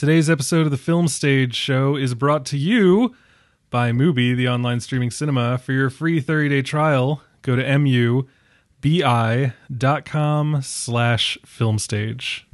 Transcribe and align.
Today's 0.00 0.30
episode 0.30 0.64
of 0.64 0.70
the 0.70 0.78
Film 0.78 1.08
Stage 1.08 1.54
Show 1.54 1.94
is 1.94 2.14
brought 2.14 2.46
to 2.46 2.56
you 2.56 3.14
by 3.68 3.92
Mubi, 3.92 4.34
the 4.34 4.48
online 4.48 4.80
streaming 4.80 5.10
cinema. 5.10 5.58
For 5.58 5.72
your 5.72 5.90
free 5.90 6.22
30-day 6.22 6.62
trial, 6.62 7.22
go 7.42 7.54
to 7.54 7.62
mubi.com 7.62 8.32
slash 10.62 11.38
filmstage. 11.44 12.44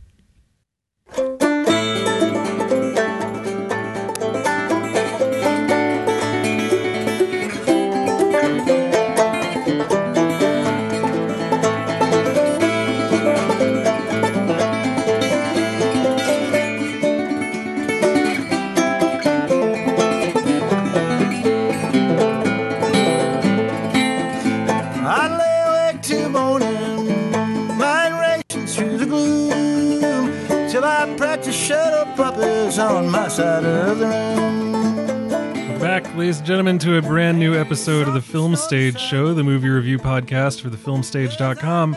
On 32.87 33.11
my 33.11 33.27
side 33.27 33.65
of 33.65 33.99
the 33.99 34.07
room. 34.07 35.81
Back, 35.81 36.15
ladies 36.15 36.39
and 36.39 36.47
gentlemen, 36.47 36.79
to 36.79 36.97
a 36.99 37.03
brand 37.03 37.37
new 37.37 37.55
episode 37.55 38.07
of 38.07 38.15
the 38.15 38.23
Film 38.23 38.55
Stage 38.55 39.01
Show, 39.01 39.35
the 39.35 39.43
movie 39.43 39.69
review 39.69 39.99
podcast 39.99 40.61
for 40.61 40.71
thefilmstage.com. 40.71 41.97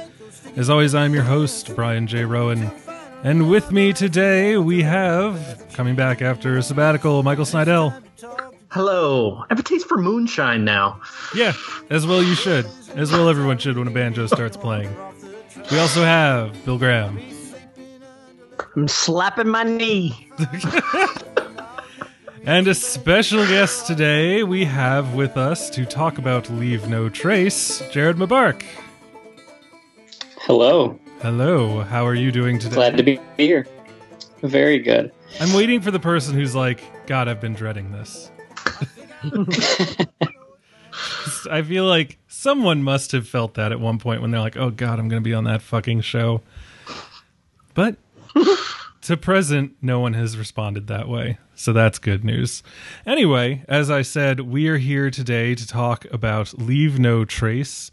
As 0.55 0.67
always, 0.69 0.95
I'm 0.95 1.13
your 1.13 1.21
host, 1.23 1.75
Brian 1.75 2.07
J. 2.07 2.25
Rowan. 2.25 2.71
And 3.23 3.51
with 3.51 3.71
me 3.71 3.93
today, 3.93 4.57
we 4.57 4.81
have, 4.81 5.63
coming 5.73 5.95
back 5.95 6.23
after 6.23 6.57
a 6.57 6.63
sabbatical, 6.63 7.21
Michael 7.21 7.45
Snydel. 7.45 8.01
Hello. 8.69 9.37
I 9.43 9.45
have 9.49 9.59
a 9.59 9.63
taste 9.63 9.87
for 9.87 9.99
moonshine 9.99 10.65
now. 10.65 11.01
Yeah, 11.35 11.53
as 11.91 12.07
well 12.07 12.23
you 12.23 12.33
should. 12.33 12.65
As 12.95 13.11
well 13.11 13.29
everyone 13.29 13.59
should 13.59 13.77
when 13.77 13.87
a 13.87 13.91
banjo 13.91 14.25
starts 14.25 14.57
playing. 14.57 14.93
We 15.71 15.77
also 15.77 16.03
have 16.03 16.65
Bill 16.65 16.79
Graham. 16.79 17.19
I'm 18.75 18.87
slapping 18.87 19.47
my 19.47 19.63
knee. 19.63 20.29
And 22.45 22.67
a 22.67 22.73
special 22.73 23.45
guest 23.45 23.85
today 23.85 24.43
we 24.43 24.63
have 24.63 25.13
with 25.13 25.37
us 25.37 25.69
to 25.71 25.85
talk 25.85 26.17
about 26.17 26.49
Leave 26.49 26.87
No 26.87 27.09
Trace, 27.09 27.83
Jared 27.91 28.15
Mobarak. 28.15 28.63
Hello. 30.37 30.97
Hello, 31.21 31.81
how 31.81 32.07
are 32.07 32.15
you 32.15 32.31
doing 32.31 32.57
today? 32.57 32.75
Glad 32.75 32.97
to 32.97 33.03
be 33.03 33.19
here. 33.37 33.67
Very 34.41 34.79
good. 34.79 35.11
I'm 35.39 35.53
waiting 35.53 35.81
for 35.81 35.91
the 35.91 35.99
person 35.99 36.33
who's 36.33 36.55
like, 36.55 36.81
God, 37.05 37.27
I've 37.27 37.41
been 37.41 37.53
dreading 37.53 37.91
this. 37.91 38.31
I 41.51 41.61
feel 41.61 41.85
like 41.85 42.17
someone 42.27 42.81
must 42.81 43.11
have 43.11 43.27
felt 43.27 43.55
that 43.55 43.71
at 43.71 43.79
one 43.79 43.99
point 43.99 44.21
when 44.21 44.31
they're 44.31 44.39
like, 44.39 44.57
oh 44.57 44.71
God, 44.71 44.97
I'm 44.97 45.09
going 45.09 45.21
to 45.21 45.27
be 45.27 45.33
on 45.33 45.43
that 45.43 45.61
fucking 45.61 46.01
show. 46.01 46.41
But 47.73 47.97
to 49.01 49.17
present, 49.17 49.75
no 49.81 49.99
one 49.99 50.13
has 50.13 50.37
responded 50.37 50.87
that 50.87 51.07
way. 51.07 51.37
So 51.55 51.73
that's 51.73 51.99
good 51.99 52.23
news. 52.23 52.63
Anyway, 53.05 53.63
as 53.67 53.89
I 53.89 54.01
said, 54.01 54.41
we 54.41 54.67
are 54.67 54.77
here 54.77 55.09
today 55.11 55.55
to 55.55 55.67
talk 55.67 56.05
about 56.11 56.57
Leave 56.59 56.99
No 56.99 57.25
Trace, 57.25 57.91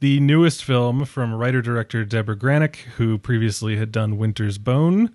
the 0.00 0.20
newest 0.20 0.64
film 0.64 1.04
from 1.04 1.34
writer 1.34 1.62
director 1.62 2.04
Deborah 2.04 2.36
Granik, 2.36 2.76
who 2.96 3.18
previously 3.18 3.76
had 3.76 3.92
done 3.92 4.18
Winter's 4.18 4.58
Bone. 4.58 5.14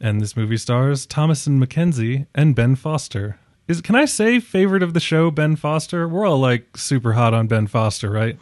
And 0.00 0.20
this 0.20 0.36
movie 0.36 0.56
stars 0.56 1.06
Thomasin 1.06 1.64
McKenzie 1.64 2.26
and 2.34 2.54
Ben 2.54 2.74
Foster. 2.74 3.38
Is 3.68 3.80
can 3.80 3.94
I 3.94 4.04
say 4.04 4.40
favorite 4.40 4.82
of 4.82 4.94
the 4.94 5.00
show 5.00 5.30
Ben 5.30 5.56
Foster? 5.56 6.08
We're 6.08 6.26
all 6.26 6.40
like 6.40 6.76
super 6.76 7.12
hot 7.12 7.32
on 7.32 7.46
Ben 7.46 7.68
Foster, 7.68 8.10
right? 8.10 8.36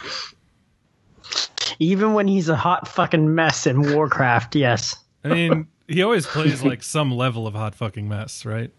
Even 1.79 2.15
when 2.15 2.27
he's 2.27 2.49
a 2.49 2.57
hot 2.57 2.89
fucking 2.89 3.35
mess 3.35 3.67
in 3.67 3.95
Warcraft, 3.95 4.57
yes. 4.57 4.97
I 5.25 5.29
mean, 5.29 5.67
he 5.87 6.03
always 6.03 6.27
plays 6.27 6.63
like 6.63 6.83
some 6.83 7.11
level 7.13 7.47
of 7.47 7.55
hot 7.55 7.75
fucking 7.75 8.09
mess, 8.09 8.45
right? 8.45 8.71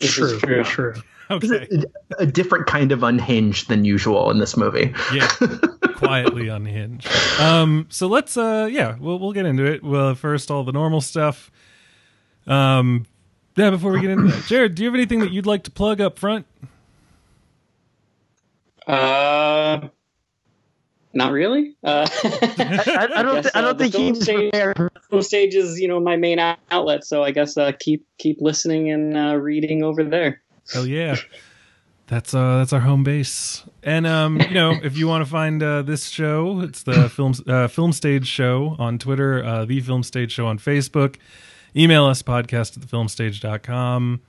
This 0.00 0.12
True, 0.14 0.34
is 0.36 0.40
true. 0.40 0.64
true. 0.64 0.94
Okay. 1.30 1.68
A, 2.18 2.22
a 2.22 2.26
different 2.26 2.66
kind 2.66 2.92
of 2.92 3.02
unhinged 3.02 3.68
than 3.68 3.84
usual 3.84 4.30
in 4.30 4.38
this 4.38 4.56
movie. 4.58 4.92
yeah 5.12 5.26
quietly 5.96 6.48
unhinged 6.48 7.08
um 7.40 7.86
so 7.88 8.06
let's 8.08 8.36
uh 8.36 8.68
yeah 8.70 8.96
we'll 9.00 9.18
we'll 9.18 9.32
get 9.32 9.46
into 9.46 9.64
it 9.64 9.82
well 9.82 10.14
first 10.14 10.50
all 10.50 10.64
the 10.64 10.72
normal 10.72 11.00
stuff 11.00 11.50
um 12.46 13.06
yeah 13.56 13.70
before 13.70 13.92
we 13.92 14.00
get 14.02 14.10
into 14.10 14.24
that 14.24 14.44
jared 14.44 14.74
do 14.74 14.82
you 14.82 14.88
have 14.88 14.94
anything 14.94 15.20
that 15.20 15.30
you'd 15.30 15.46
like 15.46 15.62
to 15.62 15.70
plug 15.70 15.98
up 16.00 16.18
front 16.18 16.44
Uh, 18.86 19.88
not 21.14 21.32
really. 21.32 21.76
Uh, 21.84 22.06
I, 22.24 23.08
I 23.16 23.22
don't. 23.22 23.34
guess, 23.36 23.44
thi- 23.46 23.50
I 23.54 23.58
uh, 23.58 23.62
don't 23.62 23.78
the 23.78 23.88
think 23.90 23.94
he's 23.94 24.22
stage- 24.22 24.50
prepared. 24.50 24.90
Film 25.10 25.22
stage 25.22 25.54
is 25.54 25.78
you 25.80 25.88
know 25.88 26.00
my 26.00 26.16
main 26.16 26.38
outlet, 26.70 27.04
so 27.04 27.22
I 27.22 27.30
guess 27.30 27.56
uh, 27.56 27.72
keep 27.78 28.06
keep 28.18 28.38
listening 28.40 28.90
and 28.90 29.16
uh, 29.16 29.36
reading 29.36 29.82
over 29.82 30.02
there. 30.04 30.40
hell 30.72 30.86
yeah 30.86 31.16
that's 32.06 32.34
uh 32.34 32.58
that's 32.58 32.72
our 32.74 32.80
home 32.80 33.02
base 33.02 33.64
and 33.82 34.06
um 34.06 34.38
you 34.38 34.50
know 34.52 34.72
if 34.82 34.94
you 34.94 35.08
want 35.08 35.24
to 35.24 35.30
find 35.30 35.62
uh 35.62 35.80
this 35.80 36.08
show 36.08 36.60
it's 36.60 36.82
the 36.82 37.08
film 37.16 37.32
uh, 37.46 37.66
film 37.66 37.92
stage 37.94 38.26
show 38.26 38.76
on 38.78 38.98
twitter 38.98 39.42
uh 39.42 39.64
the 39.64 39.80
film 39.80 40.02
stage 40.02 40.30
show 40.30 40.46
on 40.46 40.58
facebook 40.58 41.16
email 41.74 42.04
us 42.04 42.22
podcast 42.22 42.76
at 42.76 42.82
thefilmstage.com 42.82 44.20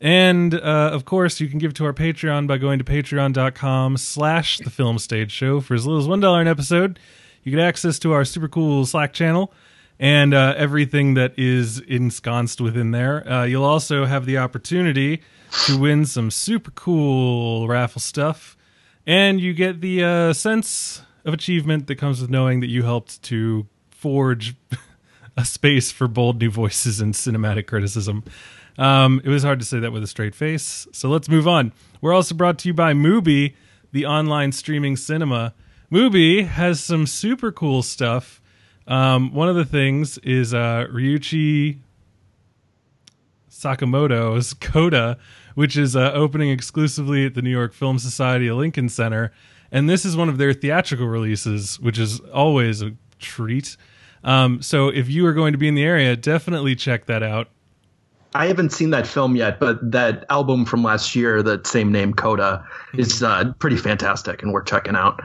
and 0.00 0.54
uh, 0.54 0.90
of 0.92 1.04
course 1.04 1.40
you 1.40 1.48
can 1.48 1.58
give 1.58 1.74
to 1.74 1.84
our 1.84 1.92
patreon 1.92 2.46
by 2.46 2.58
going 2.58 2.78
to 2.78 2.84
patreon.com 2.84 3.96
slash 3.96 4.58
the 4.58 4.70
film 4.70 4.98
stage 4.98 5.32
show 5.32 5.60
for 5.60 5.74
as 5.74 5.86
little 5.86 6.00
as 6.00 6.08
one 6.08 6.20
dollar 6.20 6.40
an 6.40 6.48
episode. 6.48 6.98
You 7.42 7.52
get 7.52 7.60
access 7.60 7.98
to 8.00 8.12
our 8.12 8.24
super 8.24 8.48
cool 8.48 8.84
slack 8.86 9.12
channel 9.12 9.52
and 9.98 10.34
uh, 10.34 10.54
everything 10.56 11.14
that 11.14 11.38
is 11.38 11.78
ensconced 11.80 12.60
within 12.60 12.90
there. 12.90 13.26
Uh, 13.30 13.44
you'll 13.44 13.64
also 13.64 14.04
have 14.04 14.26
the 14.26 14.38
opportunity 14.38 15.22
to 15.66 15.78
win 15.78 16.04
some 16.04 16.30
super 16.30 16.70
cool 16.72 17.68
raffle 17.68 18.00
stuff. 18.00 18.56
And 19.06 19.40
you 19.40 19.54
get 19.54 19.80
the 19.80 20.04
uh, 20.04 20.32
sense 20.32 21.02
of 21.24 21.32
achievement 21.32 21.86
that 21.86 21.96
comes 21.96 22.20
with 22.20 22.30
knowing 22.30 22.60
that 22.60 22.68
you 22.68 22.82
helped 22.82 23.22
to 23.22 23.66
forge 23.90 24.54
a 25.36 25.44
space 25.44 25.90
for 25.92 26.08
bold 26.08 26.40
new 26.40 26.50
voices 26.50 27.00
and 27.00 27.14
cinematic 27.14 27.66
criticism. 27.66 28.24
Um, 28.78 29.20
it 29.24 29.28
was 29.28 29.42
hard 29.42 29.58
to 29.60 29.64
say 29.64 29.78
that 29.80 29.92
with 29.92 30.02
a 30.02 30.06
straight 30.06 30.34
face. 30.34 30.86
So 30.92 31.08
let's 31.08 31.28
move 31.28 31.48
on. 31.48 31.72
We're 32.00 32.12
also 32.12 32.34
brought 32.34 32.58
to 32.60 32.68
you 32.68 32.74
by 32.74 32.92
Mubi, 32.92 33.54
the 33.92 34.06
online 34.06 34.52
streaming 34.52 34.96
cinema. 34.96 35.54
Mubi 35.90 36.46
has 36.46 36.82
some 36.82 37.06
super 37.06 37.52
cool 37.52 37.82
stuff. 37.82 38.40
Um, 38.86 39.32
one 39.32 39.48
of 39.48 39.56
the 39.56 39.64
things 39.64 40.18
is 40.18 40.52
uh, 40.52 40.86
Ryuichi 40.92 41.78
Sakamoto's 43.50 44.54
Coda, 44.60 45.18
which 45.54 45.76
is 45.76 45.96
uh, 45.96 46.12
opening 46.12 46.50
exclusively 46.50 47.26
at 47.26 47.34
the 47.34 47.42
New 47.42 47.50
York 47.50 47.72
Film 47.72 47.98
Society 47.98 48.50
Lincoln 48.50 48.88
Center. 48.88 49.32
And 49.72 49.88
this 49.88 50.04
is 50.04 50.16
one 50.16 50.28
of 50.28 50.38
their 50.38 50.52
theatrical 50.52 51.06
releases, 51.06 51.80
which 51.80 51.98
is 51.98 52.20
always 52.20 52.82
a 52.82 52.92
treat. 53.18 53.76
Um, 54.22 54.62
so 54.62 54.88
if 54.88 55.08
you 55.08 55.26
are 55.26 55.32
going 55.32 55.52
to 55.52 55.58
be 55.58 55.68
in 55.68 55.74
the 55.74 55.84
area, 55.84 56.16
definitely 56.16 56.76
check 56.76 57.06
that 57.06 57.22
out. 57.22 57.48
I 58.34 58.46
haven't 58.46 58.70
seen 58.70 58.90
that 58.90 59.06
film 59.06 59.36
yet, 59.36 59.58
but 59.58 59.78
that 59.92 60.24
album 60.28 60.64
from 60.64 60.82
last 60.82 61.14
year, 61.14 61.42
that 61.42 61.66
same 61.66 61.90
name, 61.90 62.12
Coda, 62.12 62.64
is 62.94 63.22
uh, 63.22 63.52
pretty 63.58 63.76
fantastic 63.76 64.42
and 64.42 64.52
worth 64.52 64.66
checking 64.66 64.94
out. 64.94 65.22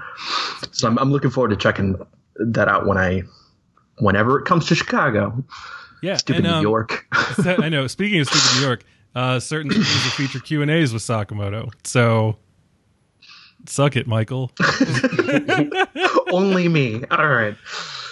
So 0.72 0.88
I'm, 0.88 0.98
I'm 0.98 1.12
looking 1.12 1.30
forward 1.30 1.50
to 1.50 1.58
checking 1.58 1.96
that 2.38 2.68
out 2.68 2.86
when 2.86 2.98
I, 2.98 3.24
whenever 4.00 4.40
it 4.40 4.46
comes 4.46 4.68
to 4.68 4.76
Chicago. 4.76 5.44
Yeah, 6.02 6.18
Stupid 6.18 6.46
and, 6.46 6.54
New 6.54 6.58
um, 6.58 6.64
York. 6.64 7.06
I 7.12 7.70
know. 7.70 7.88
Speaking 7.88 8.22
of 8.22 8.28
stupid 8.28 8.56
New 8.56 8.66
York, 8.66 8.84
uh, 9.14 9.40
certain 9.40 9.72
things 9.72 9.86
will 9.86 10.12
feature 10.12 10.40
Q 10.40 10.62
and 10.62 10.72
A's 10.72 10.94
with 10.94 11.04
Sakamoto. 11.04 11.72
So 11.84 12.38
suck 13.68 13.96
it, 13.96 14.08
Michael. 14.08 14.52
Only 16.32 16.68
me. 16.68 17.04
All 17.12 17.28
right. 17.28 17.56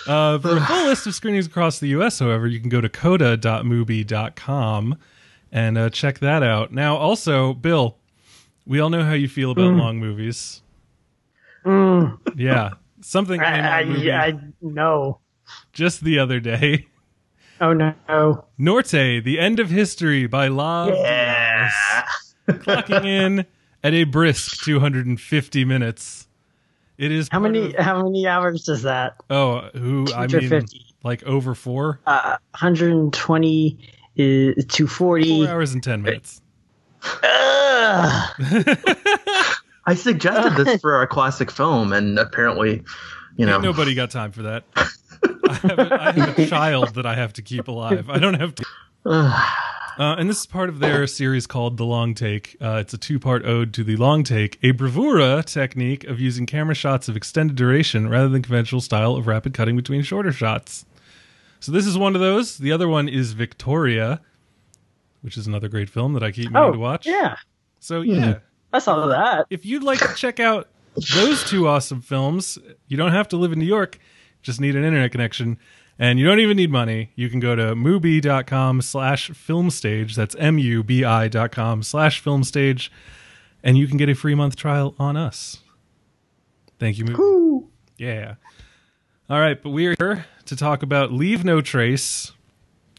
Uh, 0.09 0.39
for 0.39 0.57
a 0.57 0.61
full 0.65 0.85
list 0.85 1.07
of 1.07 1.13
screenings 1.15 1.45
across 1.47 1.79
the 1.79 1.87
U.S., 1.89 2.19
however, 2.19 2.47
you 2.47 2.59
can 2.59 2.69
go 2.69 2.81
to 2.81 2.89
coda.movie.com 2.89 4.97
and 5.51 5.77
uh, 5.77 5.89
check 5.89 6.19
that 6.19 6.43
out. 6.43 6.71
Now, 6.71 6.95
also, 6.97 7.53
Bill, 7.53 7.97
we 8.65 8.79
all 8.79 8.89
know 8.89 9.03
how 9.03 9.13
you 9.13 9.27
feel 9.27 9.51
about 9.51 9.73
long 9.73 9.99
movies. 9.99 10.61
Yeah, 11.65 12.69
something 13.01 13.41
I, 13.41 13.81
I, 13.81 14.27
I 14.27 14.39
no. 14.61 15.19
just 15.73 16.03
the 16.03 16.19
other 16.19 16.39
day. 16.39 16.87
Oh 17.61 17.73
no. 17.73 18.45
Norte, 18.57 19.21
The 19.23 19.37
End 19.37 19.59
of 19.59 19.69
History 19.69 20.25
by 20.27 20.47
Lav 20.47 20.93
Yeah. 20.95 21.69
clocking 22.47 23.03
in 23.05 23.45
at 23.83 23.93
a 23.93 24.05
brisk 24.05 24.63
250 24.63 25.65
minutes. 25.65 26.28
It 26.99 27.11
is 27.13 27.29
How 27.31 27.39
many? 27.39 27.73
of- 27.73 27.75
How 27.79 28.03
many 28.03 28.27
hours 28.27 28.65
does 28.65 28.81
that? 28.83 29.15
oh, 29.29 29.61
who 29.73 30.05
I 30.13 30.21
mean, 30.27 30.29
250. 30.29 30.85
like 31.03 31.23
over 31.23 31.55
four. 31.55 31.99
Uh, 32.05 32.37
120 32.51 33.77
is 34.17 34.65
240. 34.65 35.45
Four 35.45 35.53
hours 35.53 35.73
and 35.73 35.81
ten 35.81 36.01
minutes. 36.01 36.41
Ugh. 37.03 37.21
I 39.85 39.95
suggested 39.95 40.63
this 40.65 40.81
for 40.81 40.93
our 40.95 41.07
classic 41.07 41.49
film, 41.49 41.93
and 41.93 42.19
apparently, 42.19 42.83
you 43.37 43.45
know, 43.45 43.55
Ain't 43.55 43.63
nobody 43.63 43.95
got 43.95 44.11
time 44.11 44.31
for 44.33 44.43
that. 44.43 44.65
I 44.75 45.53
have, 45.53 45.79
a, 45.79 45.97
I 46.03 46.11
have 46.11 46.37
a 46.39 46.45
child 46.49 46.95
that 46.95 47.05
I 47.05 47.15
have 47.15 47.31
to 47.33 47.41
keep 47.41 47.67
alive. 47.69 48.09
I 48.09 48.19
don't 48.19 48.33
have 48.39 48.53
to. 48.55 48.65
Uh, 49.99 50.15
and 50.17 50.29
this 50.29 50.39
is 50.39 50.45
part 50.45 50.69
of 50.69 50.79
their 50.79 51.05
series 51.05 51.45
called 51.45 51.75
The 51.75 51.83
Long 51.83 52.13
Take. 52.13 52.55
Uh, 52.61 52.77
it's 52.79 52.93
a 52.93 52.97
two 52.97 53.19
part 53.19 53.45
ode 53.45 53.73
to 53.73 53.83
the 53.83 53.97
long 53.97 54.23
take, 54.23 54.57
a 54.63 54.71
bravura 54.71 55.43
technique 55.43 56.05
of 56.05 56.21
using 56.21 56.45
camera 56.45 56.73
shots 56.73 57.09
of 57.09 57.17
extended 57.17 57.57
duration 57.57 58.07
rather 58.07 58.29
than 58.29 58.41
conventional 58.41 58.79
style 58.79 59.15
of 59.15 59.27
rapid 59.27 59.53
cutting 59.53 59.75
between 59.75 60.01
shorter 60.01 60.31
shots. 60.31 60.85
So 61.59 61.73
this 61.73 61.85
is 61.85 61.97
one 61.97 62.15
of 62.15 62.21
those. 62.21 62.57
The 62.59 62.71
other 62.71 62.87
one 62.87 63.09
is 63.09 63.33
Victoria, 63.33 64.21
which 65.21 65.35
is 65.35 65.47
another 65.47 65.67
great 65.67 65.89
film 65.89 66.13
that 66.13 66.23
I 66.23 66.31
keep 66.31 66.45
meaning 66.45 66.69
Oh, 66.69 66.71
to 66.71 66.79
watch. 66.79 67.05
yeah. 67.05 67.35
So 67.81 67.99
yeah, 67.99 68.39
I 68.71 68.79
saw 68.79 69.05
that. 69.07 69.47
if 69.49 69.65
you'd 69.65 69.83
like 69.83 69.99
to 69.99 70.13
check 70.15 70.39
out 70.39 70.69
those 71.13 71.43
two 71.43 71.67
awesome 71.67 71.99
films, 71.99 72.57
you 72.87 72.95
don't 72.95 73.11
have 73.11 73.27
to 73.29 73.37
live 73.37 73.51
in 73.51 73.59
New 73.59 73.65
York. 73.65 73.99
Just 74.41 74.61
need 74.61 74.77
an 74.77 74.85
internet 74.85 75.11
connection. 75.11 75.57
And 76.01 76.17
you 76.17 76.25
don't 76.25 76.39
even 76.39 76.55
need 76.55 76.71
money. 76.71 77.11
You 77.15 77.29
can 77.29 77.41
go 77.41 77.57
to 77.57 77.75
mubi.com 77.75 78.81
slash 78.81 79.29
filmstage. 79.31 80.15
That's 80.15 80.33
M-U-B-I 80.35 81.27
dot 81.27 81.51
com 81.51 81.83
slash 81.83 82.23
filmstage. 82.23 82.89
And 83.61 83.77
you 83.77 83.85
can 83.85 83.97
get 83.97 84.07
a 84.07 84.15
free 84.15 84.33
month 84.33 84.55
trial 84.55 84.95
on 84.97 85.17
us. 85.17 85.57
Thank 86.79 86.97
you, 86.97 87.03
Mubi. 87.03 87.67
Yeah. 87.97 88.35
All 89.29 89.41
right, 89.41 89.61
but 89.61 89.71
we 89.71 89.87
are 89.87 89.95
here 89.99 90.25
to 90.45 90.55
talk 90.55 90.81
about 90.81 91.11
Leave 91.11 91.43
No 91.43 91.59
Trace, 91.59 92.31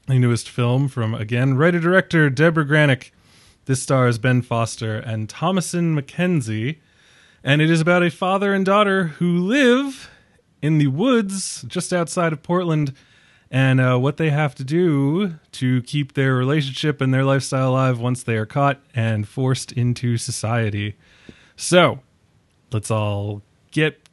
the 0.07 0.19
newest 0.19 0.51
film 0.51 0.87
from, 0.87 1.15
again, 1.15 1.55
writer-director 1.55 2.29
Deborah 2.29 2.67
Granik. 2.67 3.11
This 3.65 3.83
stars 3.83 4.19
Ben 4.19 4.43
Foster 4.43 4.97
and 4.97 5.29
Thomasin 5.29 5.99
McKenzie, 5.99 6.79
and 7.43 7.63
it 7.63 7.71
is 7.71 7.81
about 7.81 8.03
a 8.03 8.11
father 8.11 8.53
and 8.53 8.67
daughter 8.67 9.05
who 9.05 9.39
live 9.39 10.11
in 10.63 10.79
the 10.79 10.89
woods 10.89 11.63
just 11.63 11.93
outside 11.93 12.33
of 12.33 12.43
Portland 12.43 12.95
and 13.51 13.81
uh, 13.81 13.99
what 13.99 14.17
they 14.17 14.31
have 14.31 14.55
to 14.55 14.65
do 14.65 15.35
to 15.53 15.83
keep 15.83 16.15
their 16.15 16.35
relationship 16.35 17.01
and 17.01 17.13
their 17.13 17.25
lifestyle 17.25 17.71
alive 17.71 17.99
once 17.99 18.23
they 18.23 18.37
are 18.37 18.47
caught 18.47 18.81
and 18.95 19.27
forced 19.27 19.73
into 19.73 20.17
society. 20.17 20.97
So, 21.57 22.01
let's 22.73 22.91
all 22.91 23.43
get 23.73 24.09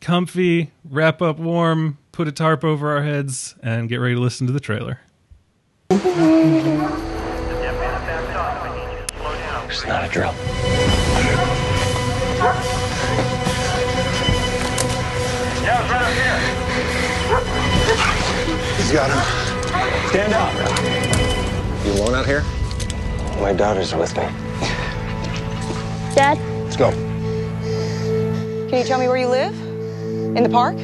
comfy, 0.00 0.72
wrap 0.84 1.22
up 1.22 1.38
warm, 1.38 1.98
put 2.12 2.26
a 2.26 2.32
tarp 2.32 2.64
over 2.64 2.90
our 2.96 3.02
heads, 3.02 3.54
and 3.62 3.88
get 3.88 3.96
ready 3.96 4.14
to 4.14 4.20
listen 4.20 4.46
to 4.48 4.52
the 4.52 4.60
trailer. 4.60 5.00
It's 9.68 9.86
not 9.86 10.04
a 10.04 10.08
drill. 10.08 10.34
He's 18.90 18.98
got 18.98 19.08
him. 19.08 20.10
Stand 20.10 20.32
up. 20.34 21.86
You 21.86 21.92
alone 21.92 22.16
out 22.16 22.26
here? 22.26 22.42
My 23.40 23.52
daughter's 23.52 23.94
with 23.94 24.16
me. 24.16 24.24
Dad, 26.16 26.36
Let's 26.64 26.76
go. 26.76 26.90
can 28.68 28.78
you 28.78 28.82
tell 28.82 28.98
me 28.98 29.06
where 29.06 29.16
you 29.16 29.28
live? 29.28 29.54
In 30.36 30.42
the 30.42 30.48
park? 30.48 30.76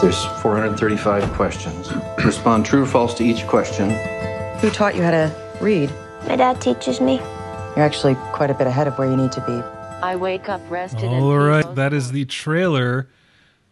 There's 0.00 0.24
435 0.40 1.30
questions. 1.34 1.92
Respond 2.24 2.64
true 2.64 2.84
or 2.84 2.86
false 2.86 3.12
to 3.18 3.22
each 3.22 3.46
question. 3.46 3.90
Who 4.60 4.70
taught 4.70 4.94
you 4.96 5.02
how 5.02 5.10
to 5.10 5.30
read? 5.60 5.90
My 6.26 6.36
dad 6.36 6.58
teaches 6.58 7.02
me. 7.02 7.16
You're 7.76 7.84
actually 7.84 8.14
quite 8.32 8.48
a 8.48 8.54
bit 8.54 8.66
ahead 8.66 8.86
of 8.88 8.96
where 8.96 9.10
you 9.10 9.16
need 9.18 9.32
to 9.32 9.42
be. 9.42 9.83
I 10.04 10.16
wake 10.16 10.50
up 10.50 10.60
rested. 10.68 11.04
and 11.04 11.24
All 11.24 11.38
right, 11.38 11.74
that 11.76 11.94
is 11.94 12.12
the 12.12 12.26
trailer 12.26 13.08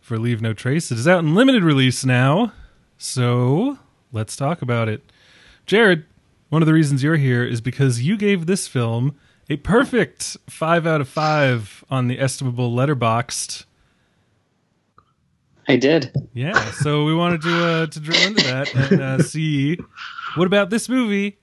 for 0.01 0.19
Leave 0.19 0.41
No 0.41 0.55
Trace. 0.55 0.91
It 0.91 0.99
is 0.99 1.07
out 1.07 1.19
in 1.19 1.35
limited 1.35 1.63
release 1.63 2.07
now, 2.07 2.55
so 2.97 3.77
let's 4.13 4.35
talk 4.35 4.63
about 4.63 4.89
it. 4.89 5.03
Jared, 5.67 6.07
one 6.49 6.63
of 6.63 6.67
the 6.67 6.73
reasons 6.73 7.03
you're 7.03 7.17
here 7.17 7.45
is 7.45 7.61
because 7.61 8.01
you 8.01 8.17
gave 8.17 8.47
this 8.47 8.67
film 8.67 9.15
a 9.51 9.57
perfect 9.57 10.39
five 10.49 10.87
out 10.87 11.03
of 11.03 11.09
five 11.11 11.85
on 11.91 12.09
the 12.09 12.19
estimable 12.19 12.73
Letterboxd. 12.73 13.67
I 15.69 15.77
did. 15.77 16.17
Yeah, 16.33 16.71
so 16.71 17.05
we 17.05 17.15
wanted 17.15 17.43
to 17.43 17.65
uh, 17.65 17.87
to 17.89 18.01
drill 18.01 18.27
into 18.27 18.43
that 18.45 18.75
and 18.75 19.03
uh, 19.03 19.23
see 19.23 19.77
what 20.37 20.47
about 20.47 20.71
this 20.71 20.89
movie 20.89 21.41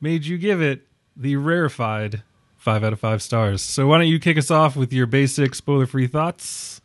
made 0.00 0.26
you 0.26 0.38
give 0.38 0.62
it 0.62 0.86
the 1.16 1.34
rarefied 1.34 2.22
five 2.58 2.84
out 2.84 2.92
of 2.92 3.00
five 3.00 3.22
stars. 3.22 3.62
So 3.62 3.86
why 3.86 3.98
don't 3.98 4.08
you 4.08 4.18
kick 4.18 4.36
us 4.36 4.50
off 4.50 4.76
with 4.76 4.92
your 4.92 5.06
basic 5.06 5.54
spoiler 5.54 5.86
free 5.86 6.06
thoughts 6.06 6.82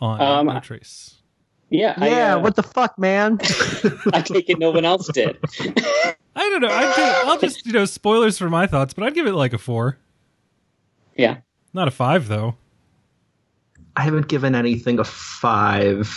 on 0.00 0.20
Um, 0.20 0.46
No 0.46 0.60
Trace? 0.60 1.16
Yeah. 1.68 1.94
Yeah, 1.98 2.04
I, 2.04 2.30
uh, 2.32 2.38
what 2.40 2.56
the 2.56 2.64
fuck, 2.64 2.98
man? 2.98 3.38
I 4.12 4.22
take 4.22 4.50
it 4.50 4.58
no 4.58 4.72
one 4.72 4.84
else 4.84 5.06
did. 5.12 5.38
I 5.60 6.48
don't 6.48 6.62
know. 6.62 6.68
I'd 6.68 6.96
give, 6.96 7.28
I'll 7.28 7.38
just 7.38 7.64
you 7.66 7.72
know 7.72 7.84
spoilers 7.84 8.38
for 8.38 8.50
my 8.50 8.66
thoughts, 8.66 8.94
but 8.94 9.04
I'd 9.04 9.14
give 9.14 9.26
it 9.26 9.34
like 9.34 9.52
a 9.52 9.58
four, 9.58 9.98
yeah. 11.16 11.38
not 11.74 11.86
a 11.86 11.90
five 11.90 12.28
though. 12.28 12.56
I 13.96 14.02
haven't 14.02 14.28
given 14.28 14.54
anything 14.54 14.98
a 14.98 15.04
five 15.04 16.10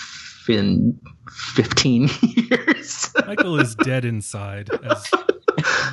in 0.48 1.00
15 1.56 2.10
years. 2.22 3.14
Michael 3.28 3.60
is 3.60 3.76
dead 3.76 4.06
inside, 4.06 4.70
as 4.84 5.10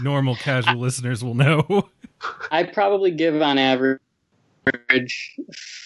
normal 0.02 0.36
casual 0.36 0.78
listeners 0.80 1.22
will 1.22 1.34
know. 1.34 1.88
I 2.50 2.64
probably 2.64 3.10
give 3.10 3.40
on 3.40 3.58
average 3.58 3.98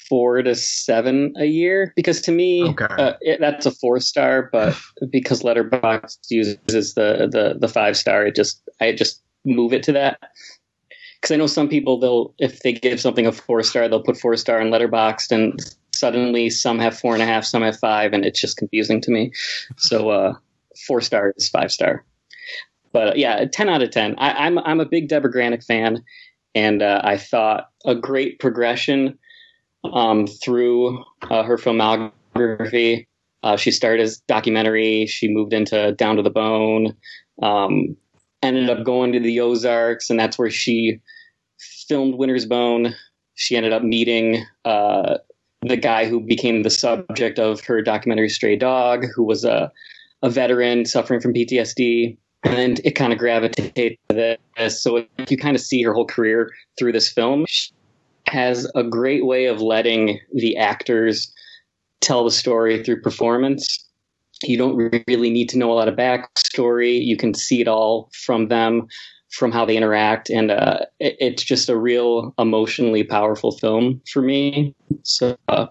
four 0.09 0.43
to 0.43 0.55
seven 0.55 1.33
a 1.39 1.45
year 1.47 1.93
because 1.97 2.21
to 2.23 2.33
me 2.33 2.69
Okay. 2.69 2.87
uh, 2.99 3.15
it, 3.21 3.41
that's 3.41 3.67
a 3.67 3.71
four 3.71 4.01
star, 4.01 4.49
but 4.53 4.77
because 5.11 5.43
Letterboxd 5.43 6.19
uses 6.31 6.95
the 6.95 7.29
the 7.31 7.57
the 7.59 7.69
five 7.69 7.97
star, 7.97 8.27
it 8.27 8.35
just 8.35 8.63
I 8.81 8.93
just 8.93 9.23
move 9.45 9.73
it 9.73 9.83
to 9.85 9.93
that. 9.93 10.19
Because 11.21 11.33
I 11.35 11.37
know 11.37 11.47
some 11.47 11.69
people 11.69 11.99
they'll 11.99 12.35
if 12.39 12.61
they 12.61 12.73
give 12.73 13.01
something 13.01 13.27
a 13.27 13.33
four 13.33 13.63
star, 13.63 13.89
they'll 13.89 14.03
put 14.03 14.19
four 14.19 14.37
star 14.37 14.61
in 14.61 14.69
Letterboxd, 14.71 15.31
and 15.31 15.77
suddenly 15.95 16.51
some 16.51 16.79
have 16.79 16.99
four 16.99 17.15
and 17.15 17.23
a 17.23 17.27
half, 17.27 17.45
some 17.45 17.63
have 17.63 17.79
five, 17.79 18.13
and 18.13 18.25
it's 18.25 18.41
just 18.41 18.57
confusing 18.57 19.01
to 19.03 19.11
me. 19.11 19.33
So 19.77 20.11
uh, 20.11 20.35
four 20.87 21.01
star 21.01 21.33
is 21.37 21.49
five 21.49 21.71
star. 21.71 22.05
But 22.95 23.09
uh, 23.09 23.13
yeah, 23.17 23.45
ten 23.45 23.69
out 23.69 23.83
of 23.83 23.91
ten. 23.91 24.15
I, 24.19 24.47
I'm 24.47 24.59
I'm 24.61 24.81
a 24.81 24.87
big 24.87 25.09
Deborah 25.09 25.31
Granik 25.31 25.67
fan, 25.67 26.03
and 26.55 26.81
uh, 26.81 27.03
I 27.05 27.19
thought 27.19 27.69
a 27.85 27.95
great 27.95 28.39
progression 28.39 29.19
um, 29.93 30.27
through 30.27 31.05
uh, 31.29 31.43
her 31.43 31.59
filmography. 31.59 33.07
Uh, 33.43 33.57
she 33.57 33.71
started 33.73 34.01
as 34.01 34.21
documentary. 34.29 35.07
She 35.07 35.29
moved 35.29 35.53
into 35.53 35.93
Down 35.93 36.17
to 36.17 36.23
the 36.23 36.31
Bone. 36.31 36.97
Um, 37.43 37.97
ended 38.43 38.71
up 38.71 38.85
going 38.85 39.13
to 39.13 39.21
the 39.21 39.41
Ozarks, 39.41 40.09
and 40.09 40.19
that's 40.19 40.39
where 40.39 40.51
she 40.51 41.01
filmed 41.89 42.15
Winter's 42.15 42.47
Bone. 42.47 42.95
She 43.35 43.57
ended 43.57 43.73
up 43.73 43.83
meeting 43.83 44.47
uh, 44.65 45.19
the 45.63 45.77
guy 45.77 46.07
who 46.07 46.21
became 46.21 46.63
the 46.63 46.71
subject 46.71 47.41
of 47.41 47.61
her 47.65 47.83
documentary 47.83 48.29
Stray 48.29 48.55
Dog, 48.55 49.07
who 49.15 49.25
was 49.25 49.45
a, 49.45 49.73
a 50.23 50.31
veteran 50.31 50.85
suffering 50.85 51.21
from 51.21 51.35
PTSD. 51.35 52.17
And 52.45 52.81
it 52.85 52.93
kind 52.93 53.13
of 53.13 53.19
gravitates 53.19 54.01
to 54.09 54.39
this. 54.57 54.83
So 54.83 55.05
you 55.29 55.37
kind 55.37 55.57
of 55.57 55.63
see 55.63 55.83
her 55.83 55.93
whole 55.93 56.07
career 56.07 56.53
through 56.79 56.93
this 56.93 57.11
film. 57.11 57.47
She 57.49 57.73
has 58.27 58.71
a 58.75 58.83
great 58.83 59.27
way 59.27 59.47
of 59.47 59.61
letting 59.61 60.21
the 60.33 60.57
actors 60.57 61.33
tell 62.01 62.25
the 62.25 62.31
story 62.31 62.83
through 62.83 63.01
performance. 63.01 63.79
You 64.43 64.59
don't 64.59 64.77
really 65.07 65.31
need 65.31 65.49
to 65.51 65.59
know 65.59 65.73
a 65.73 65.75
lot 65.75 65.89
of 65.89 65.97
backstory. 65.97 67.03
You 67.03 67.17
can 67.17 67.35
see 67.35 67.61
it 67.61 67.69
all 67.69 68.11
from 68.13 68.49
them, 68.49 68.89
from 69.31 69.51
how 69.51 69.65
they 69.65 69.77
interact, 69.77 70.29
and 70.29 70.51
uh, 70.51 70.81
it, 71.01 71.17
it's 71.19 71.43
just 71.43 71.69
a 71.69 71.77
real 71.77 72.35
emotionally 72.39 73.05
powerful 73.05 73.53
film 73.53 74.03
for 74.13 74.23
me. 74.23 74.75
So 75.03 75.37
uh, 75.49 75.67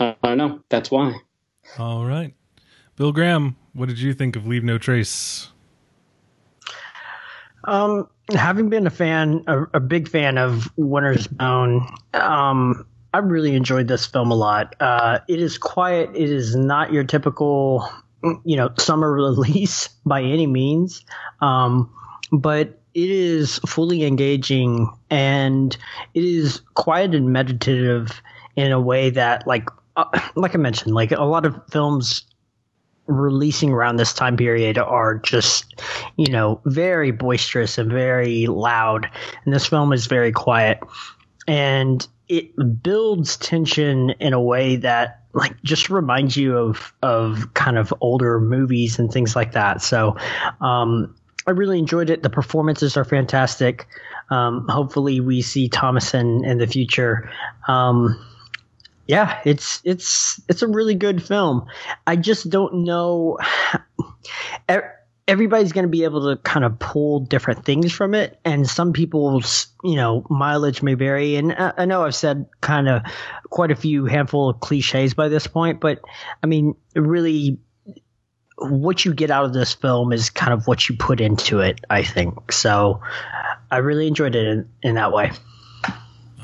I 0.00 0.16
don't 0.22 0.38
know. 0.38 0.60
That's 0.70 0.90
why. 0.90 1.14
All 1.78 2.06
right, 2.06 2.34
Bill 2.96 3.12
Graham, 3.12 3.56
what 3.72 3.88
did 3.88 3.98
you 3.98 4.14
think 4.14 4.36
of 4.36 4.46
Leave 4.46 4.64
No 4.64 4.78
Trace? 4.78 5.48
Um, 7.66 8.08
having 8.34 8.68
been 8.68 8.86
a 8.86 8.90
fan, 8.90 9.44
a, 9.46 9.62
a 9.74 9.80
big 9.80 10.08
fan 10.08 10.38
of 10.38 10.70
Winter's 10.76 11.26
Bone, 11.26 11.86
um, 12.14 12.86
I 13.12 13.18
really 13.18 13.54
enjoyed 13.54 13.88
this 13.88 14.06
film 14.06 14.30
a 14.30 14.34
lot. 14.34 14.74
Uh, 14.80 15.20
it 15.28 15.40
is 15.40 15.58
quiet. 15.58 16.10
It 16.14 16.30
is 16.30 16.54
not 16.54 16.92
your 16.92 17.04
typical, 17.04 17.88
you 18.44 18.56
know, 18.56 18.70
summer 18.78 19.10
release 19.14 19.88
by 20.04 20.22
any 20.22 20.46
means, 20.46 21.04
um, 21.40 21.92
but 22.32 22.78
it 22.94 23.10
is 23.10 23.58
fully 23.66 24.04
engaging 24.04 24.88
and 25.10 25.76
it 26.14 26.24
is 26.24 26.60
quiet 26.74 27.14
and 27.14 27.32
meditative 27.32 28.22
in 28.56 28.72
a 28.72 28.80
way 28.80 29.10
that, 29.10 29.46
like, 29.46 29.68
uh, 29.96 30.04
like 30.34 30.54
I 30.54 30.58
mentioned, 30.58 30.94
like 30.94 31.12
a 31.12 31.24
lot 31.24 31.44
of 31.44 31.58
films 31.70 32.24
releasing 33.06 33.72
around 33.72 33.96
this 33.96 34.12
time 34.12 34.36
period 34.36 34.78
are 34.78 35.16
just, 35.16 35.80
you 36.16 36.30
know, 36.30 36.60
very 36.64 37.10
boisterous 37.10 37.78
and 37.78 37.90
very 37.90 38.46
loud. 38.46 39.08
And 39.44 39.54
this 39.54 39.66
film 39.66 39.92
is 39.92 40.06
very 40.06 40.32
quiet. 40.32 40.80
And 41.46 42.06
it 42.28 42.82
builds 42.82 43.36
tension 43.36 44.10
in 44.18 44.32
a 44.32 44.40
way 44.40 44.76
that 44.76 45.22
like 45.32 45.62
just 45.62 45.90
reminds 45.90 46.36
you 46.36 46.56
of 46.56 46.92
of 47.02 47.52
kind 47.54 47.78
of 47.78 47.92
older 48.00 48.40
movies 48.40 48.98
and 48.98 49.12
things 49.12 49.36
like 49.36 49.52
that. 49.52 49.82
So 49.82 50.16
um, 50.60 51.14
I 51.46 51.52
really 51.52 51.78
enjoyed 51.78 52.10
it. 52.10 52.22
The 52.22 52.30
performances 52.30 52.96
are 52.96 53.04
fantastic. 53.04 53.86
Um, 54.30 54.66
hopefully, 54.68 55.20
we 55.20 55.42
see 55.42 55.68
Thomasin 55.68 56.44
in 56.44 56.58
the 56.58 56.66
future. 56.66 57.30
Um, 57.68 58.18
yeah, 59.06 59.40
it's 59.44 59.80
it's 59.84 60.40
it's 60.48 60.62
a 60.62 60.68
really 60.68 60.94
good 60.94 61.22
film. 61.22 61.66
I 62.06 62.16
just 62.16 62.50
don't 62.50 62.84
know. 62.84 63.38
Everybody's 65.28 65.72
going 65.72 65.84
to 65.84 65.90
be 65.90 66.04
able 66.04 66.32
to 66.32 66.40
kind 66.42 66.64
of 66.64 66.78
pull 66.78 67.18
different 67.18 67.64
things 67.64 67.92
from 67.92 68.14
it, 68.14 68.38
and 68.44 68.68
some 68.68 68.92
people's 68.92 69.68
you 69.84 69.96
know 69.96 70.26
mileage 70.28 70.82
may 70.82 70.94
vary. 70.94 71.36
And 71.36 71.52
I, 71.52 71.72
I 71.78 71.84
know 71.84 72.04
I've 72.04 72.14
said 72.14 72.46
kind 72.60 72.88
of 72.88 73.02
quite 73.50 73.70
a 73.70 73.76
few 73.76 74.06
handful 74.06 74.50
of 74.50 74.60
cliches 74.60 75.14
by 75.14 75.28
this 75.28 75.46
point, 75.46 75.80
but 75.80 76.00
I 76.42 76.46
mean, 76.46 76.74
really, 76.94 77.58
what 78.58 79.04
you 79.04 79.14
get 79.14 79.30
out 79.30 79.44
of 79.44 79.52
this 79.52 79.72
film 79.72 80.12
is 80.12 80.30
kind 80.30 80.52
of 80.52 80.66
what 80.66 80.88
you 80.88 80.96
put 80.96 81.20
into 81.20 81.60
it. 81.60 81.80
I 81.90 82.02
think 82.02 82.52
so. 82.52 83.00
I 83.70 83.78
really 83.78 84.06
enjoyed 84.06 84.34
it 84.34 84.46
in, 84.46 84.68
in 84.82 84.94
that 84.94 85.12
way. 85.12 85.32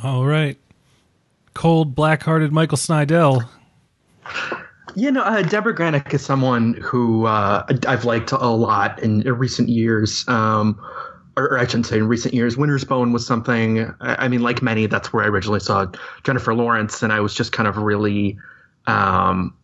All 0.03 0.25
right 0.27 0.59
cold, 1.55 1.95
black-hearted 1.95 2.53
Michael 2.53 2.79
Snydel. 2.79 3.49
You 4.95 5.11
know, 5.11 5.23
uh, 5.23 5.43
Deborah 5.43 5.75
Granik 5.75 6.13
is 6.13 6.25
someone 6.25 6.75
who 6.75 7.27
uh, 7.27 7.65
I've 7.87 8.05
liked 8.05 8.33
a 8.33 8.37
lot 8.49 9.03
in, 9.03 9.23
in 9.23 9.39
recent 9.39 9.69
years. 9.69 10.27
Um, 10.29 10.81
or, 11.37 11.59
I 11.59 11.65
shouldn't 11.65 11.87
say 11.87 11.99
in 11.99 12.09
recent 12.09 12.35
years. 12.35 12.57
Winter's 12.57 12.85
Bone 12.85 13.13
was 13.13 13.27
something. 13.27 13.91
I 14.01 14.29
mean, 14.29 14.43
like 14.43 14.61
many, 14.63 14.87
that's 14.87 15.13
where 15.13 15.25
I 15.25 15.29
originally 15.29 15.61
saw 15.61 15.87
Jennifer 16.25 16.55
Lawrence, 16.55 17.03
and 17.03 17.13
I 17.13 17.21
was 17.21 17.35
just 17.35 17.53
kind 17.53 17.69
of 17.69 17.79
really. 17.79 18.39
Um, 18.87 19.55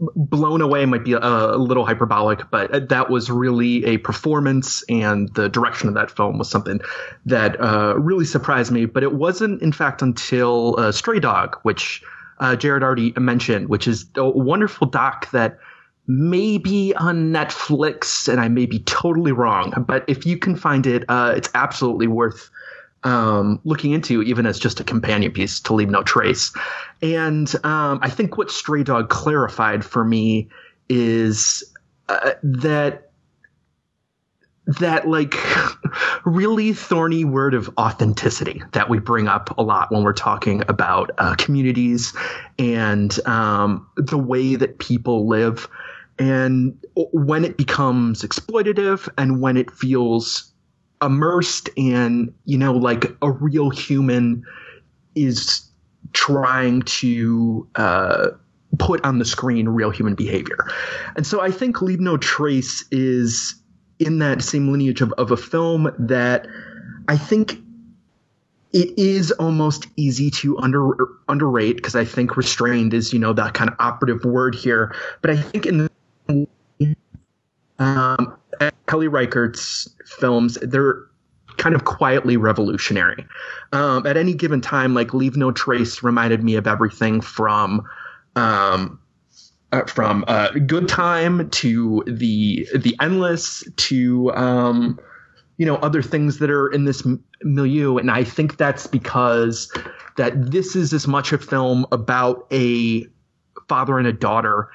blown 0.00 0.60
away 0.60 0.86
might 0.86 1.04
be 1.04 1.12
a, 1.12 1.18
a, 1.18 1.56
little 1.56 1.84
hyperbolic, 1.84 2.50
but 2.50 2.88
that 2.88 3.10
was 3.10 3.30
really 3.30 3.84
a 3.84 3.98
performance, 3.98 4.82
and 4.88 5.32
the 5.34 5.48
direction 5.48 5.88
of 5.88 5.94
that 5.94 6.10
film 6.10 6.38
was 6.38 6.48
something 6.48 6.80
that 7.26 7.60
uh, 7.60 7.94
really 7.98 8.24
surprised 8.24 8.70
me. 8.70 8.84
But 8.84 9.02
it 9.02 9.14
wasn't, 9.14 9.60
in 9.62 9.72
fact, 9.72 10.02
until 10.02 10.78
uh, 10.78 10.92
Stray 10.92 11.18
Dog, 11.18 11.56
which 11.62 12.02
uh, 12.38 12.56
Jared 12.56 12.82
already 12.82 13.12
mentioned, 13.16 13.68
which 13.68 13.88
is 13.88 14.06
a 14.16 14.28
wonderful 14.28 14.86
doc 14.86 15.30
that 15.32 15.58
may 16.06 16.56
be 16.58 16.94
on 16.94 17.32
Netflix, 17.32 18.28
and 18.28 18.40
I 18.40 18.48
may 18.48 18.66
be 18.66 18.78
totally 18.80 19.32
wrong, 19.32 19.84
but 19.86 20.04
if 20.08 20.24
you 20.24 20.38
can 20.38 20.56
find 20.56 20.86
it, 20.86 21.04
uh, 21.08 21.34
it's 21.36 21.50
absolutely 21.54 22.06
worth 22.06 22.50
um, 23.04 23.60
looking 23.64 23.92
into 23.92 24.22
even 24.22 24.46
as 24.46 24.58
just 24.58 24.80
a 24.80 24.84
companion 24.84 25.32
piece 25.32 25.60
to 25.60 25.74
leave 25.74 25.90
no 25.90 26.02
trace. 26.02 26.52
And 27.02 27.52
um, 27.64 28.00
I 28.02 28.10
think 28.10 28.36
what 28.36 28.50
Stray 28.50 28.82
Dog 28.82 29.08
clarified 29.08 29.84
for 29.84 30.04
me 30.04 30.48
is 30.88 31.62
uh, 32.08 32.32
that 32.42 33.04
that 34.66 35.08
like 35.08 35.34
really 36.26 36.74
thorny 36.74 37.24
word 37.24 37.54
of 37.54 37.70
authenticity 37.78 38.62
that 38.72 38.90
we 38.90 38.98
bring 38.98 39.26
up 39.26 39.56
a 39.56 39.62
lot 39.62 39.90
when 39.90 40.02
we're 40.02 40.12
talking 40.12 40.62
about 40.68 41.10
uh, 41.18 41.34
communities 41.36 42.14
and 42.58 43.18
um, 43.26 43.86
the 43.96 44.18
way 44.18 44.56
that 44.56 44.78
people 44.78 45.26
live 45.26 45.68
and 46.18 46.78
when 46.94 47.44
it 47.44 47.56
becomes 47.56 48.22
exploitative 48.22 49.08
and 49.16 49.40
when 49.40 49.56
it 49.56 49.70
feels 49.70 50.52
immersed 51.02 51.68
in 51.76 52.34
you 52.44 52.58
know 52.58 52.72
like 52.72 53.06
a 53.22 53.30
real 53.30 53.70
human 53.70 54.44
is 55.14 55.68
trying 56.12 56.82
to 56.82 57.68
uh, 57.74 58.28
put 58.78 59.04
on 59.04 59.18
the 59.18 59.24
screen 59.24 59.68
real 59.68 59.90
human 59.90 60.14
behavior. 60.14 60.66
And 61.16 61.26
so 61.26 61.40
i 61.40 61.50
think 61.50 61.82
leave 61.82 62.00
no 62.00 62.16
trace 62.16 62.84
is 62.90 63.54
in 63.98 64.18
that 64.18 64.42
same 64.42 64.70
lineage 64.70 65.00
of, 65.00 65.12
of 65.14 65.30
a 65.30 65.36
film 65.36 65.92
that 65.98 66.46
i 67.08 67.16
think 67.16 67.58
it 68.72 68.96
is 68.98 69.32
almost 69.32 69.86
easy 69.96 70.30
to 70.30 70.58
under 70.58 70.90
underrate 71.28 71.76
because 71.76 71.96
i 71.96 72.04
think 72.04 72.36
restrained 72.36 72.92
is 72.92 73.12
you 73.12 73.18
know 73.18 73.32
that 73.32 73.54
kind 73.54 73.70
of 73.70 73.76
operative 73.78 74.24
word 74.24 74.54
here. 74.54 74.94
But 75.22 75.30
i 75.30 75.36
think 75.36 75.66
in 75.66 75.88
um, 77.78 78.36
Kelly 78.86 79.08
Reichardt's 79.08 79.88
films, 80.06 80.58
they're 80.62 81.04
kind 81.58 81.74
of 81.74 81.84
quietly 81.84 82.36
revolutionary. 82.36 83.26
Um, 83.72 84.06
at 84.06 84.16
any 84.16 84.32
given 84.32 84.60
time, 84.60 84.94
like 84.94 85.12
Leave 85.12 85.36
No 85.36 85.52
Trace 85.52 86.02
reminded 86.02 86.42
me 86.42 86.54
of 86.54 86.66
everything 86.66 87.20
from 87.20 87.86
um, 88.36 88.98
uh, 89.72 89.84
from 89.84 90.24
uh, 90.28 90.50
Good 90.66 90.88
Time 90.88 91.50
to 91.50 92.02
the 92.06 92.66
the 92.74 92.96
Endless 93.00 93.64
to 93.76 94.32
um, 94.34 94.98
you 95.58 95.66
know 95.66 95.76
other 95.76 96.00
things 96.00 96.38
that 96.38 96.50
are 96.50 96.68
in 96.68 96.84
this 96.84 97.06
milieu, 97.42 97.98
and 97.98 98.10
I 98.10 98.24
think 98.24 98.56
that's 98.56 98.86
because 98.86 99.70
that 100.16 100.50
this 100.50 100.74
is 100.74 100.92
as 100.92 101.06
much 101.06 101.32
a 101.32 101.38
film 101.38 101.86
about 101.92 102.46
a 102.50 103.04
father 103.68 103.98
and 103.98 104.06
a 104.06 104.12
daughter 104.12 104.70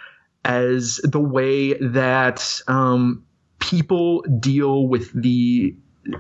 as 0.46 0.98
the 1.04 1.20
way 1.20 1.74
that 1.76 2.62
um, 2.68 3.24
people 3.64 4.22
deal 4.40 4.88
with 4.88 5.10
the 5.14 5.74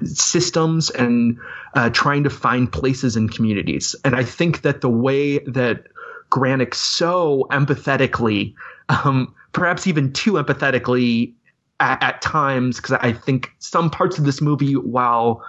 systems 0.05 0.89
and 0.89 1.37
uh, 1.75 1.89
trying 1.89 2.23
to 2.23 2.29
find 2.29 2.71
places 2.71 3.15
in 3.17 3.27
communities. 3.27 3.95
And 4.05 4.15
I 4.15 4.23
think 4.23 4.61
that 4.61 4.81
the 4.81 4.89
way 4.89 5.39
that 5.39 5.87
Granik 6.31 6.73
so 6.73 7.47
empathetically, 7.51 8.55
um, 8.89 9.35
perhaps 9.51 9.85
even 9.85 10.13
too 10.13 10.33
empathetically 10.33 11.33
at, 11.79 12.01
at 12.01 12.21
times, 12.21 12.77
because 12.77 12.93
I 13.01 13.11
think 13.11 13.51
some 13.59 13.89
parts 13.89 14.17
of 14.17 14.23
this 14.23 14.41
movie, 14.41 14.73
while 14.73 15.43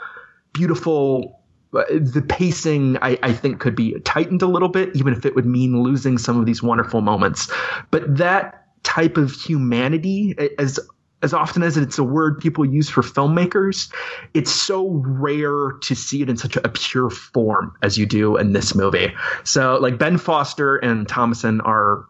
beautiful, 0.53 1.41
uh, 1.73 1.85
the 1.91 2.25
pacing 2.29 2.99
I, 3.03 3.19
I, 3.23 3.33
think 3.33 3.61
could 3.61 3.75
be 3.75 3.99
tightened 4.01 4.43
a 4.43 4.47
little 4.47 4.69
bit, 4.69 4.95
even 4.95 5.13
if 5.13 5.25
it 5.25 5.35
would 5.35 5.47
mean 5.47 5.83
losing 5.83 6.19
some 6.19 6.39
of 6.39 6.47
these 6.47 6.63
wonderful 6.63 7.01
moments. 7.01 7.51
But 7.91 8.17
that 8.17 8.65
type 8.83 9.17
of 9.17 9.33
humanity, 9.33 10.35
as 10.59 10.79
as 11.25 11.33
often 11.33 11.63
as 11.63 11.79
it's 11.79 11.99
a 11.99 12.05
word 12.05 12.39
people 12.39 12.67
use 12.67 12.91
for 12.91 13.01
filmmakers, 13.01 13.91
it's 14.35 14.53
so 14.53 14.89
rare 15.07 15.73
to 15.81 15.95
see 15.95 16.21
it 16.21 16.29
in 16.29 16.37
such 16.37 16.55
a 16.57 16.69
pure 16.69 17.09
form 17.09 17.75
as 17.83 17.97
you 17.97 18.05
do 18.05 18.37
in 18.37 18.53
this 18.53 18.75
movie. 18.75 19.11
So, 19.43 19.79
like 19.81 19.99
Ben 19.99 20.19
Foster 20.19 20.77
and 20.77 21.09
Thomasin 21.09 21.61
are 21.65 22.05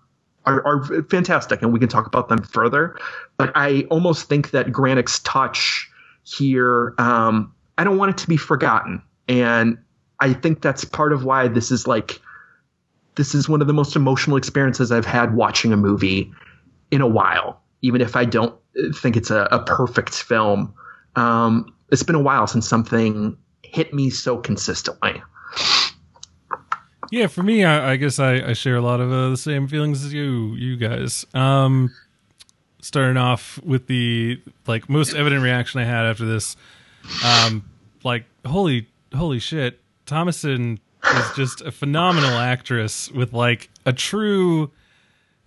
are, 0.47 0.67
are 0.67 1.03
fantastic, 1.05 1.63
and 1.63 1.73
we 1.73 1.79
can 1.79 1.89
talk 1.89 2.07
about 2.07 2.29
them 2.29 2.43
further. 2.43 2.99
But 3.39 3.53
I 3.55 3.87
almost 3.89 4.29
think 4.29 4.51
that 4.51 4.67
Granik's 4.67 5.21
touch 5.21 5.89
here, 6.25 6.95
um, 6.99 7.55
I 7.79 7.85
don't 7.85 7.97
want 7.97 8.11
it 8.11 8.19
to 8.19 8.29
be 8.29 8.37
forgotten, 8.37 9.01
and 9.29 9.79
I 10.19 10.33
think 10.33 10.61
that's 10.61 10.85
part 10.85 11.13
of 11.13 11.25
why 11.25 11.47
this 11.47 11.71
is 11.71 11.87
like 11.87 12.21
this 13.15 13.33
is 13.33 13.49
one 13.49 13.61
of 13.61 13.69
the 13.69 13.73
most 13.73 13.95
emotional 13.95 14.37
experiences 14.37 14.91
I've 14.91 15.07
had 15.07 15.37
watching 15.37 15.73
a 15.73 15.77
movie 15.77 16.33
in 16.91 17.01
a 17.01 17.07
while. 17.07 17.61
Even 17.81 18.01
if 18.01 18.17
I 18.17 18.25
don't 18.25 18.55
think 18.95 19.17
it's 19.17 19.31
a, 19.31 19.49
a 19.51 19.63
perfect 19.63 20.15
film. 20.15 20.75
Um, 21.17 21.75
it's 21.91 22.03
been 22.03 22.17
a 22.17 22.21
while 22.21 22.47
since 22.47 22.69
something 22.69 23.37
hit 23.63 23.95
me 23.95 24.11
so 24.11 24.39
consistently. 24.39 25.23
Yeah, 27.11 27.27
for 27.27 27.43
me, 27.43 27.65
I, 27.65 27.93
I 27.93 27.97
guess 27.97 28.19
I, 28.19 28.35
I, 28.35 28.53
share 28.55 28.77
a 28.77 28.81
lot 28.81 29.01
of 29.01 29.13
uh, 29.13 29.31
the 29.31 29.37
same 29.37 29.69
feelings 29.69 30.05
as 30.05 30.13
you, 30.13 30.55
you 30.55 30.77
guys. 30.77 31.27
Um, 31.35 31.95
starting 32.81 33.17
off 33.17 33.61
with 33.63 33.87
the 33.87 34.41
like 34.67 34.89
most 34.89 35.15
evident 35.15 35.43
reaction 35.43 35.81
I 35.81 35.85
had 35.85 36.07
after 36.07 36.25
this, 36.25 36.57
um, 37.25 37.69
like 38.03 38.25
holy, 38.45 38.89
holy 39.15 39.39
shit, 39.39 39.81
Thomasin 40.07 40.79
is 41.05 41.37
just 41.37 41.61
a 41.61 41.71
phenomenal 41.71 42.31
actress 42.31 43.11
with 43.11 43.33
like 43.33 43.71
a 43.87 43.93
true 43.93 44.71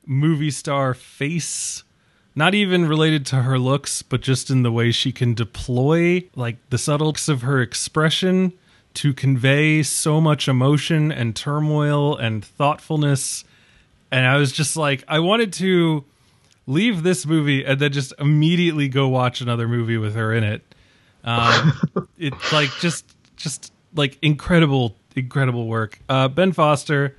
movie 0.05 0.51
star 0.51 0.93
face 0.93 1.83
not 2.37 2.53
even 2.53 2.87
related 2.87 3.25
to 3.25 3.37
her 3.37 3.57
looks, 3.57 4.03
but 4.03 4.21
just 4.21 4.51
in 4.51 4.61
the 4.61 4.71
way 4.71 4.91
she 4.91 5.11
can 5.11 5.33
deploy 5.33 6.23
like 6.35 6.57
the 6.69 6.77
subtleties 6.77 7.27
of 7.27 7.41
her 7.41 7.63
expression 7.63 8.53
to 8.93 9.11
convey 9.11 9.81
so 9.81 10.21
much 10.21 10.47
emotion 10.47 11.11
and 11.11 11.35
turmoil 11.35 12.15
and 12.15 12.45
thoughtfulness. 12.45 13.43
And 14.11 14.23
I 14.23 14.37
was 14.37 14.51
just 14.51 14.77
like, 14.77 15.03
I 15.07 15.17
wanted 15.17 15.51
to 15.53 16.05
leave 16.67 17.01
this 17.01 17.25
movie 17.25 17.65
and 17.65 17.79
then 17.81 17.91
just 17.91 18.13
immediately 18.19 18.87
go 18.87 19.07
watch 19.07 19.41
another 19.41 19.67
movie 19.67 19.97
with 19.97 20.13
her 20.13 20.31
in 20.31 20.43
it. 20.43 20.75
Um, 21.23 22.07
it's 22.19 22.53
like 22.53 22.69
just, 22.79 23.15
just 23.35 23.73
like 23.95 24.15
incredible, 24.21 24.95
incredible 25.15 25.65
work. 25.65 25.97
Uh, 26.07 26.27
ben 26.27 26.51
Foster, 26.51 27.17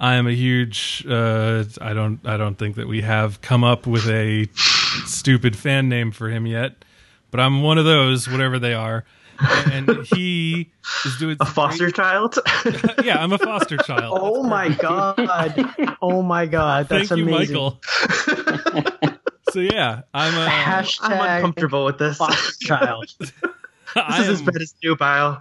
I 0.00 0.14
am 0.14 0.26
a 0.26 0.32
huge. 0.32 1.04
Uh, 1.06 1.64
I 1.80 1.92
don't. 1.92 2.20
I 2.24 2.38
don't 2.38 2.56
think 2.56 2.76
that 2.76 2.88
we 2.88 3.02
have 3.02 3.42
come 3.42 3.62
up 3.62 3.86
with 3.86 4.08
a 4.08 4.48
stupid 5.04 5.54
fan 5.54 5.90
name 5.90 6.10
for 6.10 6.30
him 6.30 6.46
yet, 6.46 6.84
but 7.30 7.38
I'm 7.38 7.62
one 7.62 7.76
of 7.76 7.84
those, 7.84 8.26
whatever 8.28 8.58
they 8.58 8.72
are. 8.72 9.04
And 9.70 10.06
he 10.06 10.70
is 11.04 11.16
doing 11.18 11.36
a 11.40 11.46
foster 11.46 11.84
great, 11.84 11.94
child. 11.94 12.38
yeah, 13.04 13.22
I'm 13.22 13.32
a 13.32 13.38
foster 13.38 13.76
child. 13.78 14.18
Oh 14.20 14.42
my 14.42 14.70
god! 14.70 15.16
Oh 16.00 16.22
my 16.22 16.46
god! 16.46 16.88
That's 16.88 17.08
Thank 17.08 17.20
you, 17.20 17.28
amazing. 17.28 17.54
Michael. 17.54 17.80
so 19.50 19.60
yeah, 19.60 20.02
I'm 20.14 20.34
a 20.34 20.46
Hashtag 20.46 21.10
I'm 21.10 21.36
uncomfortable 21.36 21.84
with 21.84 21.98
this. 21.98 22.16
foster 22.16 22.64
child. 22.64 23.14
This 23.94 24.18
is 24.20 24.28
as 24.28 24.42
bad 24.42 24.62
as 24.62 24.74
nubile. 24.82 25.40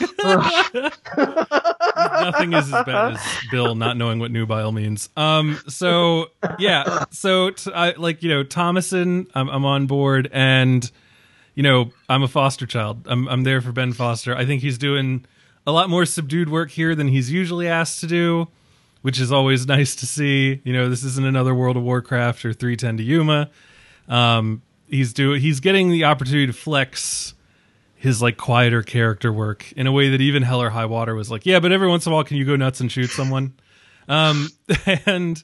nothing 1.96 2.52
is 2.52 2.72
as 2.72 2.84
bad 2.84 3.14
as 3.14 3.20
Bill 3.50 3.74
not 3.74 3.96
knowing 3.96 4.18
what 4.18 4.30
nubile 4.30 4.72
means. 4.72 5.08
Um, 5.16 5.60
so 5.68 6.30
yeah, 6.58 7.04
so 7.10 7.50
t- 7.50 7.72
I 7.72 7.92
like 7.92 8.22
you 8.22 8.28
know 8.30 8.44
Thomasin, 8.44 9.28
I'm, 9.34 9.48
I'm 9.48 9.64
on 9.64 9.86
board, 9.86 10.28
and 10.32 10.90
you 11.54 11.62
know 11.62 11.90
I'm 12.08 12.22
a 12.22 12.28
foster 12.28 12.66
child. 12.66 13.06
I'm 13.06 13.28
I'm 13.28 13.44
there 13.44 13.60
for 13.60 13.72
Ben 13.72 13.92
Foster. 13.92 14.34
I 14.34 14.44
think 14.44 14.62
he's 14.62 14.78
doing 14.78 15.24
a 15.66 15.72
lot 15.72 15.88
more 15.90 16.06
subdued 16.06 16.48
work 16.48 16.70
here 16.70 16.94
than 16.94 17.08
he's 17.08 17.30
usually 17.30 17.68
asked 17.68 18.00
to 18.00 18.06
do, 18.06 18.48
which 19.02 19.20
is 19.20 19.30
always 19.30 19.66
nice 19.66 19.94
to 19.96 20.06
see. 20.06 20.60
You 20.64 20.72
know, 20.72 20.88
this 20.88 21.04
isn't 21.04 21.26
another 21.26 21.54
World 21.54 21.76
of 21.76 21.82
Warcraft 21.82 22.44
or 22.44 22.52
310 22.52 22.96
to 22.98 23.02
Yuma. 23.02 23.50
Um, 24.08 24.62
he's 24.88 25.12
do 25.12 25.32
he's 25.32 25.60
getting 25.60 25.90
the 25.90 26.04
opportunity 26.04 26.46
to 26.46 26.52
flex 26.52 27.34
his 28.02 28.20
like 28.20 28.36
quieter 28.36 28.82
character 28.82 29.32
work 29.32 29.70
in 29.76 29.86
a 29.86 29.92
way 29.92 30.08
that 30.08 30.20
even 30.20 30.42
Hell 30.42 30.60
or 30.60 30.70
High 30.70 30.86
Water 30.86 31.14
was 31.14 31.30
like, 31.30 31.46
yeah, 31.46 31.60
but 31.60 31.70
every 31.70 31.86
once 31.86 32.04
in 32.04 32.10
a 32.10 32.14
while, 32.16 32.24
can 32.24 32.36
you 32.36 32.44
go 32.44 32.56
nuts 32.56 32.80
and 32.80 32.90
shoot 32.90 33.10
someone? 33.10 33.54
um, 34.08 34.48
and 35.06 35.40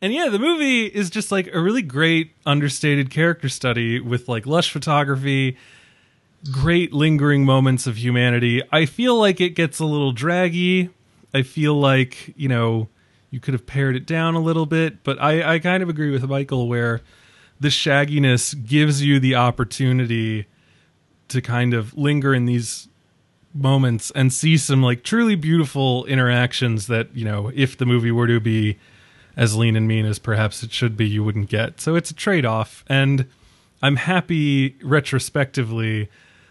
and 0.00 0.12
yeah, 0.14 0.30
the 0.30 0.38
movie 0.38 0.86
is 0.86 1.10
just 1.10 1.30
like 1.30 1.52
a 1.52 1.60
really 1.60 1.82
great 1.82 2.32
understated 2.46 3.10
character 3.10 3.50
study 3.50 4.00
with 4.00 4.26
like 4.26 4.46
lush 4.46 4.72
photography, 4.72 5.58
great 6.50 6.94
lingering 6.94 7.44
moments 7.44 7.86
of 7.86 7.98
humanity. 7.98 8.62
I 8.72 8.86
feel 8.86 9.18
like 9.18 9.38
it 9.38 9.50
gets 9.50 9.78
a 9.78 9.84
little 9.84 10.12
draggy. 10.12 10.88
I 11.34 11.42
feel 11.42 11.74
like 11.74 12.32
you 12.38 12.48
know 12.48 12.88
you 13.30 13.38
could 13.38 13.52
have 13.52 13.66
pared 13.66 13.96
it 13.96 14.06
down 14.06 14.34
a 14.34 14.40
little 14.40 14.64
bit, 14.64 15.04
but 15.04 15.20
I 15.20 15.56
I 15.56 15.58
kind 15.58 15.82
of 15.82 15.90
agree 15.90 16.10
with 16.10 16.26
Michael 16.26 16.68
where 16.68 17.02
the 17.60 17.68
shagginess 17.68 18.54
gives 18.66 19.02
you 19.02 19.20
the 19.20 19.34
opportunity 19.34 20.46
to 21.28 21.40
kind 21.40 21.74
of 21.74 21.96
linger 21.96 22.34
in 22.34 22.46
these 22.46 22.88
moments 23.54 24.10
and 24.12 24.32
see 24.32 24.56
some 24.56 24.82
like 24.82 25.02
truly 25.02 25.34
beautiful 25.34 26.04
interactions 26.04 26.86
that 26.86 27.14
you 27.14 27.24
know 27.24 27.50
if 27.54 27.76
the 27.76 27.86
movie 27.86 28.10
were 28.10 28.26
to 28.26 28.40
be 28.40 28.76
as 29.36 29.56
lean 29.56 29.74
and 29.74 29.88
mean 29.88 30.04
as 30.04 30.18
perhaps 30.18 30.62
it 30.62 30.72
should 30.72 30.96
be 30.96 31.08
you 31.08 31.24
wouldn't 31.24 31.48
get 31.48 31.80
so 31.80 31.94
it's 31.94 32.10
a 32.10 32.14
trade-off 32.14 32.84
and 32.88 33.26
i'm 33.82 33.96
happy 33.96 34.76
retrospectively 34.82 36.08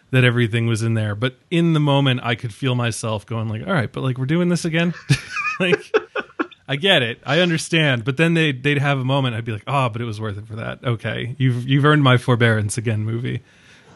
that 0.10 0.24
everything 0.24 0.66
was 0.66 0.82
in 0.82 0.96
there 0.96 1.14
but 1.14 1.36
in 1.52 1.74
the 1.74 1.80
moment 1.80 2.20
i 2.24 2.34
could 2.34 2.54
feel 2.54 2.76
myself 2.76 3.26
going 3.26 3.48
like 3.48 3.66
all 3.66 3.74
right 3.74 3.92
but 3.94 4.02
like 4.02 4.18
we're 4.18 4.26
doing 4.26 4.50
this 4.50 4.66
again 4.66 4.94
like 5.60 5.80
I 6.70 6.76
get 6.76 7.02
it. 7.02 7.22
I 7.26 7.40
understand. 7.40 8.04
But 8.04 8.18
then 8.18 8.34
they 8.34 8.52
they'd 8.52 8.80
have 8.80 9.00
a 9.00 9.06
moment. 9.06 9.36
I'd 9.36 9.46
be 9.46 9.54
like, 9.54 9.64
oh, 9.68 9.88
but 9.88 10.02
it 10.02 10.06
was 10.06 10.20
worth 10.20 10.38
it 10.38 10.48
for 10.48 10.58
that. 10.58 10.84
Okay, 10.84 11.36
you've 11.38 11.68
you've 11.68 11.86
earned 11.86 12.04
my 12.04 12.18
forbearance 12.18 12.78
again, 12.78 13.06
movie. 13.06 13.42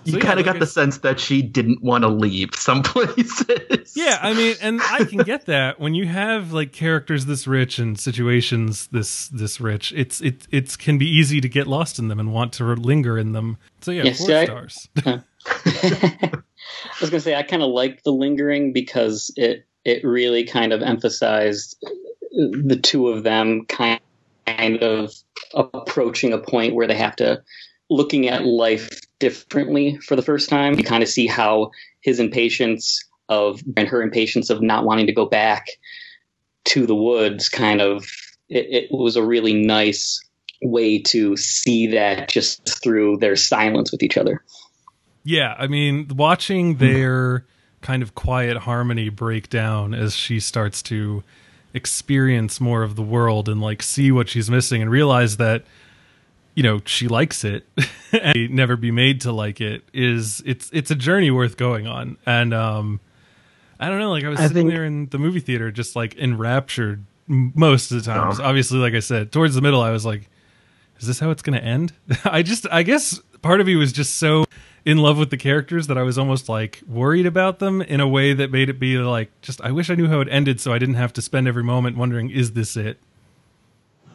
You 0.04 0.14
So, 0.14 0.18
yeah, 0.18 0.24
kind 0.24 0.40
of 0.40 0.46
like 0.46 0.54
got 0.56 0.60
the 0.60 0.68
sense 0.68 1.00
that 1.00 1.20
she 1.20 1.42
didn't 1.42 1.84
want 1.84 2.04
to 2.04 2.08
leave 2.08 2.50
some 2.56 2.82
places. 2.84 3.94
Yeah, 3.96 4.18
I 4.22 4.34
mean, 4.34 4.56
and 4.62 4.82
I 4.82 5.04
can 5.06 5.20
get 5.24 5.46
that 5.46 5.80
when 5.80 5.94
you 5.96 6.08
have 6.08 6.54
like 6.54 6.72
characters 6.72 7.26
this 7.26 7.48
rich 7.48 7.78
and 7.80 8.00
situations 8.00 8.88
this 8.88 9.28
this 9.30 9.62
rich. 9.62 9.94
It's 9.96 10.22
it 10.22 10.48
it 10.52 10.78
can 10.78 10.98
be 10.98 11.08
easy 11.08 11.42
to 11.42 11.50
get 11.50 11.68
lost 11.68 12.00
in 12.00 12.08
them 12.08 12.20
and 12.20 12.34
want 12.34 12.54
to 12.54 12.66
linger 12.66 13.18
in 13.18 13.34
them. 13.34 13.58
So 13.82 13.92
yeah, 13.92 14.04
Yes, 14.04 14.18
four 14.20 14.30
yeah, 14.30 14.40
I- 14.40 14.46
stars. 14.46 14.90
I 15.06 16.32
was 17.00 17.10
gonna 17.10 17.20
say 17.22 17.36
I 17.36 17.44
kind 17.44 17.64
of 17.64 17.70
like 17.70 18.04
the 18.04 18.12
lingering 18.12 18.74
because 18.74 19.32
it 19.38 19.66
it 19.86 20.04
really 20.04 20.46
kind 20.46 20.74
of 20.74 20.82
emphasized 20.82 21.78
uh, 21.86 21.90
the 22.64 22.80
two 22.82 23.08
of 23.10 23.24
them 23.24 23.66
kind 23.66 24.00
kind 24.46 24.82
of 24.84 25.14
approaching 25.54 26.34
a 26.34 26.38
point 26.38 26.76
where 26.76 26.88
they 26.88 26.96
have 26.96 27.16
to 27.18 27.42
looking 27.92 28.30
at 28.30 28.46
life 28.46 29.02
differently 29.20 29.98
for 29.98 30.16
the 30.16 30.22
first 30.22 30.50
time. 30.50 30.78
You 30.80 30.84
kind 30.84 31.04
of 31.04 31.10
see 31.10 31.28
how 31.28 31.72
his 32.00 32.20
impatience 32.20 33.04
of 33.30 33.62
and 33.78 33.88
her 33.88 34.02
impatience 34.02 34.50
of 34.50 34.62
not 34.62 34.86
wanting 34.86 35.08
to 35.08 35.14
go 35.14 35.26
back 35.26 35.68
to 36.64 36.86
the 36.86 36.96
woods 36.96 37.50
kind 37.50 37.82
of 37.82 38.06
it, 38.50 38.68
it 38.70 38.92
was 38.92 39.16
a 39.16 39.24
really 39.24 39.54
nice 39.54 40.20
way 40.62 41.00
to 41.00 41.36
see 41.36 41.88
that 41.88 42.30
just 42.30 42.82
through 42.82 43.18
their 43.18 43.36
silence 43.36 43.92
with 43.92 44.04
each 44.04 44.18
other. 44.18 44.44
Yeah, 45.24 45.56
I 45.58 45.68
mean, 45.68 46.08
watching 46.16 46.78
their 46.78 47.46
kind 47.82 48.04
of 48.04 48.16
quiet 48.16 48.58
harmony 48.58 49.10
break 49.10 49.50
down 49.50 49.94
as 49.94 50.16
she 50.16 50.40
starts 50.40 50.82
to 50.84 51.24
experience 51.74 52.62
more 52.62 52.84
of 52.84 52.96
the 52.96 53.02
world 53.02 53.50
and 53.50 53.60
like 53.60 53.82
see 53.82 54.12
what 54.12 54.30
she's 54.30 54.50
missing 54.50 54.82
and 54.82 54.92
realize 54.92 55.38
that 55.38 55.64
you 56.56 56.64
know 56.64 56.82
she 56.86 57.08
likes 57.08 57.44
it 57.44 57.66
and 58.12 58.50
never 58.52 58.76
be 58.76 58.92
made 58.92 59.22
to 59.22 59.32
like 59.32 59.62
it 59.62 59.84
is 59.94 60.42
it's 60.46 60.70
it's 60.74 60.92
a 60.92 60.96
journey 60.96 61.32
worth 61.32 61.58
going 61.58 61.88
on 61.88 62.18
and 62.26 62.54
um 62.54 63.00
i 63.80 63.88
don't 63.90 64.00
know 64.00 64.12
like 64.12 64.24
i 64.24 64.30
was 64.30 64.40
I 64.40 64.48
sitting 64.48 64.64
think- 64.64 64.72
there 64.72 64.86
in 64.86 65.08
the 65.08 65.18
movie 65.18 65.40
theater 65.40 65.72
just 65.72 65.96
like 65.96 66.16
enraptured 66.18 67.06
most 67.28 67.92
of 67.92 68.04
the 68.04 68.12
times 68.12 68.40
Oh. 68.40 68.44
obviously 68.44 68.80
like 68.80 68.94
i 68.94 69.00
said 69.00 69.32
towards 69.32 69.56
the 69.56 69.62
middle 69.62 69.82
i 69.82 69.92
was 69.92 70.06
like 70.06 70.30
is 71.00 71.08
this 71.08 71.20
how 71.20 71.32
it's 71.32 71.42
going 71.42 71.58
to 71.60 71.66
end? 71.66 71.94
I 72.26 72.44
just, 72.44 72.68
I 72.72 72.84
guess 72.84 73.20
part 73.42 73.60
of 73.60 73.66
me 73.66 73.76
was 73.76 73.92
just 73.92 74.18
so 74.20 74.46
in 74.86 75.00
love 75.00 75.18
with 75.18 75.32
the 75.32 75.38
characters 75.38 75.88
that 75.88 75.98
I 75.98 76.04
was 76.04 76.20
almost 76.20 76.48
like 76.48 76.84
worried 76.88 77.26
about 77.26 77.58
them 77.58 77.82
in 77.82 78.00
a 78.00 78.08
way 78.08 78.34
that 78.36 78.52
made 78.52 78.70
it 78.70 78.80
be 78.80 79.00
like, 79.00 79.32
just, 79.42 79.60
I 79.62 79.72
wish 79.72 79.90
I 79.90 79.96
knew 79.96 80.08
how 80.08 80.20
it 80.20 80.28
ended 80.30 80.62
so 80.62 80.72
I 80.72 80.78
didn't 80.78 80.94
have 80.96 81.12
to 81.14 81.22
spend 81.24 81.48
every 81.48 81.64
moment 81.64 81.98
wondering, 81.98 82.30
is 82.30 82.52
this 82.54 82.78
it? 82.78 83.00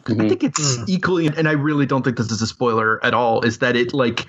I 0.09 0.27
think 0.27 0.43
it's 0.43 0.77
equally, 0.87 1.27
and 1.27 1.47
I 1.47 1.53
really 1.53 1.85
don't 1.85 2.03
think 2.03 2.17
this 2.17 2.31
is 2.31 2.41
a 2.41 2.47
spoiler 2.47 3.03
at 3.05 3.13
all. 3.13 3.41
Is 3.41 3.59
that 3.59 3.75
it 3.75 3.93
like 3.93 4.25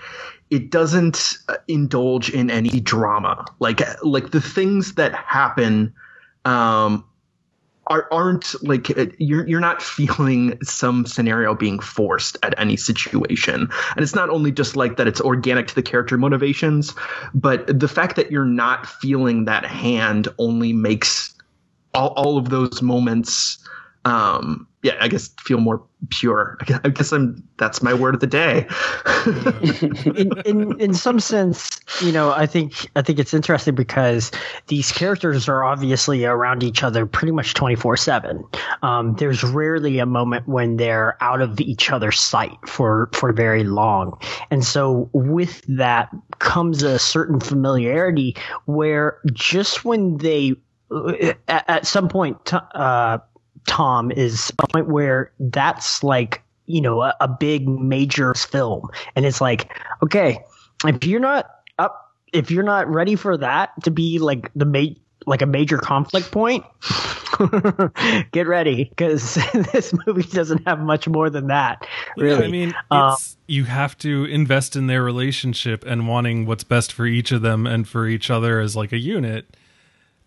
it 0.51 0.71
doesn't 0.71 1.39
uh, 1.49 1.57
indulge 1.69 2.31
in 2.31 2.51
any 2.51 2.81
drama, 2.81 3.45
like 3.61 3.81
like 4.03 4.31
the 4.31 4.41
things 4.41 4.95
that 4.95 5.15
happen, 5.15 5.93
um, 6.45 7.05
are 7.89 8.07
aren't 8.11 8.55
like 8.63 8.97
uh, 8.97 9.07
you're 9.19 9.47
you're 9.47 9.61
not 9.61 9.83
feeling 9.83 10.59
some 10.63 11.07
scenario 11.07 11.55
being 11.55 11.79
forced 11.79 12.37
at 12.43 12.55
any 12.59 12.77
situation, 12.77 13.69
and 13.97 14.03
it's 14.03 14.15
not 14.15 14.31
only 14.31 14.53
just 14.53 14.77
like 14.77 14.97
that 14.97 15.07
it's 15.07 15.21
organic 15.21 15.67
to 15.69 15.75
the 15.75 15.83
character 15.83 16.17
motivations, 16.17 16.95
but 17.35 17.67
the 17.79 17.89
fact 17.89 18.17
that 18.17 18.31
you're 18.31 18.45
not 18.45 18.87
feeling 18.87 19.45
that 19.45 19.65
hand 19.65 20.29
only 20.39 20.73
makes 20.73 21.35
all, 21.95 22.09
all 22.09 22.39
of 22.39 22.51
those 22.51 22.83
moments 22.83 23.59
um 24.05 24.67
yeah 24.89 24.97
i 25.01 25.09
guess 25.09 25.29
feel 25.45 25.59
more 25.59 25.83
pure. 26.11 26.57
I 26.85 26.89
guess, 26.91 27.13
i'm 27.13 27.43
that's 27.57 27.83
my 27.83 27.93
word 27.93 28.15
of 28.15 28.21
the 28.21 28.27
day. 28.27 28.67
In, 30.17 30.33
in 30.45 30.81
in 30.81 30.95
some 30.95 31.21
sense, 31.21 31.69
you 32.03 32.13
know, 32.13 32.31
I 32.31 32.47
think 32.47 32.89
I 32.97 33.03
think 33.03 33.19
it's 33.19 33.35
interesting 33.35 33.75
because 33.75 34.31
these 34.69 34.93
characters 34.93 35.49
are 35.49 35.65
obviously 35.65 36.25
around 36.25 36.63
each 36.63 36.83
other 36.83 37.05
pretty 37.05 37.33
much 37.33 37.55
twenty 37.55 37.75
four 37.75 37.97
seven. 37.97 38.45
Um, 38.83 39.15
there's 39.17 39.45
rarely 39.45 39.99
a 39.99 40.07
moment 40.07 40.49
when 40.49 40.77
they're 40.77 41.17
out 41.23 41.41
of 41.41 41.61
each 41.61 41.91
other's 41.91 42.21
sight 42.21 42.57
for 42.67 43.11
for 43.13 43.33
very 43.33 43.65
long, 43.65 44.19
and 44.51 44.65
so 44.65 45.11
with 45.13 45.63
that 45.69 46.11
comes 46.39 46.83
a 46.83 46.99
certain 46.99 47.41
familiarity 47.41 48.37
where 48.67 49.19
just 49.33 49.85
when 49.85 50.19
they 50.19 50.55
at, 51.49 51.65
at 51.69 51.87
some 51.87 52.09
point, 52.09 52.53
uh, 52.55 53.19
Tom 53.69 54.11
is 54.11 54.51
a 54.51 54.67
point 54.67 54.89
where 54.89 55.31
that's 55.39 56.03
like 56.03 56.43
you 56.67 56.81
know 56.81 57.03
a, 57.03 57.15
a 57.21 57.29
big 57.29 57.69
major 57.69 58.35
film, 58.35 58.89
and 59.15 59.25
it's 59.25 59.41
like 59.41 59.79
okay, 60.03 60.39
if 60.85 61.05
you're 61.05 61.21
not 61.21 61.49
up, 61.79 62.13
if 62.33 62.51
you're 62.51 62.65
not 62.65 62.89
ready 62.89 63.15
for 63.15 63.37
that 63.37 63.71
to 63.85 63.91
be 63.91 64.19
like 64.19 64.51
the 64.57 64.65
ma- 64.65 64.95
like 65.27 65.43
a 65.43 65.47
major 65.47 65.79
conflict 65.79 66.31
point, 66.33 66.65
get 68.33 68.47
ready 68.47 68.85
because 68.85 69.35
this 69.73 69.95
movie 70.07 70.23
doesn't 70.23 70.67
have 70.67 70.81
much 70.81 71.07
more 71.07 71.31
than 71.31 71.49
that. 71.49 71.87
Really, 72.17 72.41
Yeah, 72.41 72.47
I 72.47 72.51
mean, 72.51 72.75
um, 72.91 73.13
it's, 73.13 73.37
you 73.47 73.65
have 73.65 73.97
to 73.99 74.25
invest 74.25 74.77
in 74.77 74.87
their 74.87 75.03
relationship 75.03 75.85
and 75.87 76.09
wanting 76.09 76.47
what's 76.47 76.65
best 76.65 76.93
for 76.93 77.07
each 77.07 77.31
of 77.33 77.43
them 77.43 77.67
and 77.67 77.87
for 77.87 78.07
each 78.07 78.31
other 78.31 78.61
as 78.61 78.75
like 78.75 78.93
a 78.93 78.99
unit. 78.99 79.57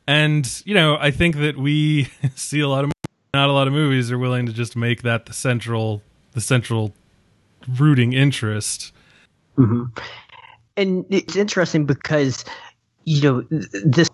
And, 0.08 0.62
you 0.66 0.74
know, 0.74 0.98
I 1.00 1.12
think 1.12 1.38
that 1.38 1.58
we 1.58 2.10
see 2.36 2.60
a 2.60 2.68
lot 2.68 2.84
of 2.84 2.92
not 3.34 3.50
a 3.50 3.54
lot 3.54 3.68
of 3.68 3.74
movies 3.74 4.12
are 4.12 4.18
willing 4.18 4.46
to 4.46 4.54
just 4.54 4.76
make 4.76 5.02
that 5.04 5.26
the 5.26 5.34
central 5.34 6.02
the 6.34 6.42
central 6.42 6.94
rooting 7.80 8.14
interest. 8.14 8.94
hmm 9.56 9.86
And 10.78 11.06
it's 11.10 11.36
interesting 11.36 11.86
because 11.86 12.46
you 13.06 13.22
know 13.22 13.42
this 13.84 14.10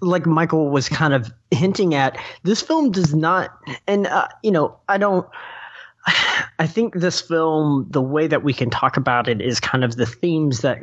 like 0.00 0.24
michael 0.24 0.70
was 0.70 0.88
kind 0.88 1.12
of 1.12 1.30
hinting 1.50 1.94
at 1.94 2.16
this 2.42 2.62
film 2.62 2.90
does 2.90 3.14
not 3.14 3.50
and 3.86 4.06
uh, 4.06 4.28
you 4.42 4.50
know 4.50 4.74
i 4.88 4.96
don't 4.96 5.28
i 6.58 6.66
think 6.66 6.94
this 6.94 7.20
film 7.20 7.86
the 7.90 8.00
way 8.00 8.26
that 8.26 8.42
we 8.42 8.54
can 8.54 8.70
talk 8.70 8.96
about 8.96 9.28
it 9.28 9.42
is 9.42 9.60
kind 9.60 9.84
of 9.84 9.96
the 9.96 10.06
themes 10.06 10.60
that 10.62 10.78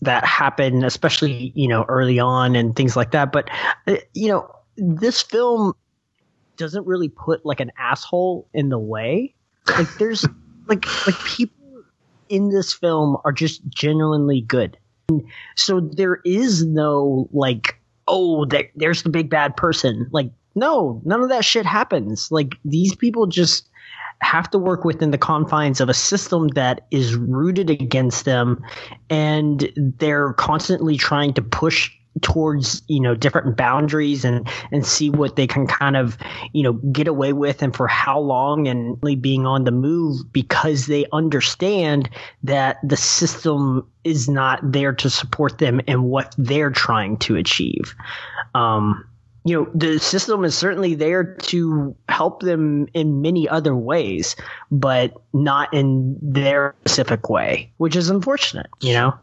that 0.00 0.24
happen 0.24 0.84
especially 0.84 1.52
you 1.54 1.68
know 1.68 1.84
early 1.88 2.18
on 2.18 2.56
and 2.56 2.74
things 2.74 2.96
like 2.96 3.12
that 3.12 3.30
but 3.30 3.48
uh, 3.86 3.96
you 4.14 4.28
know 4.28 4.50
this 4.76 5.22
film 5.22 5.72
doesn't 6.56 6.86
really 6.86 7.08
put 7.08 7.44
like 7.44 7.60
an 7.60 7.70
asshole 7.78 8.48
in 8.52 8.68
the 8.68 8.78
way 8.78 9.34
like 9.68 9.88
there's 9.98 10.24
like 10.66 10.84
like 11.06 11.18
people 11.24 11.54
in 12.28 12.48
this 12.48 12.72
film 12.72 13.16
are 13.24 13.32
just 13.32 13.66
genuinely 13.68 14.40
good 14.40 14.76
And 15.08 15.24
so 15.54 15.80
there 15.80 16.20
is 16.24 16.64
no 16.64 17.28
like, 17.32 17.80
oh, 18.08 18.44
there, 18.46 18.70
there's 18.74 19.02
the 19.02 19.08
big 19.08 19.30
bad 19.30 19.56
person. 19.56 20.08
Like, 20.10 20.30
no, 20.54 21.00
none 21.04 21.22
of 21.22 21.28
that 21.28 21.44
shit 21.44 21.66
happens. 21.66 22.30
Like 22.30 22.54
these 22.64 22.94
people 22.94 23.26
just 23.26 23.68
have 24.22 24.50
to 24.50 24.58
work 24.58 24.84
within 24.84 25.10
the 25.10 25.18
confines 25.18 25.80
of 25.80 25.88
a 25.88 25.94
system 25.94 26.48
that 26.48 26.86
is 26.90 27.14
rooted 27.14 27.68
against 27.68 28.24
them 28.24 28.64
and 29.10 29.70
they're 29.76 30.32
constantly 30.32 30.96
trying 30.96 31.34
to 31.34 31.42
push 31.42 31.90
towards 32.22 32.82
you 32.88 33.00
know 33.00 33.14
different 33.14 33.56
boundaries 33.56 34.24
and 34.24 34.48
and 34.70 34.86
see 34.86 35.10
what 35.10 35.36
they 35.36 35.46
can 35.46 35.66
kind 35.66 35.96
of 35.96 36.16
you 36.52 36.62
know 36.62 36.72
get 36.72 37.08
away 37.08 37.32
with 37.32 37.62
and 37.62 37.76
for 37.76 37.86
how 37.86 38.18
long 38.18 38.66
and 38.68 39.00
being 39.20 39.46
on 39.46 39.64
the 39.64 39.70
move 39.70 40.20
because 40.32 40.86
they 40.86 41.06
understand 41.12 42.08
that 42.42 42.78
the 42.82 42.96
system 42.96 43.86
is 44.04 44.28
not 44.28 44.60
there 44.62 44.92
to 44.92 45.10
support 45.10 45.58
them 45.58 45.80
and 45.86 46.04
what 46.04 46.34
they're 46.38 46.70
trying 46.70 47.16
to 47.18 47.36
achieve. 47.36 47.94
Um 48.54 49.06
you 49.46 49.54
know 49.54 49.70
the 49.74 49.98
system 49.98 50.44
is 50.44 50.58
certainly 50.58 50.94
there 50.94 51.22
to 51.22 51.96
help 52.08 52.40
them 52.40 52.88
in 52.94 53.22
many 53.22 53.48
other 53.48 53.76
ways 53.76 54.34
but 54.72 55.14
not 55.32 55.72
in 55.72 56.18
their 56.20 56.74
specific 56.80 57.30
way 57.30 57.72
which 57.76 57.94
is 57.94 58.10
unfortunate 58.10 58.66
you 58.80 58.92
know 58.92 59.14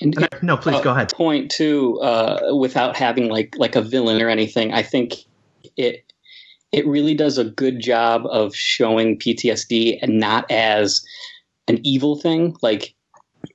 and, 0.00 0.28
no, 0.42 0.56
please 0.56 0.76
uh, 0.76 0.82
go 0.82 0.92
ahead. 0.92 1.12
Point 1.14 1.50
two, 1.50 2.00
uh, 2.00 2.54
without 2.56 2.96
having 2.96 3.28
like 3.28 3.54
like 3.58 3.76
a 3.76 3.82
villain 3.82 4.20
or 4.22 4.28
anything, 4.28 4.72
I 4.72 4.82
think 4.82 5.14
it 5.76 6.12
it 6.72 6.86
really 6.86 7.14
does 7.14 7.38
a 7.38 7.44
good 7.44 7.80
job 7.80 8.22
of 8.26 8.54
showing 8.54 9.18
PTSD 9.18 9.98
and 10.00 10.18
not 10.18 10.50
as 10.50 11.04
an 11.68 11.80
evil 11.84 12.16
thing. 12.16 12.56
Like 12.62 12.94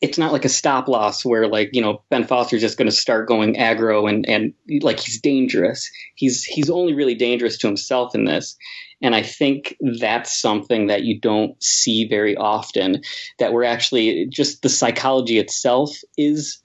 it's 0.05 0.19
not 0.19 0.31
like 0.31 0.45
a 0.45 0.49
stop 0.49 0.87
loss 0.87 1.25
where 1.25 1.47
like 1.47 1.71
you 1.73 1.81
know 1.81 2.03
Ben 2.11 2.25
Foster's 2.27 2.61
just 2.61 2.77
going 2.77 2.89
to 2.89 2.95
start 2.95 3.27
going 3.27 3.55
aggro 3.55 4.07
and 4.07 4.27
and 4.29 4.53
like 4.81 4.99
he's 4.99 5.19
dangerous. 5.19 5.89
He's 6.13 6.43
he's 6.43 6.69
only 6.69 6.93
really 6.93 7.15
dangerous 7.15 7.57
to 7.59 7.67
himself 7.67 8.13
in 8.13 8.25
this, 8.25 8.55
and 9.01 9.15
I 9.15 9.23
think 9.23 9.75
that's 9.99 10.39
something 10.39 10.87
that 10.87 11.03
you 11.03 11.19
don't 11.19 11.61
see 11.61 12.07
very 12.07 12.37
often. 12.37 13.01
That 13.39 13.51
we're 13.51 13.63
actually 13.63 14.27
just 14.27 14.61
the 14.61 14.69
psychology 14.69 15.39
itself 15.39 15.97
is 16.17 16.61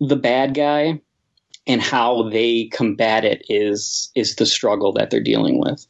the 0.00 0.16
bad 0.16 0.54
guy, 0.54 1.02
and 1.66 1.82
how 1.82 2.30
they 2.30 2.70
combat 2.72 3.26
it 3.26 3.44
is 3.50 4.10
is 4.14 4.36
the 4.36 4.46
struggle 4.46 4.94
that 4.94 5.10
they're 5.10 5.20
dealing 5.20 5.60
with. 5.60 5.86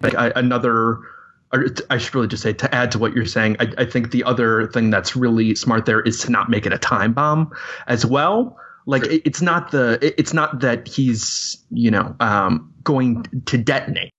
Like 0.00 0.14
I, 0.14 0.30
another 0.36 1.00
I 1.52 1.98
should 1.98 2.14
really 2.14 2.28
just 2.28 2.42
say 2.42 2.52
to 2.52 2.74
add 2.74 2.92
to 2.92 2.98
what 2.98 3.14
you're 3.14 3.24
saying, 3.24 3.56
I, 3.58 3.72
I, 3.78 3.84
think 3.86 4.10
the 4.10 4.22
other 4.24 4.66
thing 4.66 4.90
that's 4.90 5.16
really 5.16 5.54
smart 5.54 5.86
there 5.86 6.00
is 6.00 6.20
to 6.20 6.30
not 6.30 6.50
make 6.50 6.66
it 6.66 6.74
a 6.74 6.78
time 6.78 7.14
bomb 7.14 7.50
as 7.86 8.04
well. 8.04 8.58
Like 8.84 9.04
it, 9.04 9.22
it's 9.24 9.40
not 9.40 9.70
the 9.70 9.98
it's 10.02 10.34
not 10.34 10.60
that 10.60 10.86
he's 10.86 11.64
you 11.70 11.90
know 11.90 12.14
um, 12.20 12.72
going 12.84 13.24
to 13.46 13.56
detonate. 13.56 14.10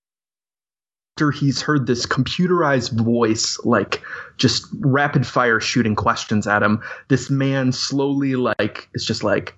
After 1.16 1.30
he's 1.30 1.60
heard 1.60 1.86
this 1.86 2.06
computerized 2.06 2.98
voice, 2.98 3.58
like 3.64 4.02
just 4.36 4.66
rapid 4.80 5.26
fire 5.26 5.60
shooting 5.60 5.94
questions 5.94 6.46
at 6.46 6.62
him, 6.62 6.82
this 7.08 7.30
man 7.30 7.72
slowly 7.72 8.36
like 8.36 8.88
is 8.94 9.04
just 9.04 9.22
like 9.22 9.56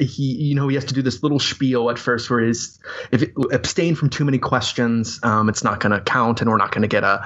he 0.00 0.22
you 0.22 0.54
know 0.54 0.66
he 0.66 0.74
has 0.74 0.84
to 0.84 0.94
do 0.94 1.02
this 1.02 1.22
little 1.22 1.38
spiel 1.38 1.88
at 1.88 1.98
first 1.98 2.28
where 2.28 2.40
he's 2.40 2.80
if 3.12 3.22
it, 3.22 3.32
abstain 3.52 3.94
from 3.94 4.10
too 4.10 4.24
many 4.24 4.38
questions 4.38 5.20
um, 5.22 5.48
it's 5.48 5.62
not 5.62 5.78
going 5.78 5.92
to 5.92 6.00
count 6.00 6.40
and 6.40 6.50
we're 6.50 6.56
not 6.56 6.72
going 6.72 6.82
to 6.82 6.88
get 6.88 7.04
a 7.04 7.24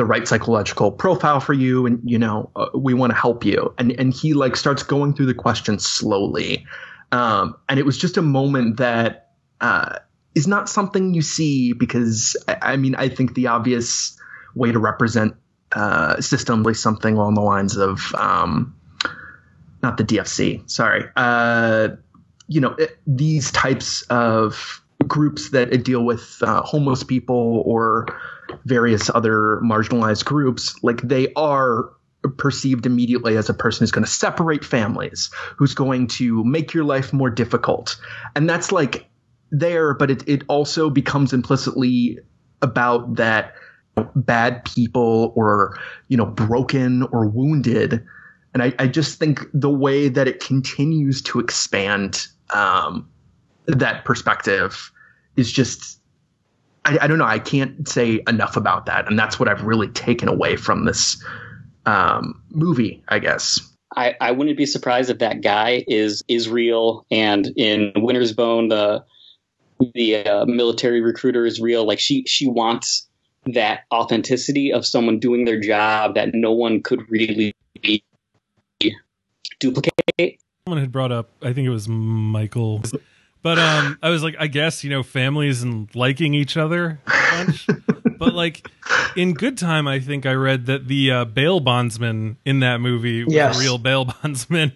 the 0.00 0.04
right 0.06 0.26
psychological 0.26 0.90
profile 0.90 1.40
for 1.40 1.52
you 1.52 1.84
and 1.84 2.00
you 2.04 2.18
know 2.18 2.50
uh, 2.56 2.68
we 2.74 2.94
want 2.94 3.10
to 3.12 3.18
help 3.18 3.44
you. 3.44 3.74
And 3.76 3.92
and 4.00 4.14
he 4.14 4.32
like 4.32 4.56
starts 4.56 4.82
going 4.82 5.14
through 5.14 5.26
the 5.26 5.34
questions 5.34 5.86
slowly. 5.86 6.66
Um, 7.12 7.56
and 7.68 7.78
it 7.78 7.84
was 7.84 7.98
just 7.98 8.16
a 8.16 8.22
moment 8.22 8.78
that 8.78 9.32
uh, 9.60 9.98
is 10.34 10.46
not 10.46 10.70
something 10.70 11.12
you 11.12 11.20
see 11.20 11.74
because 11.74 12.34
I, 12.48 12.56
I, 12.62 12.76
mean 12.76 12.94
I 12.94 13.08
think 13.08 13.34
the 13.34 13.48
obvious 13.48 14.16
way 14.54 14.72
to 14.72 14.78
represent 14.78 15.34
uh, 15.72 16.20
system 16.20 16.64
is 16.66 16.80
something 16.80 17.16
along 17.16 17.34
the 17.34 17.42
lines 17.42 17.76
of 17.76 18.14
um, 18.14 18.74
not 19.82 19.96
the 19.96 20.04
DFC. 20.04 20.68
Sorry. 20.70 21.04
Uh, 21.16 21.88
you 22.48 22.60
know, 22.60 22.74
it, 22.78 22.98
these 23.06 23.50
types 23.52 24.02
of 24.10 24.82
groups 25.06 25.50
that 25.50 25.84
deal 25.84 26.04
with 26.04 26.38
uh, 26.42 26.62
homeless 26.62 27.02
people 27.02 27.62
or 27.64 28.06
various 28.64 29.10
other 29.14 29.60
marginalized 29.62 30.24
groups, 30.24 30.82
like 30.82 31.00
they 31.02 31.32
are 31.34 31.90
perceived 32.36 32.84
immediately 32.84 33.36
as 33.36 33.48
a 33.48 33.54
person 33.54 33.82
who's 33.82 33.90
going 33.90 34.04
to 34.04 34.10
separate 34.10 34.64
families, 34.64 35.30
who's 35.56 35.74
going 35.74 36.06
to 36.06 36.44
make 36.44 36.74
your 36.74 36.84
life 36.84 37.12
more 37.12 37.30
difficult. 37.30 37.98
And 38.36 38.48
that's 38.48 38.72
like 38.72 39.08
there, 39.50 39.94
but 39.94 40.10
it, 40.10 40.28
it 40.28 40.42
also 40.48 40.90
becomes 40.90 41.32
implicitly 41.32 42.18
about 42.62 43.16
that 43.16 43.54
bad 44.14 44.64
people 44.64 45.32
or, 45.34 45.78
you 46.08 46.16
know, 46.16 46.26
broken 46.26 47.04
or 47.04 47.26
wounded 47.26 48.04
and 48.54 48.62
I, 48.62 48.72
I 48.78 48.86
just 48.86 49.18
think 49.18 49.46
the 49.52 49.70
way 49.70 50.08
that 50.08 50.26
it 50.26 50.40
continues 50.40 51.22
to 51.22 51.38
expand 51.38 52.26
um, 52.50 53.08
that 53.66 54.04
perspective 54.04 54.90
is 55.36 55.52
just 55.52 56.00
I, 56.84 56.98
I, 57.02 57.06
don't 57.06 57.18
know. 57.18 57.26
I 57.26 57.38
can't 57.38 57.86
say 57.86 58.22
enough 58.26 58.56
about 58.56 58.86
that, 58.86 59.08
and 59.08 59.18
that's 59.18 59.38
what 59.38 59.48
I've 59.48 59.62
really 59.62 59.88
taken 59.88 60.28
away 60.28 60.56
from 60.56 60.84
this 60.84 61.22
um, 61.86 62.42
movie. 62.50 63.02
I 63.08 63.18
guess. 63.18 63.60
I, 63.96 64.14
I 64.20 64.30
wouldn't 64.30 64.56
be 64.56 64.66
surprised 64.66 65.10
if 65.10 65.18
that 65.18 65.42
guy 65.42 65.84
is 65.86 66.22
is 66.28 66.48
real, 66.48 67.06
and 67.10 67.52
in 67.56 67.92
Winter's 67.96 68.32
Bone, 68.32 68.68
the 68.68 69.04
the 69.94 70.16
uh, 70.24 70.46
military 70.46 71.00
recruiter 71.00 71.44
is 71.46 71.60
real. 71.60 71.86
Like 71.86 72.00
she 72.00 72.24
she 72.26 72.48
wants 72.48 73.06
that 73.46 73.80
authenticity 73.92 74.72
of 74.72 74.84
someone 74.86 75.18
doing 75.18 75.44
their 75.44 75.60
job 75.60 76.14
that 76.14 76.30
no 76.34 76.52
one 76.52 76.82
could 76.82 77.00
really 77.10 77.54
duplicate. 79.60 80.40
Someone 80.66 80.80
had 80.80 80.90
brought 80.90 81.12
up, 81.12 81.30
I 81.42 81.52
think 81.52 81.66
it 81.66 81.70
was 81.70 81.88
Michael, 81.88 82.82
but 83.42 83.58
um, 83.58 83.98
I 84.02 84.10
was 84.10 84.22
like, 84.22 84.34
I 84.38 84.48
guess 84.48 84.82
you 84.82 84.90
know, 84.90 85.02
families 85.02 85.62
and 85.62 85.94
liking 85.94 86.34
each 86.34 86.56
other 86.56 86.98
a 87.06 87.44
bunch. 87.44 87.66
but 88.18 88.34
like 88.34 88.68
in 89.16 89.34
Good 89.34 89.56
Time, 89.56 89.86
I 89.86 90.00
think 90.00 90.26
I 90.26 90.32
read 90.32 90.66
that 90.66 90.88
the 90.88 91.10
uh, 91.10 91.24
bail 91.24 91.60
bondsman 91.60 92.36
in 92.44 92.60
that 92.60 92.80
movie 92.80 93.24
was 93.24 93.32
yes. 93.32 93.56
a 93.56 93.60
real 93.60 93.78
bail 93.78 94.04
bondsman, 94.22 94.72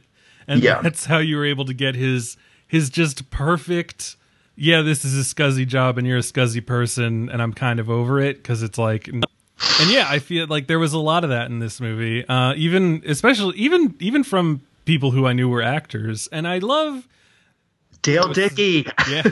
and 0.46 0.62
yeah. 0.62 0.80
that's 0.80 1.06
how 1.06 1.18
you 1.18 1.36
were 1.36 1.46
able 1.46 1.64
to 1.64 1.74
get 1.74 1.94
his 1.94 2.36
his 2.66 2.88
just 2.90 3.30
perfect. 3.30 4.16
Yeah, 4.56 4.82
this 4.82 5.04
is 5.04 5.18
a 5.18 5.34
scuzzy 5.34 5.66
job, 5.66 5.98
and 5.98 6.06
you're 6.06 6.18
a 6.18 6.20
scuzzy 6.20 6.64
person, 6.64 7.28
and 7.28 7.42
I'm 7.42 7.52
kind 7.52 7.80
of 7.80 7.90
over 7.90 8.20
it 8.20 8.36
because 8.36 8.62
it's 8.62 8.78
like 8.78 9.08
and 9.80 9.90
yeah, 9.90 10.06
I 10.08 10.18
feel 10.18 10.46
like 10.46 10.66
there 10.66 10.78
was 10.78 10.92
a 10.92 10.98
lot 10.98 11.24
of 11.24 11.30
that 11.30 11.46
in 11.50 11.58
this 11.58 11.80
movie. 11.80 12.26
Uh, 12.26 12.54
even 12.56 13.02
especially 13.06 13.56
even 13.56 13.94
even 14.00 14.24
from 14.24 14.62
people 14.84 15.10
who 15.10 15.26
I 15.26 15.32
knew 15.32 15.48
were 15.48 15.62
actors, 15.62 16.28
and 16.32 16.46
I 16.46 16.58
love 16.58 17.06
Dale 18.02 18.32
Dickey. 18.32 18.86
Yeah. 19.10 19.22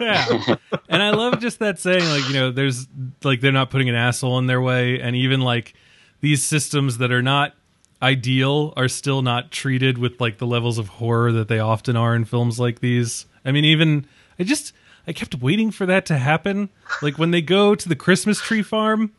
yeah. 0.00 0.56
and 0.88 1.02
I 1.02 1.10
love 1.10 1.40
just 1.40 1.58
that 1.60 1.78
saying, 1.78 2.04
like, 2.04 2.28
you 2.28 2.34
know, 2.34 2.50
there's 2.50 2.86
like 3.24 3.40
they're 3.40 3.52
not 3.52 3.70
putting 3.70 3.88
an 3.88 3.94
asshole 3.94 4.38
in 4.38 4.46
their 4.46 4.60
way, 4.60 5.00
and 5.00 5.16
even 5.16 5.40
like 5.40 5.74
these 6.20 6.44
systems 6.44 6.98
that 6.98 7.10
are 7.10 7.22
not 7.22 7.54
ideal 8.00 8.72
are 8.76 8.88
still 8.88 9.22
not 9.22 9.50
treated 9.50 9.98
with 9.98 10.20
like 10.20 10.38
the 10.38 10.46
levels 10.46 10.78
of 10.78 10.88
horror 10.88 11.32
that 11.32 11.48
they 11.48 11.58
often 11.58 11.96
are 11.96 12.14
in 12.14 12.24
films 12.24 12.60
like 12.60 12.80
these. 12.80 13.26
I 13.44 13.52
mean, 13.52 13.64
even 13.64 14.06
I 14.38 14.44
just 14.44 14.72
I 15.06 15.12
kept 15.12 15.36
waiting 15.36 15.70
for 15.70 15.86
that 15.86 16.06
to 16.06 16.18
happen. 16.18 16.68
Like 17.02 17.18
when 17.18 17.30
they 17.30 17.42
go 17.42 17.74
to 17.74 17.88
the 17.88 17.96
Christmas 17.96 18.40
tree 18.40 18.62
farm 18.62 19.12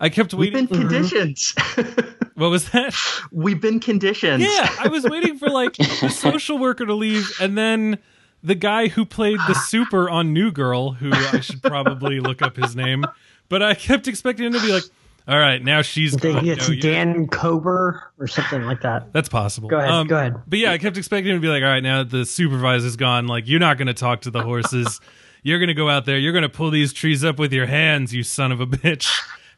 I 0.00 0.08
kept 0.08 0.32
waiting. 0.34 0.60
We've 0.60 0.68
been 0.70 0.80
conditions. 0.88 1.54
what 2.34 2.48
was 2.50 2.70
that? 2.70 2.94
We've 3.30 3.60
been 3.60 3.80
conditioned. 3.80 4.42
Yeah, 4.42 4.74
I 4.80 4.88
was 4.88 5.04
waiting 5.04 5.38
for 5.38 5.48
like 5.48 5.74
the 5.76 6.08
social 6.08 6.56
worker 6.58 6.86
to 6.86 6.94
leave, 6.94 7.30
and 7.40 7.56
then 7.56 7.98
the 8.42 8.54
guy 8.54 8.88
who 8.88 9.04
played 9.04 9.38
the 9.46 9.54
super 9.54 10.08
on 10.08 10.32
New 10.32 10.50
Girl, 10.50 10.92
who 10.92 11.12
I 11.12 11.40
should 11.40 11.62
probably 11.62 12.18
look 12.20 12.40
up 12.40 12.56
his 12.56 12.74
name, 12.74 13.04
but 13.50 13.62
I 13.62 13.74
kept 13.74 14.08
expecting 14.08 14.46
him 14.46 14.54
to 14.54 14.60
be 14.62 14.72
like, 14.72 14.84
All 15.28 15.38
right, 15.38 15.62
now 15.62 15.82
she's 15.82 16.16
I 16.16 16.18
think 16.18 16.42
it's 16.44 16.66
No, 16.66 16.74
you- 16.74 16.80
Dan 16.80 17.26
Kober 17.26 18.10
or 18.18 18.26
something 18.26 18.62
like 18.62 18.80
that. 18.80 19.12
That's 19.12 19.28
possible. 19.28 19.68
Go 19.68 19.76
ahead, 19.78 19.90
Um, 19.90 20.06
go 20.06 20.16
ahead. 20.16 20.36
But 20.46 20.58
yeah, 20.58 20.72
I 20.72 20.78
kept 20.78 20.96
expecting 20.96 21.32
him 21.34 21.36
to 21.36 21.42
be 21.42 21.48
like, 21.48 21.62
all 21.62 21.68
right, 21.68 21.82
now 21.82 22.02
the 22.04 22.24
supervisor's 22.24 22.96
gone. 22.96 23.26
Like, 23.26 23.46
you're 23.46 23.60
not 23.60 23.76
going 23.76 23.88
to 23.88 23.94
talk 23.94 24.22
to 24.22 24.30
the 24.30 24.42
horses. 24.42 24.98
you're 25.42 25.58
going 25.58 25.68
to 25.68 25.74
go 25.74 25.90
out 25.90 26.06
there. 26.06 26.16
You're 26.18 26.32
going 26.32 26.42
to 26.42 26.48
pull 26.48 26.70
these 26.70 26.94
trees 26.94 27.22
up 27.22 27.38
with 27.38 27.52
your 27.52 27.66
hands, 27.66 28.14
you 28.14 28.22
son 28.22 28.50
of 28.50 28.60
a 28.62 28.66
bitch. 28.66 29.10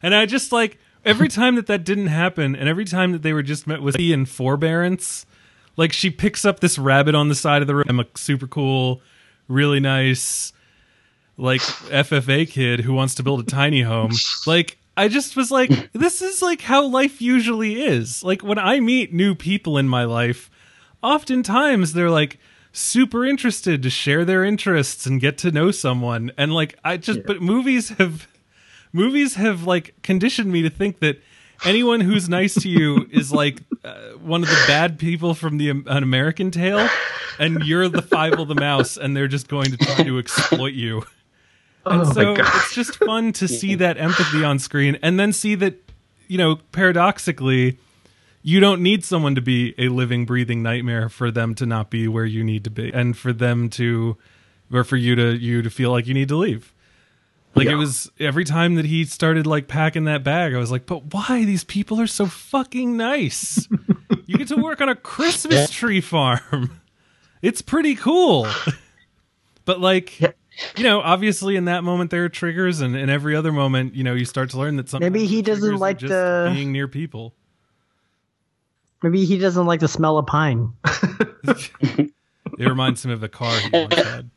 And 0.03 0.13
I 0.13 0.25
just 0.25 0.51
like, 0.51 0.77
every 1.05 1.29
time 1.29 1.55
that 1.55 1.67
that 1.67 1.83
didn't 1.83 2.07
happen, 2.07 2.55
and 2.55 2.69
every 2.69 2.85
time 2.85 3.13
that 3.13 3.23
they 3.23 3.33
were 3.33 3.41
just 3.41 3.65
met 3.65 3.81
with 3.81 3.95
and 3.97 4.29
forbearance, 4.29 5.25
like 5.77 5.93
she 5.93 6.09
picks 6.09 6.45
up 6.45 6.59
this 6.59 6.77
rabbit 6.77 7.15
on 7.15 7.29
the 7.29 7.35
side 7.35 7.61
of 7.61 7.67
the 7.67 7.75
road. 7.75 7.89
I'm 7.89 7.99
a 7.99 8.05
super 8.15 8.47
cool, 8.47 9.01
really 9.47 9.79
nice, 9.79 10.53
like 11.37 11.61
FFA 11.61 12.47
kid 12.47 12.81
who 12.81 12.93
wants 12.93 13.15
to 13.15 13.23
build 13.23 13.39
a 13.39 13.43
tiny 13.43 13.81
home. 13.81 14.11
Like 14.45 14.77
I 14.95 15.07
just 15.07 15.35
was 15.35 15.49
like, 15.49 15.91
this 15.93 16.21
is 16.21 16.41
like 16.41 16.61
how 16.61 16.85
life 16.85 17.21
usually 17.21 17.81
is. 17.83 18.23
Like 18.23 18.43
when 18.43 18.59
I 18.59 18.79
meet 18.79 19.13
new 19.13 19.33
people 19.33 19.77
in 19.77 19.87
my 19.87 20.03
life, 20.03 20.49
oftentimes 21.01 21.93
they're 21.93 22.09
like 22.09 22.39
super 22.71 23.25
interested 23.25 23.83
to 23.83 23.89
share 23.89 24.25
their 24.25 24.43
interests 24.43 25.05
and 25.05 25.21
get 25.21 25.37
to 25.39 25.51
know 25.51 25.71
someone. 25.71 26.31
And 26.37 26.53
like 26.53 26.77
I 26.83 26.97
just 26.97 27.23
but 27.25 27.41
movies 27.41 27.89
have 27.89 28.27
movies 28.93 29.35
have 29.35 29.63
like 29.63 29.95
conditioned 30.03 30.51
me 30.51 30.61
to 30.61 30.69
think 30.69 30.99
that 30.99 31.21
anyone 31.65 31.99
who's 31.99 32.29
nice 32.29 32.53
to 32.53 32.69
you 32.69 33.07
is 33.11 33.31
like 33.31 33.59
uh, 33.83 34.11
one 34.21 34.43
of 34.43 34.49
the 34.49 34.63
bad 34.67 34.99
people 34.99 35.33
from 35.33 35.57
the 35.57 35.69
an 35.69 36.03
American 36.03 36.51
Tail, 36.51 36.87
and 37.39 37.63
you're 37.63 37.89
the 37.89 38.01
Fievel 38.01 38.47
the 38.47 38.55
Mouse, 38.55 38.95
and 38.95 39.17
they're 39.17 39.27
just 39.27 39.47
going 39.47 39.71
to 39.71 39.77
try 39.77 40.03
to 40.03 40.19
exploit 40.19 40.73
you. 40.73 41.03
And 41.85 42.03
Oh 42.03 42.13
so 42.13 42.35
it's 42.37 42.73
just 42.73 42.95
fun 42.95 43.33
to 43.33 43.47
see 43.47 43.75
that 43.75 43.97
empathy 43.97 44.43
on 44.43 44.59
screen, 44.59 44.97
and 45.01 45.19
then 45.19 45.33
see 45.33 45.55
that 45.55 45.75
you 46.27 46.37
know 46.37 46.57
paradoxically. 46.71 47.77
You 48.45 48.59
don't 48.59 48.81
need 48.81 49.05
someone 49.05 49.35
to 49.35 49.41
be 49.41 49.73
a 49.77 49.87
living, 49.87 50.25
breathing 50.25 50.61
nightmare 50.61 51.07
for 51.07 51.31
them 51.31 51.55
to 51.55 51.65
not 51.65 51.89
be 51.89 52.09
where 52.09 52.25
you 52.25 52.43
need 52.43 52.65
to 52.65 52.69
be, 52.69 52.91
and 52.91 53.17
for 53.17 53.31
them 53.31 53.69
to, 53.69 54.17
or 54.69 54.83
for 54.83 54.97
you 54.97 55.15
to 55.15 55.37
you 55.37 55.61
to 55.61 55.69
feel 55.69 55.91
like 55.91 56.07
you 56.07 56.13
need 56.13 56.27
to 56.27 56.35
leave. 56.35 56.73
Like 57.55 57.67
it 57.67 57.75
was 57.75 58.11
every 58.19 58.45
time 58.45 58.75
that 58.75 58.85
he 58.85 59.05
started 59.05 59.45
like 59.45 59.67
packing 59.67 60.05
that 60.05 60.23
bag, 60.23 60.55
I 60.55 60.57
was 60.57 60.71
like, 60.71 60.85
but 60.85 61.13
why? 61.13 61.45
These 61.45 61.63
people 61.63 62.01
are 62.01 62.07
so 62.07 62.25
fucking 62.25 62.97
nice. 62.97 63.67
you 64.25 64.37
get 64.37 64.47
to 64.47 64.57
work 64.57 64.81
on 64.81 64.89
a 64.89 64.95
Christmas 64.95 65.69
tree 65.69 66.01
farm. 66.01 66.79
It's 67.43 67.61
pretty 67.61 67.95
cool. 67.95 68.47
but 69.65 69.81
like 69.81 70.17
you 70.77 70.83
know, 70.85 71.01
obviously 71.01 71.57
in 71.57 71.65
that 71.65 71.83
moment 71.83 72.09
there 72.09 72.23
are 72.23 72.29
triggers 72.29 72.79
and 72.79 72.95
in 72.95 73.09
every 73.09 73.35
other 73.35 73.51
moment, 73.51 73.95
you 73.95 74.03
know, 74.05 74.13
you 74.13 74.23
start 74.23 74.51
to 74.51 74.57
learn 74.57 74.77
that 74.77 74.87
sometimes 74.87 75.11
Maybe 75.11 75.27
he 75.27 75.41
doesn't 75.41 75.75
like 75.75 75.99
the- 75.99 76.49
being 76.53 76.71
near 76.71 76.87
people. 76.87 77.33
Maybe 79.01 79.25
he 79.25 79.37
doesn't 79.37 79.65
like 79.65 79.81
the 79.81 79.89
smell 79.89 80.17
of 80.17 80.25
pine. 80.25 80.71
It 81.43 82.13
reminds 82.59 83.03
him 83.03 83.11
of 83.11 83.19
the 83.19 83.27
car 83.27 83.53
he 83.59 83.69
once 83.73 83.95
had. 83.95 84.29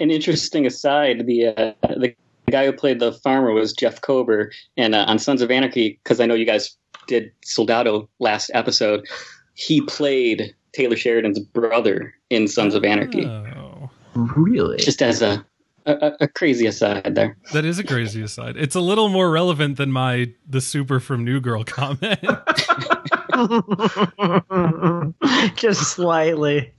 An 0.00 0.10
interesting 0.10 0.66
aside: 0.66 1.26
the 1.26 1.46
uh, 1.46 1.72
the 1.96 2.14
guy 2.50 2.66
who 2.66 2.72
played 2.72 3.00
the 3.00 3.12
farmer 3.12 3.52
was 3.52 3.72
Jeff 3.72 4.00
Kober, 4.00 4.52
and 4.76 4.94
uh, 4.94 5.04
on 5.08 5.18
Sons 5.18 5.42
of 5.42 5.50
Anarchy, 5.50 5.98
because 6.02 6.20
I 6.20 6.26
know 6.26 6.34
you 6.34 6.46
guys 6.46 6.76
did 7.06 7.32
Soldado 7.44 8.08
last 8.18 8.50
episode, 8.54 9.06
he 9.54 9.80
played 9.82 10.54
Taylor 10.72 10.96
Sheridan's 10.96 11.38
brother 11.38 12.14
in 12.30 12.48
Sons 12.48 12.74
of 12.74 12.84
Anarchy. 12.84 13.26
Oh. 13.26 13.90
Really? 14.14 14.78
Just 14.78 15.02
as 15.02 15.22
a, 15.22 15.44
a 15.86 16.12
a 16.20 16.28
crazy 16.28 16.66
aside 16.66 17.14
there. 17.14 17.36
That 17.52 17.64
is 17.64 17.78
a 17.78 17.84
crazy 17.84 18.22
aside. 18.22 18.56
It's 18.56 18.74
a 18.74 18.80
little 18.80 19.08
more 19.08 19.30
relevant 19.30 19.76
than 19.76 19.92
my 19.92 20.32
the 20.48 20.60
super 20.60 21.00
from 21.00 21.24
New 21.24 21.40
Girl 21.40 21.64
comment. 21.64 22.20
Just 25.56 25.82
slightly. 25.82 26.72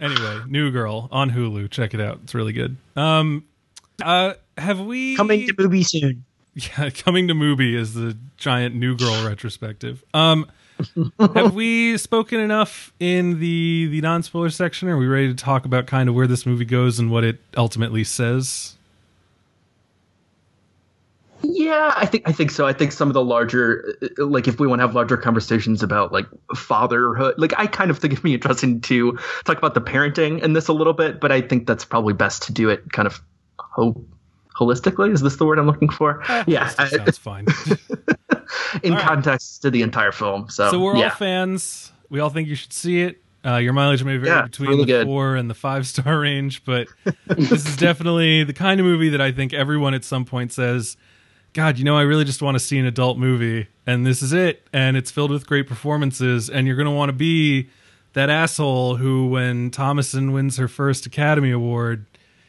Anyway, 0.00 0.40
New 0.48 0.70
Girl 0.70 1.08
on 1.10 1.30
Hulu. 1.30 1.70
Check 1.70 1.94
it 1.94 2.00
out. 2.00 2.20
It's 2.24 2.34
really 2.34 2.52
good. 2.52 2.76
Um 2.96 3.44
uh 4.02 4.34
have 4.58 4.80
we 4.80 5.16
Coming 5.16 5.46
to 5.46 5.54
movie 5.58 5.82
soon. 5.82 6.24
Yeah, 6.54 6.88
coming 6.88 7.28
to 7.28 7.34
movie 7.34 7.76
is 7.76 7.92
the 7.92 8.16
giant 8.38 8.74
New 8.74 8.96
Girl 8.96 9.26
retrospective. 9.26 10.02
Um 10.14 10.50
have 11.34 11.54
we 11.54 11.96
spoken 11.98 12.40
enough 12.40 12.92
in 12.98 13.40
the 13.40 13.88
the 13.90 14.00
non-spoiler 14.00 14.50
section? 14.50 14.88
Are 14.88 14.96
we 14.96 15.06
ready 15.06 15.28
to 15.28 15.34
talk 15.34 15.64
about 15.66 15.86
kind 15.86 16.08
of 16.08 16.14
where 16.14 16.26
this 16.26 16.46
movie 16.46 16.64
goes 16.64 16.98
and 16.98 17.10
what 17.10 17.24
it 17.24 17.40
ultimately 17.56 18.04
says? 18.04 18.75
Yeah, 21.48 21.92
I 21.96 22.06
think 22.06 22.28
I 22.28 22.32
think 22.32 22.50
so. 22.50 22.66
I 22.66 22.72
think 22.72 22.92
some 22.92 23.08
of 23.08 23.14
the 23.14 23.22
larger, 23.24 23.94
uh, 24.02 24.06
uh, 24.18 24.26
like 24.26 24.48
if 24.48 24.58
we 24.58 24.66
want 24.66 24.80
to 24.80 24.86
have 24.86 24.94
larger 24.94 25.16
conversations 25.16 25.82
about 25.82 26.10
like 26.12 26.26
fatherhood, 26.54 27.34
like 27.38 27.52
I 27.58 27.66
kind 27.66 27.90
of 27.90 27.98
think 27.98 28.12
it'd 28.14 28.22
be 28.24 28.34
interesting 28.34 28.80
to 28.82 29.18
talk 29.44 29.56
about 29.58 29.74
the 29.74 29.80
parenting 29.80 30.42
in 30.42 30.54
this 30.54 30.68
a 30.68 30.72
little 30.72 30.92
bit, 30.92 31.20
but 31.20 31.30
I 31.32 31.40
think 31.40 31.66
that's 31.66 31.84
probably 31.84 32.14
best 32.14 32.42
to 32.44 32.52
do 32.52 32.68
it 32.70 32.90
kind 32.92 33.06
of 33.06 33.20
ho- 33.58 34.04
holistically. 34.58 35.12
Is 35.12 35.20
this 35.20 35.36
the 35.36 35.44
word 35.44 35.58
I'm 35.58 35.66
looking 35.66 35.88
for? 35.90 36.22
Eh, 36.28 36.44
yeah, 36.48 36.72
I- 36.78 36.88
Sounds 36.88 37.18
fine. 37.18 37.46
in 38.82 38.92
All 38.92 38.98
right. 38.98 39.06
context 39.06 39.62
to 39.62 39.70
the 39.70 39.82
entire 39.82 40.12
film. 40.12 40.48
So, 40.48 40.70
So 40.70 40.80
we're 40.80 40.96
yeah. 40.96 41.04
all 41.04 41.10
fans. 41.16 41.92
We 42.08 42.20
all 42.20 42.30
think 42.30 42.48
you 42.48 42.54
should 42.54 42.72
see 42.72 43.02
it. 43.02 43.22
Uh, 43.44 43.56
your 43.58 43.72
mileage 43.72 44.02
may 44.02 44.16
vary 44.16 44.28
Yeah, 44.28 44.42
between 44.42 44.70
really 44.70 44.82
the 44.82 44.86
good. 44.92 45.06
four 45.06 45.36
and 45.36 45.48
the 45.48 45.54
five 45.54 45.86
star 45.86 46.18
range, 46.20 46.64
but 46.64 46.88
this 47.28 47.64
is 47.66 47.76
definitely 47.76 48.42
the 48.42 48.52
kind 48.52 48.80
of 48.80 48.86
movie 48.86 49.10
that 49.10 49.20
I 49.20 49.30
think 49.30 49.52
everyone 49.52 49.94
at 49.94 50.02
some 50.04 50.24
point 50.24 50.52
says, 50.52 50.96
God, 51.56 51.78
you 51.78 51.86
know, 51.86 51.96
I 51.96 52.02
really 52.02 52.26
just 52.26 52.42
want 52.42 52.54
to 52.54 52.58
see 52.58 52.76
an 52.76 52.84
adult 52.84 53.16
movie, 53.16 53.66
and 53.86 54.04
this 54.04 54.20
is 54.20 54.34
it. 54.34 54.68
And 54.74 54.94
it's 54.94 55.10
filled 55.10 55.30
with 55.30 55.46
great 55.46 55.66
performances, 55.66 56.50
and 56.50 56.66
you're 56.66 56.76
going 56.76 56.84
to 56.84 56.92
want 56.92 57.08
to 57.08 57.14
be 57.14 57.70
that 58.12 58.28
asshole 58.28 58.96
who, 58.96 59.28
when 59.28 59.70
Thomasin 59.70 60.34
wins 60.34 60.58
her 60.58 60.68
first 60.68 61.06
Academy 61.06 61.50
Award, 61.50 62.04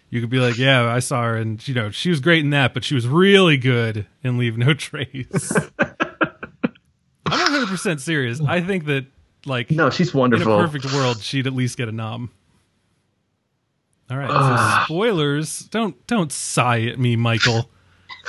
you 0.10 0.20
could 0.20 0.30
be 0.30 0.39
like, 0.39 0.58
Yeah, 0.58 0.93
I 0.93 1.00
saw 1.00 1.24
her, 1.24 1.38
and 1.38 1.65
you 1.65 1.74
know, 1.74 1.89
she 1.89 2.10
was 2.10 2.20
great 2.20 2.43
in 2.43 2.50
that, 2.50 2.74
but 2.74 2.84
she 2.84 2.96
was 2.96 3.08
really 3.08 3.56
good 3.56 4.06
in 4.24 4.38
Leave 4.38 4.58
No 4.58 4.74
Trace. 4.76 5.54
I'm 5.80 7.39
100 7.39 7.67
percent 7.67 8.02
serious. 8.02 8.41
I 8.41 8.60
think 8.60 8.88
that 8.88 9.06
like 9.46 9.72
no, 9.72 9.89
she's 9.89 10.13
wonderful. 10.13 10.54
In 10.54 10.65
a 10.65 10.67
perfect 10.67 10.93
world, 10.93 11.22
she'd 11.22 11.48
at 11.48 11.54
least 11.54 11.78
get 11.78 11.88
a 11.88 11.93
nom. 11.93 12.30
All 14.12 14.17
right. 14.17 14.30
So 14.30 14.84
spoilers. 14.84 15.60
Don't 15.60 16.06
don't 16.08 16.34
sigh 16.34 16.82
at 16.82 17.00
me, 17.00 17.15
Michael. 17.15 17.70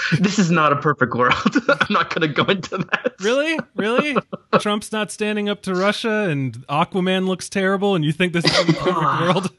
this 0.20 0.38
is 0.38 0.50
not 0.50 0.72
a 0.72 0.76
perfect 0.76 1.14
world. 1.14 1.34
I'm 1.68 1.86
not 1.90 2.14
going 2.14 2.28
to 2.28 2.28
go 2.28 2.44
into 2.50 2.78
that. 2.78 3.14
Really? 3.20 3.58
Really? 3.76 4.16
Trump's 4.60 4.92
not 4.92 5.10
standing 5.10 5.48
up 5.48 5.62
to 5.62 5.74
Russia, 5.74 6.28
and 6.28 6.54
Aquaman 6.68 7.26
looks 7.26 7.48
terrible, 7.48 7.94
and 7.94 8.04
you 8.04 8.12
think 8.12 8.32
this 8.32 8.44
is 8.44 8.68
a 8.68 8.72
perfect 8.72 8.96
world? 8.96 9.50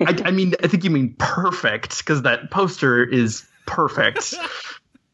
I, 0.00 0.16
I 0.24 0.30
mean, 0.30 0.54
I 0.62 0.66
think 0.66 0.84
you 0.84 0.90
mean 0.90 1.14
perfect 1.18 1.98
because 1.98 2.22
that 2.22 2.50
poster 2.50 3.04
is 3.04 3.46
perfect. 3.66 4.34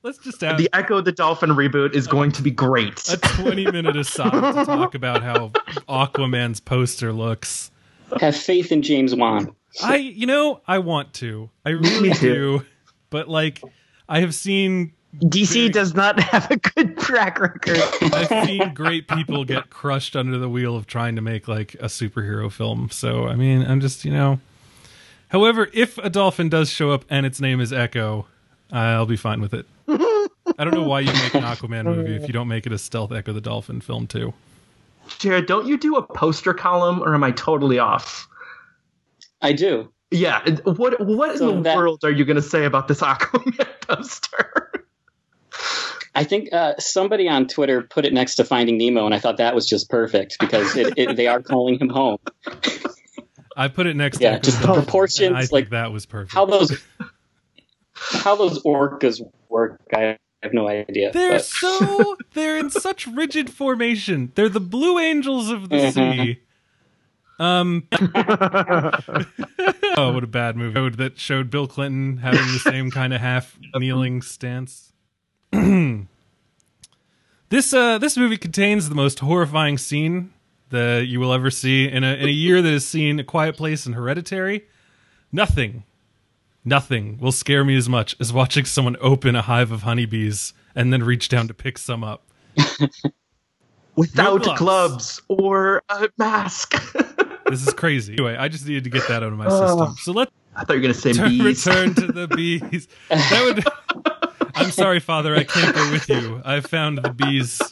Let's 0.02 0.18
just 0.18 0.40
have 0.40 0.58
the 0.58 0.70
Echo 0.72 1.00
the 1.00 1.12
Dolphin 1.12 1.50
reboot 1.50 1.94
is 1.94 2.06
going 2.06 2.32
to 2.32 2.42
be 2.42 2.50
great. 2.50 3.08
a 3.08 3.16
20 3.16 3.70
minute 3.70 3.96
aside 3.96 4.30
to 4.30 4.64
talk 4.64 4.94
about 4.94 5.22
how 5.22 5.48
Aquaman's 5.88 6.60
poster 6.60 7.12
looks. 7.12 7.70
Have 8.20 8.36
faith 8.36 8.72
in 8.72 8.80
James 8.82 9.14
Wan. 9.14 9.54
I, 9.82 9.96
you 9.96 10.26
know, 10.26 10.62
I 10.66 10.78
want 10.78 11.12
to. 11.14 11.50
I 11.64 11.70
really 11.70 12.10
do. 12.10 12.64
But 13.10 13.28
like, 13.28 13.60
I 14.08 14.20
have 14.20 14.34
seen 14.34 14.92
DC 15.16 15.72
does 15.72 15.94
not 15.94 16.20
have 16.32 16.50
a 16.50 16.56
good 16.56 16.98
track 16.98 17.40
record. 17.40 17.80
I've 18.12 18.46
seen 18.46 18.74
great 18.74 19.08
people 19.08 19.44
get 19.44 19.70
crushed 19.70 20.16
under 20.16 20.38
the 20.38 20.48
wheel 20.48 20.76
of 20.76 20.86
trying 20.86 21.16
to 21.16 21.22
make 21.22 21.48
like 21.48 21.74
a 21.74 21.86
superhero 21.86 22.50
film. 22.50 22.88
So 22.90 23.26
I 23.26 23.34
mean, 23.34 23.62
I'm 23.62 23.80
just 23.80 24.04
you 24.04 24.12
know. 24.12 24.40
However, 25.28 25.68
if 25.74 25.98
a 25.98 26.08
dolphin 26.08 26.48
does 26.48 26.70
show 26.70 26.90
up 26.90 27.04
and 27.10 27.26
its 27.26 27.40
name 27.40 27.60
is 27.60 27.72
Echo, 27.72 28.26
I'll 28.72 29.06
be 29.06 29.16
fine 29.16 29.40
with 29.40 29.52
it. 29.52 29.66
I 29.88 30.64
don't 30.64 30.74
know 30.74 30.82
why 30.82 31.00
you 31.00 31.12
make 31.12 31.34
an 31.34 31.42
Aquaman 31.42 31.84
movie 31.84 32.16
if 32.16 32.26
you 32.26 32.32
don't 32.32 32.48
make 32.48 32.66
it 32.66 32.72
a 32.72 32.78
stealth 32.78 33.12
Echo 33.12 33.32
the 33.32 33.40
Dolphin 33.40 33.80
film 33.80 34.06
too. 34.06 34.32
Jared, 35.18 35.46
don't 35.46 35.66
you 35.66 35.78
do 35.78 35.96
a 35.96 36.02
poster 36.02 36.52
column, 36.52 37.02
or 37.02 37.14
am 37.14 37.24
I 37.24 37.30
totally 37.30 37.78
off? 37.78 38.28
I 39.40 39.52
do. 39.52 39.90
Yeah. 40.10 40.42
What 40.64 41.00
What 41.04 41.38
So 41.38 41.50
in 41.50 41.56
the 41.56 41.62
that- 41.64 41.76
world 41.76 42.00
are 42.04 42.10
you 42.10 42.24
going 42.24 42.36
to 42.36 42.42
say 42.42 42.64
about 42.64 42.88
this 42.88 43.00
Aquaman 43.02 43.66
poster? 43.86 44.72
I 46.14 46.24
think 46.24 46.52
uh, 46.52 46.74
somebody 46.78 47.28
on 47.28 47.46
Twitter 47.46 47.82
put 47.82 48.04
it 48.04 48.12
next 48.12 48.36
to 48.36 48.44
Finding 48.44 48.76
Nemo, 48.78 49.04
and 49.06 49.14
I 49.14 49.18
thought 49.20 49.36
that 49.36 49.54
was 49.54 49.68
just 49.68 49.88
perfect 49.88 50.38
because 50.40 50.76
it, 50.76 50.94
it, 50.96 51.16
they 51.16 51.28
are 51.28 51.40
calling 51.42 51.78
him 51.78 51.88
home. 51.90 52.18
I 53.56 53.68
put 53.68 53.86
it 53.86 53.94
next 53.94 54.20
Yeah, 54.20 54.36
to 54.38 54.40
just 54.40 54.60
the 54.62 54.72
proportions, 54.72 55.28
and 55.28 55.36
I 55.36 55.40
think 55.42 55.52
like, 55.52 55.70
that 55.70 55.92
was 55.92 56.06
perfect. 56.06 56.32
How 56.34 56.46
those 56.46 56.72
how 57.92 58.34
those 58.36 58.62
orcas 58.62 59.20
work, 59.48 59.80
I 59.94 60.16
have 60.42 60.52
no 60.54 60.68
idea. 60.68 61.12
They're 61.12 61.32
but- 61.32 61.44
so 61.44 62.16
they're 62.34 62.58
in 62.58 62.70
such 62.70 63.06
rigid 63.06 63.50
formation. 63.50 64.32
They're 64.34 64.48
the 64.48 64.60
blue 64.60 64.98
angels 64.98 65.50
of 65.50 65.68
the 65.68 65.76
Mhm. 65.76 65.92
sea. 65.94 66.40
Um 67.38 67.86
Oh, 69.96 70.12
what 70.12 70.24
a 70.24 70.28
bad 70.28 70.56
movie. 70.56 70.96
That 70.96 71.18
showed 71.18 71.50
Bill 71.50 71.66
Clinton 71.66 72.18
having 72.18 72.40
the 72.52 72.58
same 72.58 72.90
kind 72.90 73.12
of 73.12 73.20
half 73.20 73.58
kneeling 73.74 74.22
stance. 74.22 74.92
This 77.50 77.72
uh 77.72 77.96
this 77.96 78.16
movie 78.18 78.36
contains 78.36 78.88
the 78.90 78.94
most 78.94 79.20
horrifying 79.20 79.78
scene 79.78 80.34
that 80.68 81.06
you 81.06 81.18
will 81.18 81.32
ever 81.32 81.50
see 81.50 81.88
in 81.88 82.04
a 82.04 82.12
in 82.14 82.28
a 82.28 82.32
year 82.32 82.60
that 82.60 82.70
has 82.70 82.86
seen 82.86 83.18
A 83.18 83.24
Quiet 83.24 83.56
Place 83.56 83.86
and 83.86 83.94
Hereditary. 83.94 84.66
Nothing, 85.32 85.84
nothing 86.62 87.18
will 87.18 87.32
scare 87.32 87.64
me 87.64 87.74
as 87.76 87.88
much 87.88 88.14
as 88.20 88.34
watching 88.34 88.66
someone 88.66 88.96
open 89.00 89.34
a 89.34 89.40
hive 89.42 89.72
of 89.72 89.82
honeybees 89.82 90.52
and 90.74 90.92
then 90.92 91.02
reach 91.02 91.30
down 91.30 91.48
to 91.48 91.54
pick 91.54 91.78
some 91.78 92.04
up. 92.04 92.26
Without 93.96 94.42
gloves. 94.42 94.58
gloves 94.58 95.22
or 95.28 95.82
a 95.88 96.08
mask. 96.18 96.74
This 97.50 97.66
is 97.66 97.74
crazy. 97.74 98.14
Anyway, 98.14 98.36
I 98.36 98.48
just 98.48 98.66
needed 98.66 98.84
to 98.84 98.90
get 98.90 99.08
that 99.08 99.22
out 99.22 99.32
of 99.32 99.38
my 99.38 99.46
ah. 99.46 99.66
system. 99.66 99.96
So 100.00 100.12
let's 100.12 100.30
I 100.58 100.64
thought 100.64 100.74
you 100.74 100.80
were 100.80 100.82
going 100.82 100.94
to 100.94 101.00
say 101.00 101.12
turn, 101.12 101.28
bees. 101.30 101.66
return 101.66 101.94
to 101.94 102.06
the 102.08 102.26
bees. 102.28 102.88
That 103.08 103.44
would. 103.44 104.52
I'm 104.54 104.72
sorry, 104.72 104.98
Father. 104.98 105.36
I 105.36 105.44
can't 105.44 105.74
go 105.74 105.90
with 105.92 106.08
you. 106.08 106.42
I 106.44 106.60
found 106.60 106.98
the 106.98 107.12
bees. 107.12 107.62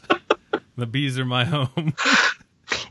The 0.77 0.87
bees 0.87 1.19
are 1.19 1.25
my 1.25 1.45
home. 1.45 1.95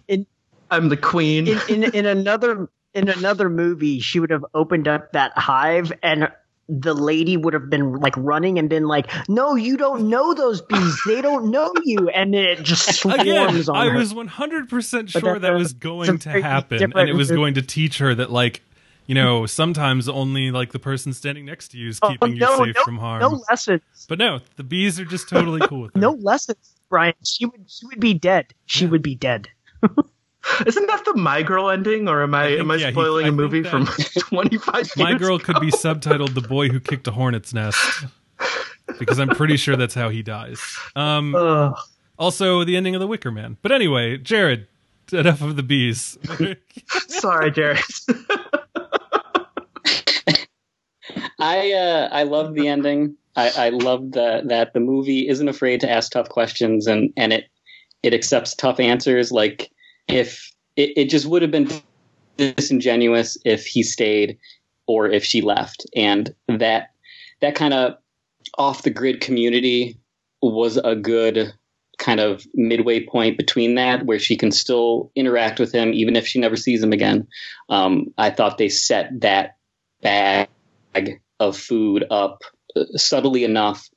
In 0.07 0.27
I'm 0.69 0.89
the 0.89 0.97
queen. 0.97 1.47
in, 1.47 1.59
in 1.69 1.83
in 1.83 2.05
another 2.05 2.69
in 2.93 3.09
another 3.09 3.49
movie, 3.49 3.99
she 3.99 4.19
would 4.19 4.31
have 4.31 4.43
opened 4.53 4.87
up 4.87 5.11
that 5.13 5.37
hive 5.37 5.93
and 6.03 6.29
the 6.67 6.93
lady 6.93 7.37
would 7.37 7.53
have 7.53 7.69
been 7.69 7.93
like 7.93 8.15
running 8.17 8.57
and 8.57 8.69
been 8.69 8.87
like, 8.87 9.11
"No, 9.29 9.55
you 9.55 9.77
don't 9.77 10.09
know 10.09 10.33
those 10.33 10.61
bees. 10.61 10.99
They 11.05 11.21
don't 11.21 11.51
know 11.51 11.71
you." 11.83 12.09
And 12.09 12.33
then 12.33 12.45
it 12.45 12.63
just 12.63 12.85
swarms 13.01 13.21
Again, 13.21 13.69
on 13.69 13.75
I 13.75 13.89
her. 13.89 13.97
was 13.97 14.13
100 14.13 14.69
percent 14.69 15.09
sure 15.09 15.33
that's 15.39 15.41
that 15.41 15.53
was 15.53 15.73
going 15.73 16.17
to 16.19 16.41
happen, 16.41 16.81
and 16.95 17.09
it 17.09 17.13
was 17.15 17.29
going 17.31 17.53
to 17.55 17.61
teach 17.61 17.99
her 17.99 18.15
that, 18.15 18.31
like, 18.31 18.61
you 19.05 19.13
know, 19.13 19.45
sometimes 19.45 20.09
only 20.09 20.49
like 20.49 20.71
the 20.71 20.79
person 20.79 21.13
standing 21.13 21.45
next 21.45 21.69
to 21.69 21.77
you 21.77 21.89
is 21.89 21.99
Oh, 22.01 22.09
keeping 22.09 22.37
no, 22.37 22.51
you 22.59 22.65
safe 22.65 22.75
no, 22.75 22.83
from 22.83 22.97
harm. 22.97 23.21
No 23.21 23.43
lessons. 23.49 23.81
But 24.07 24.17
no, 24.17 24.39
the 24.55 24.63
bees 24.63 24.99
are 24.99 25.05
just 25.05 25.29
totally 25.29 25.65
cool 25.67 25.81
with 25.81 25.91
her. 25.95 25.99
No 25.99 26.11
lessons, 26.13 26.57
Brian. 26.89 27.13
She 27.23 27.45
would 27.45 27.65
she 27.67 27.85
would 27.85 27.99
be 27.99 28.15
dead. 28.15 28.53
She 28.65 28.87
would 28.87 29.03
be 29.03 29.15
dead. 29.15 29.47
Isn't 30.65 30.87
that 30.87 31.03
the 31.05 31.15
My 31.15 31.41
Girl 31.43 31.69
ending, 31.69 32.07
or 32.07 32.21
am 32.23 32.33
I, 32.35 32.47
think- 32.49 32.59
am 32.61 32.71
I 32.71 32.75
yeah, 32.75 32.87
he- 32.87 32.93
spoiling 32.93 33.25
I 33.25 33.29
a 33.29 33.31
movie 33.31 33.61
that- 33.61 33.69
from 33.69 33.85
25 34.19 34.75
years 34.75 34.97
My 34.97 35.13
girl 35.17 35.35
ago? 35.35 35.43
could 35.45 35.59
be 35.61 35.71
subtitled 35.71 36.33
"The 36.33 36.41
Boy 36.47 36.69
Who 36.69 36.79
Kicked 36.79 37.07
a 37.07 37.11
Hornet's 37.11 37.53
Nest" 37.53 38.05
because 38.99 39.19
I'm 39.19 39.29
pretty 39.29 39.57
sure 39.57 39.75
that's 39.75 39.95
how 39.95 40.09
he 40.09 40.21
dies. 40.21 40.61
Um, 40.95 41.33
Ugh. 41.37 41.75
also, 42.19 42.63
the 42.63 42.77
ending 42.77 42.95
of 42.95 43.01
The 43.01 43.07
Wicker 43.07 43.31
Man. 43.31 43.57
But 43.61 43.71
anyway, 43.71 44.17
Jared, 44.17 44.67
enough 45.11 45.41
of 45.41 45.55
the 45.55 45.63
bees. 45.63 46.17
Sorry, 47.07 47.51
Jared. 47.51 47.79
I 51.39 51.71
uh, 51.73 52.09
I 52.11 52.23
love 52.23 52.53
the 52.55 52.67
ending. 52.67 53.15
I, 53.35 53.51
I 53.65 53.69
love 53.69 54.11
the, 54.13 54.41
that 54.45 54.73
the 54.73 54.79
movie 54.79 55.27
isn't 55.27 55.49
afraid 55.49 55.81
to 55.81 55.89
ask 55.91 56.11
tough 56.13 56.29
questions 56.29 56.87
and, 56.87 57.11
and 57.17 57.33
it 57.33 57.45
it 58.01 58.13
accepts 58.13 58.55
tough 58.55 58.79
answers. 58.79 59.31
Like 59.31 59.69
if 60.07 60.51
it, 60.75 60.91
it 60.97 61.09
just 61.09 61.25
would 61.25 61.41
have 61.41 61.51
been 61.51 61.69
disingenuous 62.37 63.37
if 63.45 63.65
he 63.65 63.83
stayed 63.83 64.37
or 64.87 65.07
if 65.07 65.23
she 65.23 65.41
left, 65.41 65.85
and 65.95 66.33
that 66.47 66.91
that 67.41 67.55
kind 67.55 67.73
of 67.73 67.97
off 68.57 68.83
the 68.83 68.89
grid 68.89 69.21
community 69.21 69.97
was 70.41 70.77
a 70.77 70.95
good 70.95 71.53
kind 71.97 72.19
of 72.19 72.45
midway 72.53 73.03
point 73.05 73.37
between 73.37 73.75
that 73.75 74.05
where 74.05 74.19
she 74.19 74.35
can 74.35 74.51
still 74.51 75.11
interact 75.15 75.59
with 75.59 75.71
him 75.71 75.93
even 75.93 76.15
if 76.15 76.27
she 76.27 76.39
never 76.39 76.55
sees 76.55 76.83
him 76.83 76.91
again. 76.91 77.27
Um, 77.69 78.13
I 78.17 78.29
thought 78.29 78.57
they 78.57 78.69
set 78.69 79.21
that 79.21 79.57
bag 80.01 80.49
of 81.39 81.57
food 81.57 82.05
up 82.11 82.43
uh, 82.75 82.83
subtly 82.95 83.43
enough 83.43 83.89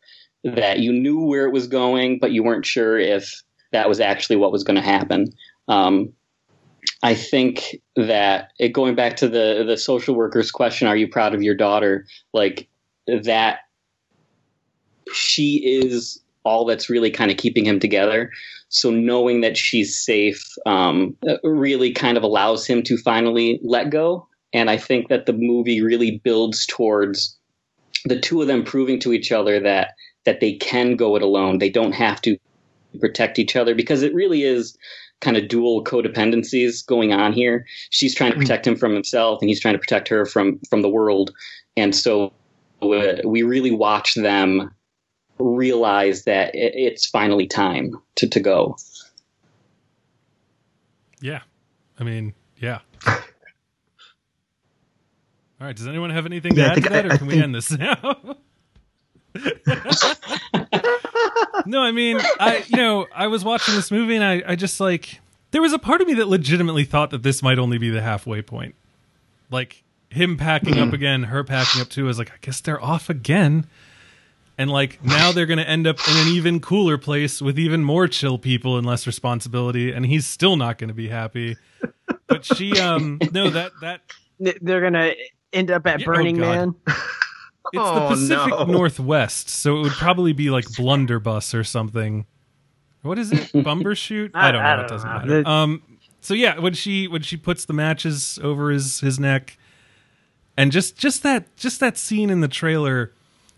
that 0.44 0.78
you 0.78 0.92
knew 0.92 1.24
where 1.24 1.46
it 1.46 1.52
was 1.52 1.66
going, 1.66 2.18
but 2.20 2.32
you 2.32 2.42
weren't 2.42 2.66
sure 2.66 2.98
if 2.98 3.42
that 3.72 3.88
was 3.88 4.00
actually 4.00 4.36
what 4.36 4.52
was 4.52 4.64
going 4.64 4.76
to 4.76 4.82
happen. 4.82 5.32
Um, 5.68 6.12
I 7.02 7.14
think 7.14 7.80
that 7.96 8.52
it, 8.58 8.72
going 8.72 8.94
back 8.94 9.16
to 9.16 9.28
the 9.28 9.64
the 9.66 9.76
social 9.76 10.14
worker's 10.14 10.50
question, 10.50 10.88
"Are 10.88 10.96
you 10.96 11.08
proud 11.08 11.34
of 11.34 11.42
your 11.42 11.54
daughter?" 11.54 12.06
Like 12.32 12.68
that, 13.06 13.60
she 15.12 15.56
is 15.64 16.20
all 16.44 16.64
that's 16.64 16.88
really 16.88 17.10
kind 17.10 17.30
of 17.30 17.36
keeping 17.36 17.64
him 17.64 17.78
together. 17.78 18.30
So 18.70 18.90
knowing 18.90 19.40
that 19.42 19.56
she's 19.56 19.98
safe 19.98 20.42
um, 20.66 21.16
really 21.42 21.92
kind 21.92 22.16
of 22.16 22.22
allows 22.22 22.66
him 22.66 22.82
to 22.84 22.96
finally 22.98 23.60
let 23.62 23.90
go. 23.90 24.26
And 24.52 24.70
I 24.70 24.76
think 24.76 25.08
that 25.08 25.26
the 25.26 25.32
movie 25.32 25.82
really 25.82 26.20
builds 26.24 26.66
towards 26.66 27.38
the 28.04 28.18
two 28.18 28.40
of 28.40 28.48
them 28.48 28.64
proving 28.64 28.98
to 29.00 29.12
each 29.12 29.32
other 29.32 29.60
that 29.60 29.94
that 30.24 30.40
they 30.40 30.54
can 30.54 30.96
go 30.96 31.16
it 31.16 31.22
alone. 31.22 31.58
They 31.58 31.70
don't 31.70 31.92
have 31.92 32.20
to 32.22 32.36
protect 33.00 33.38
each 33.38 33.56
other 33.56 33.74
because 33.74 34.02
it 34.02 34.14
really 34.14 34.42
is 34.42 34.76
kind 35.20 35.36
of 35.36 35.48
dual 35.48 35.82
codependencies 35.84 36.86
going 36.86 37.12
on 37.12 37.32
here. 37.32 37.66
She's 37.90 38.14
trying 38.14 38.32
to 38.32 38.38
protect 38.38 38.66
him 38.66 38.76
from 38.76 38.94
himself, 38.94 39.40
and 39.40 39.48
he's 39.48 39.60
trying 39.60 39.74
to 39.74 39.78
protect 39.78 40.08
her 40.08 40.24
from 40.26 40.58
from 40.70 40.82
the 40.82 40.88
world. 40.88 41.32
And 41.76 41.94
so 41.94 42.32
uh, 42.82 43.16
we 43.24 43.42
really 43.42 43.70
watch 43.72 44.14
them 44.14 44.72
realize 45.38 46.24
that 46.24 46.54
it, 46.54 46.72
it's 46.74 47.06
finally 47.06 47.46
time 47.46 47.94
to 48.16 48.28
to 48.28 48.40
go. 48.40 48.76
yeah, 51.20 51.40
I 51.98 52.04
mean, 52.04 52.34
yeah. 52.58 52.78
All 55.60 55.66
right. 55.66 55.74
Does 55.76 55.88
anyone 55.88 56.10
have 56.10 56.24
anything 56.26 56.54
to 56.54 56.60
Yeah, 56.60 56.68
I 56.68 56.70
add 56.70 56.74
to 56.76 56.80
think- 56.82 56.92
that, 56.92 57.06
or 57.06 57.10
I- 57.10 57.14
I 57.14 57.18
can 57.18 57.26
we 57.26 57.32
think- 57.34 57.44
end 57.44 57.54
this 57.54 57.70
now? 57.72 58.16
no, 61.68 61.82
I 61.82 61.92
mean, 61.92 62.18
I 62.40 62.64
you 62.66 62.76
know, 62.76 63.06
I 63.14 63.26
was 63.26 63.44
watching 63.44 63.74
this 63.74 63.90
movie 63.90 64.16
and 64.16 64.24
I, 64.24 64.42
I 64.52 64.56
just 64.56 64.80
like 64.80 65.20
there 65.50 65.62
was 65.62 65.72
a 65.72 65.78
part 65.78 66.00
of 66.00 66.06
me 66.06 66.14
that 66.14 66.28
legitimately 66.28 66.84
thought 66.84 67.10
that 67.10 67.22
this 67.22 67.42
might 67.42 67.58
only 67.58 67.78
be 67.78 67.90
the 67.90 68.02
halfway 68.02 68.42
point. 68.42 68.74
Like 69.50 69.84
him 70.10 70.36
packing 70.36 70.78
up 70.78 70.92
again, 70.94 71.24
her 71.24 71.44
packing 71.44 71.80
up 71.80 71.88
too. 71.88 72.04
I 72.04 72.08
was 72.08 72.18
like, 72.18 72.30
I 72.30 72.36
guess 72.40 72.60
they're 72.60 72.82
off 72.82 73.10
again. 73.10 73.66
And 74.56 74.70
like 74.70 75.04
now 75.04 75.30
they're 75.30 75.46
gonna 75.46 75.62
end 75.62 75.86
up 75.86 75.98
in 76.08 76.16
an 76.16 76.28
even 76.28 76.60
cooler 76.60 76.98
place 76.98 77.40
with 77.40 77.58
even 77.58 77.84
more 77.84 78.08
chill 78.08 78.38
people 78.38 78.76
and 78.76 78.86
less 78.86 79.06
responsibility, 79.06 79.92
and 79.92 80.06
he's 80.06 80.26
still 80.26 80.56
not 80.56 80.78
gonna 80.78 80.94
be 80.94 81.08
happy. 81.08 81.56
But 82.26 82.44
she 82.44 82.72
um 82.80 83.20
no 83.30 83.50
that 83.50 83.72
that 83.82 84.00
They're 84.40 84.80
gonna 84.80 85.12
end 85.52 85.70
up 85.70 85.86
at 85.86 86.00
Yeah, 86.00 86.06
oh, 86.08 86.12
Burning 86.12 86.36
God. 86.36 86.74
Man. 86.86 86.96
It's 87.72 87.82
Oh, 87.82 87.94
the 87.94 88.08
Pacific 88.14 88.48
no. 88.50 88.64
Northwest, 88.64 89.48
so 89.48 89.78
it 89.78 89.80
would 89.82 89.92
probably 89.92 90.32
be 90.32 90.50
like 90.50 90.64
Blunderbuss 90.76 91.54
or 91.54 91.64
something. 91.64 92.26
What 93.02 93.18
is 93.18 93.30
it? 93.32 93.38
Bumbershoot? 93.52 94.30
I 94.34 94.50
don't 94.52 94.62
know. 94.62 94.68
I 94.68 94.74
it 94.74 94.76
don't 94.76 94.88
doesn't 94.88 95.08
know. 95.08 95.18
matter. 95.18 95.42
The- 95.42 95.48
Um. 95.50 95.82
So 96.20 96.34
yeah, 96.34 96.58
when 96.58 96.74
she 96.74 97.06
when 97.08 97.22
she 97.22 97.36
puts 97.36 97.64
the 97.64 97.72
matches 97.72 98.38
over 98.42 98.70
his 98.70 99.00
his 99.00 99.20
neck, 99.20 99.56
and 100.56 100.72
just 100.72 100.96
just 100.96 101.22
that 101.22 101.56
just 101.56 101.78
that 101.80 101.96
scene 101.96 102.28
in 102.30 102.40
the 102.40 102.48
trailer 102.48 103.12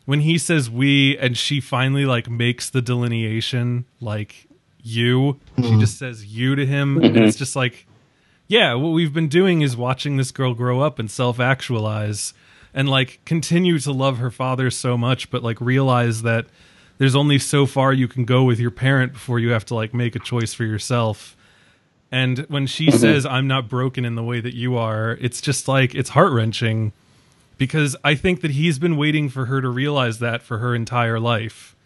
when 0.05 0.21
he 0.21 0.37
says 0.39 0.69
we 0.69 1.17
and 1.19 1.37
she 1.39 1.61
finally 1.61 2.05
like 2.05 2.29
makes 2.29 2.69
the 2.69 2.83
delineation 2.83 3.87
like 4.01 4.47
you. 4.83 5.41
She 5.57 5.79
just 5.79 5.99
says 5.99 6.27
you 6.27 6.55
to 6.55 6.67
him, 6.67 6.99
and 7.03 7.17
it's 7.17 7.37
just 7.39 7.57
like 7.57 7.87
yeah, 8.47 8.75
what 8.75 8.91
we've 8.91 9.13
been 9.13 9.29
doing 9.29 9.63
is 9.63 9.77
watching 9.77 10.17
this 10.17 10.31
girl 10.33 10.55
grow 10.55 10.81
up 10.81 10.99
and 10.99 11.11
self 11.11 11.41
actualize 11.41 12.35
and 12.75 12.89
like 12.89 13.21
continue 13.25 13.79
to 13.81 13.93
love 13.93 14.19
her 14.19 14.31
father 14.31 14.71
so 14.71 14.97
much, 14.97 15.31
but 15.31 15.43
like 15.43 15.61
realize 15.61 16.23
that 16.23 16.47
there's 16.99 17.17
only 17.17 17.39
so 17.39 17.67
far 17.67 17.93
you 17.93 18.09
can 18.09 18.25
go 18.25 18.45
with 18.45 18.61
your 18.61 18.71
parent 18.71 19.13
before 19.13 19.39
you 19.39 19.51
have 19.51 19.65
to 19.67 19.75
like 19.75 19.95
make 19.95 20.15
a 20.15 20.19
choice 20.19 20.53
for 20.53 20.65
yourself. 20.65 21.37
And 22.13 22.41
when 22.49 22.67
she 22.67 22.89
mm-hmm. 22.89 22.99
says, 22.99 23.25
I'm 23.25 23.47
not 23.47 23.69
broken 23.69 24.05
in 24.05 24.17
the 24.17 24.23
way 24.23 24.41
that 24.41 24.55
you 24.55 24.77
are, 24.77 25.17
it's 25.21 25.41
just 25.41 25.69
like, 25.69 25.95
it's 25.95 26.11
heart 26.11 26.33
wrenching 26.33 26.93
because 27.57 27.97
I 28.03 28.15
think 28.15 28.41
that 28.41 28.53
he's 28.53 28.79
been 28.79 28.97
waiting 28.97 29.29
for 29.29 29.47
her 29.47 29.61
to 29.61 29.69
realize 29.69 30.19
that 30.19 30.43
for 30.43 30.59
her 30.59 30.75
entire 30.75 31.21
life. 31.21 31.77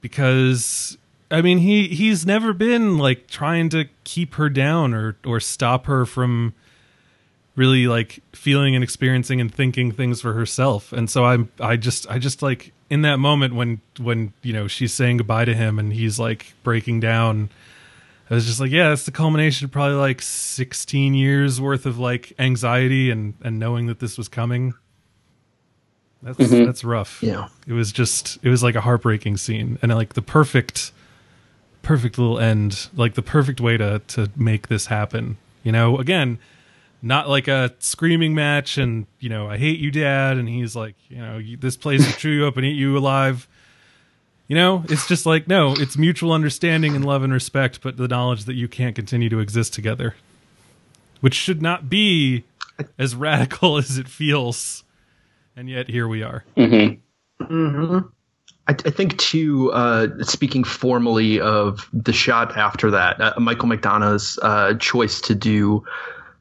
Because 0.00 0.96
I 1.30 1.42
mean, 1.42 1.58
he 1.58 1.88
he's 1.88 2.26
never 2.26 2.52
been 2.52 2.98
like 2.98 3.26
trying 3.28 3.68
to 3.70 3.86
keep 4.04 4.34
her 4.34 4.48
down 4.48 4.94
or 4.94 5.16
or 5.24 5.38
stop 5.38 5.86
her 5.86 6.04
from 6.06 6.54
really 7.60 7.86
like 7.86 8.20
feeling 8.32 8.74
and 8.74 8.82
experiencing 8.82 9.38
and 9.38 9.54
thinking 9.54 9.92
things 9.92 10.22
for 10.22 10.32
herself. 10.32 10.94
And 10.94 11.10
so 11.10 11.26
I'm 11.26 11.52
I 11.60 11.76
just 11.76 12.10
I 12.10 12.18
just 12.18 12.40
like 12.40 12.72
in 12.88 13.02
that 13.02 13.18
moment 13.18 13.54
when 13.54 13.82
when 13.98 14.32
you 14.42 14.54
know 14.54 14.66
she's 14.66 14.94
saying 14.94 15.18
goodbye 15.18 15.44
to 15.44 15.54
him 15.54 15.78
and 15.78 15.92
he's 15.92 16.18
like 16.18 16.54
breaking 16.62 17.00
down. 17.00 17.50
I 18.30 18.34
was 18.34 18.46
just 18.46 18.60
like, 18.60 18.70
yeah, 18.70 18.88
that's 18.88 19.04
the 19.04 19.10
culmination 19.10 19.66
of 19.66 19.72
probably 19.72 19.96
like 19.96 20.22
16 20.22 21.14
years 21.14 21.60
worth 21.60 21.84
of 21.84 21.98
like 21.98 22.32
anxiety 22.38 23.10
and 23.10 23.34
and 23.42 23.58
knowing 23.58 23.88
that 23.88 24.00
this 24.00 24.16
was 24.16 24.26
coming. 24.26 24.72
That's 26.22 26.38
mm-hmm. 26.38 26.64
that's 26.64 26.82
rough. 26.82 27.22
Yeah. 27.22 27.48
It 27.66 27.74
was 27.74 27.92
just 27.92 28.38
it 28.42 28.48
was 28.48 28.62
like 28.62 28.74
a 28.74 28.80
heartbreaking 28.80 29.36
scene 29.36 29.78
and 29.82 29.94
like 29.94 30.14
the 30.14 30.22
perfect 30.22 30.92
perfect 31.82 32.16
little 32.16 32.38
end, 32.38 32.88
like 32.96 33.16
the 33.16 33.22
perfect 33.22 33.60
way 33.60 33.76
to 33.76 33.98
to 34.08 34.30
make 34.34 34.68
this 34.68 34.86
happen. 34.86 35.36
You 35.62 35.72
know, 35.72 35.98
again, 35.98 36.38
not 37.02 37.28
like 37.28 37.48
a 37.48 37.72
screaming 37.78 38.34
match 38.34 38.78
and 38.78 39.06
you 39.18 39.28
know, 39.28 39.48
I 39.48 39.58
hate 39.58 39.78
you, 39.78 39.90
Dad, 39.90 40.36
and 40.36 40.48
he's 40.48 40.76
like, 40.76 40.94
you 41.08 41.18
know, 41.18 41.40
this 41.58 41.76
place 41.76 42.04
will 42.04 42.12
chew 42.14 42.30
you 42.30 42.46
up 42.46 42.56
and 42.56 42.66
eat 42.66 42.76
you 42.76 42.96
alive. 42.96 43.48
You 44.48 44.56
know, 44.56 44.84
it's 44.88 45.06
just 45.06 45.26
like 45.26 45.46
no, 45.48 45.74
it's 45.76 45.96
mutual 45.96 46.32
understanding 46.32 46.96
and 46.96 47.04
love 47.04 47.22
and 47.22 47.32
respect, 47.32 47.80
but 47.82 47.96
the 47.96 48.08
knowledge 48.08 48.44
that 48.44 48.54
you 48.54 48.68
can't 48.68 48.96
continue 48.96 49.28
to 49.28 49.38
exist 49.38 49.72
together, 49.72 50.16
which 51.20 51.34
should 51.34 51.62
not 51.62 51.88
be 51.88 52.44
as 52.98 53.14
radical 53.14 53.76
as 53.78 53.96
it 53.96 54.08
feels, 54.08 54.84
and 55.56 55.70
yet 55.70 55.88
here 55.88 56.08
we 56.08 56.22
are. 56.22 56.44
Mm-hmm. 56.56 57.44
Mm-hmm. 57.44 58.06
I, 58.66 58.72
I 58.72 58.90
think 58.90 59.18
too. 59.18 59.72
Uh, 59.72 60.22
speaking 60.22 60.64
formally 60.64 61.40
of 61.40 61.88
the 61.92 62.12
shot 62.12 62.56
after 62.56 62.90
that, 62.90 63.20
uh, 63.20 63.34
Michael 63.38 63.68
McDonough's 63.68 64.38
uh, 64.42 64.74
choice 64.74 65.20
to 65.22 65.34
do 65.34 65.84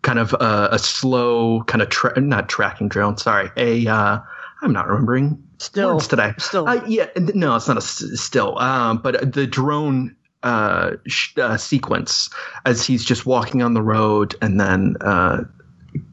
kind 0.02 0.20
of 0.20 0.34
a, 0.34 0.70
a 0.72 0.80
slow, 0.80 1.64
kind 1.64 1.82
of 1.82 1.89
tra- 1.89 2.20
not 2.20 2.50
tracking 2.50 2.89
drone. 2.89 3.18
Sorry, 3.18 3.50
a 3.58 3.88
uh, 3.88 4.20
I'm 4.62 4.74
not 4.74 4.88
remembering 4.88 5.43
Still 5.58 5.95
words 5.95 6.08
today. 6.08 6.34
Still, 6.38 6.68
Uh, 6.68 6.82
yeah, 6.88 7.08
no, 7.18 7.56
it's 7.56 7.68
not 7.68 7.78
a 7.78 7.82
s- 7.82 8.04
still. 8.16 8.58
Um, 8.60 8.97
but 8.97 9.34
the 9.34 9.45
drone 9.45 10.16
uh, 10.43 10.91
sh- 11.08 11.38
uh, 11.38 11.58
sequence 11.58 12.30
as 12.66 12.86
he's 12.86 13.04
just 13.04 13.26
walking 13.26 13.62
on 13.62 13.74
the 13.74 13.82
road 13.82 14.36
and 14.41 14.60
then 14.60 14.95
uh, 15.02 15.43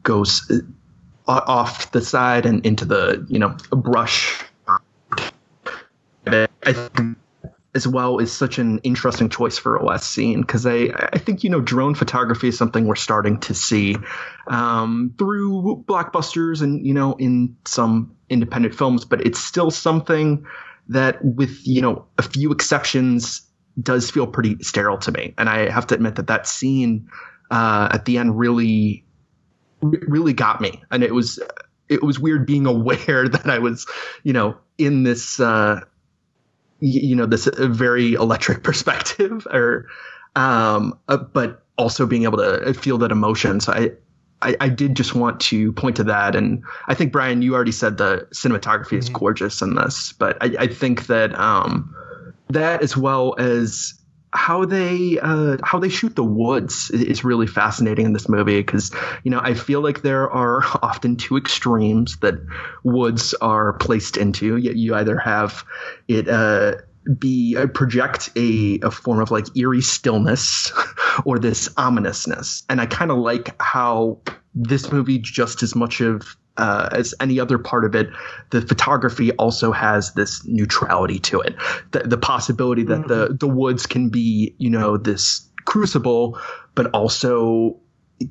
goes 0.03 0.51
uh, 1.27 1.41
off 1.47 1.91
the 1.91 2.01
side 2.01 2.45
and 2.45 2.65
into 2.65 2.83
the 2.85 3.25
you 3.29 3.39
know 3.39 3.55
brush. 3.71 4.43
I 6.25 6.73
think 6.73 7.17
as 7.77 7.87
well 7.87 8.17
is 8.17 8.33
such 8.33 8.57
an 8.57 8.79
interesting 8.79 9.29
choice 9.29 9.57
for 9.57 9.75
a 9.75 9.85
last 9.85 10.11
scene 10.11 10.41
because 10.41 10.65
I 10.65 10.89
I 11.13 11.19
think 11.19 11.45
you 11.45 11.49
know 11.49 11.61
drone 11.61 11.95
photography 11.95 12.49
is 12.49 12.57
something 12.57 12.85
we're 12.85 12.95
starting 12.95 13.39
to 13.41 13.53
see 13.53 13.95
um, 14.47 15.13
through 15.17 15.85
blockbusters 15.87 16.61
and 16.61 16.85
you 16.85 16.93
know 16.93 17.13
in 17.13 17.55
some 17.65 18.17
independent 18.29 18.75
films, 18.75 19.05
but 19.05 19.25
it's 19.25 19.39
still 19.39 19.71
something 19.71 20.45
that 20.89 21.23
with 21.23 21.65
you 21.65 21.81
know 21.81 22.05
a 22.17 22.23
few 22.23 22.51
exceptions 22.51 23.43
does 23.81 24.09
feel 24.09 24.27
pretty 24.27 24.57
sterile 24.61 24.97
to 24.97 25.11
me, 25.11 25.33
and 25.37 25.47
I 25.47 25.69
have 25.69 25.87
to 25.87 25.95
admit 25.95 26.15
that 26.15 26.27
that 26.27 26.47
scene 26.47 27.07
uh, 27.51 27.89
at 27.91 28.05
the 28.05 28.17
end 28.17 28.37
really 28.37 29.05
really 29.81 30.33
got 30.33 30.59
me, 30.59 30.81
and 30.91 31.03
it 31.03 31.13
was 31.13 31.39
it 31.87 32.03
was 32.03 32.19
weird 32.19 32.47
being 32.47 32.65
aware 32.65 33.29
that 33.29 33.47
I 33.47 33.59
was 33.59 33.85
you 34.23 34.33
know 34.33 34.57
in 34.77 35.03
this. 35.03 35.39
Uh, 35.39 35.81
you 36.79 37.15
know 37.15 37.25
this 37.25 37.47
uh, 37.47 37.67
very 37.67 38.13
electric 38.13 38.63
perspective 38.69 39.45
or 39.51 39.87
um 40.35 40.97
uh, 41.07 41.17
but 41.17 41.63
also 41.77 42.05
being 42.05 42.23
able 42.23 42.37
to 42.37 42.73
feel 42.73 42.97
that 42.97 43.11
emotion. 43.11 43.59
So 43.59 43.71
I, 43.73 43.91
I 44.41 44.55
i 44.61 44.69
did 44.69 44.95
just 44.95 45.15
want 45.15 45.39
to 45.41 45.71
point 45.73 45.95
to 45.97 46.03
that. 46.05 46.35
And 46.35 46.63
i 46.87 46.93
think 46.93 47.11
brian 47.11 47.41
you 47.41 47.55
already 47.55 47.71
said 47.71 47.97
the 47.97 48.27
cinematography 48.31 48.97
is 48.97 49.09
gorgeous 49.09 49.61
in 49.61 49.75
this 49.75 50.13
but 50.13 50.37
i, 50.41 50.63
I 50.63 50.67
think 50.67 51.07
that 51.07 51.37
um 51.37 51.93
that 52.49 52.81
as 52.81 52.95
well 52.95 53.35
as 53.37 53.93
how 54.37 54.65
they 54.65 55.17
uh, 55.19 55.57
how 55.63 55.79
they 55.79 55.89
shoot 55.89 56.15
the 56.15 56.23
woods 56.23 56.91
is 56.91 57.23
really 57.23 57.47
fascinating 57.47 58.05
in 58.05 58.13
this 58.13 58.29
movie 58.29 58.59
because 58.59 58.91
you 59.23 59.31
know 59.31 59.39
I 59.41 59.55
feel 59.55 59.81
like 59.81 60.03
there 60.03 60.29
are 60.29 60.61
often 60.83 61.15
two 61.15 61.37
extremes 61.37 62.17
that 62.17 62.35
woods 62.83 63.33
are 63.33 63.73
placed 63.73 64.15
into. 64.15 64.55
You, 64.57 64.71
you 64.73 64.95
either 64.95 65.17
have 65.17 65.65
it 66.07 66.29
uh, 66.29 66.75
be 67.19 67.55
uh, 67.57 67.67
project 67.67 68.29
a, 68.35 68.79
a 68.81 68.91
form 68.91 69.19
of 69.19 69.31
like 69.31 69.45
eerie 69.55 69.81
stillness 69.81 70.71
or 71.25 71.39
this 71.39 71.69
ominousness, 71.77 72.63
and 72.69 72.81
I 72.81 72.85
kind 72.85 73.11
of 73.11 73.17
like 73.17 73.55
how 73.61 74.19
this 74.53 74.91
movie 74.91 75.19
just 75.19 75.63
as 75.63 75.75
much 75.75 76.01
of 76.01 76.35
uh, 76.57 76.89
as 76.91 77.13
any 77.19 77.39
other 77.39 77.57
part 77.57 77.85
of 77.85 77.95
it, 77.95 78.09
the 78.49 78.61
photography 78.61 79.31
also 79.33 79.71
has 79.71 80.13
this 80.13 80.45
neutrality 80.45 81.19
to 81.19 81.39
it. 81.41 81.55
The, 81.91 81.99
the 81.99 82.17
possibility 82.17 82.83
that 82.83 83.07
the, 83.07 83.37
the 83.39 83.47
woods 83.47 83.85
can 83.85 84.09
be, 84.09 84.55
you 84.57 84.69
know, 84.69 84.97
this 84.97 85.47
crucible, 85.65 86.39
but 86.73 86.87
also 86.91 87.79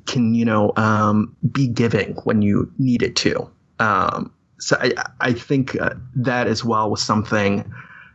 can, 0.05 0.35
you 0.35 0.43
know, 0.43 0.73
um, 0.75 1.35
be 1.49 1.67
giving 1.67 2.15
when 2.25 2.41
you 2.41 2.71
need 2.77 3.01
it 3.01 3.15
to. 3.17 3.49
Um, 3.79 4.33
so 4.59 4.77
I, 4.79 4.91
I 5.21 5.33
think 5.33 5.79
uh, 5.79 5.93
that 6.15 6.47
as 6.47 6.65
well 6.65 6.89
was 6.89 7.01
something 7.01 7.71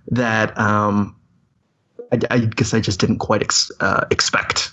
that 0.09 0.57
um, 0.59 1.17
I, 2.13 2.19
I 2.31 2.39
guess 2.41 2.75
I 2.75 2.81
just 2.81 3.01
didn't 3.01 3.19
quite 3.19 3.43
ex- 3.43 3.71
uh, 3.81 4.05
expect. 4.11 4.73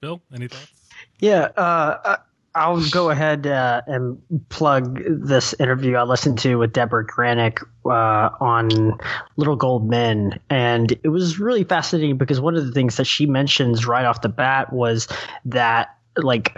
Bill, 0.00 0.20
any 0.32 0.48
thoughts? 0.48 0.72
Yeah, 1.18 1.48
uh, 1.56 1.98
I- 2.04 2.18
I'll 2.54 2.82
go 2.90 3.10
ahead 3.10 3.46
uh, 3.46 3.82
and 3.86 4.20
plug 4.48 5.00
this 5.08 5.54
interview 5.60 5.94
I 5.94 6.02
listened 6.02 6.38
to 6.40 6.56
with 6.56 6.72
Deborah 6.72 7.06
Granik 7.06 7.62
uh, 7.86 8.30
on 8.40 8.98
Little 9.36 9.54
Gold 9.54 9.88
Men. 9.88 10.40
And 10.50 10.90
it 11.04 11.08
was 11.08 11.38
really 11.38 11.62
fascinating 11.62 12.16
because 12.16 12.40
one 12.40 12.56
of 12.56 12.66
the 12.66 12.72
things 12.72 12.96
that 12.96 13.04
she 13.04 13.26
mentions 13.26 13.86
right 13.86 14.04
off 14.04 14.22
the 14.22 14.28
bat 14.28 14.72
was 14.72 15.06
that, 15.44 15.97
like, 16.22 16.54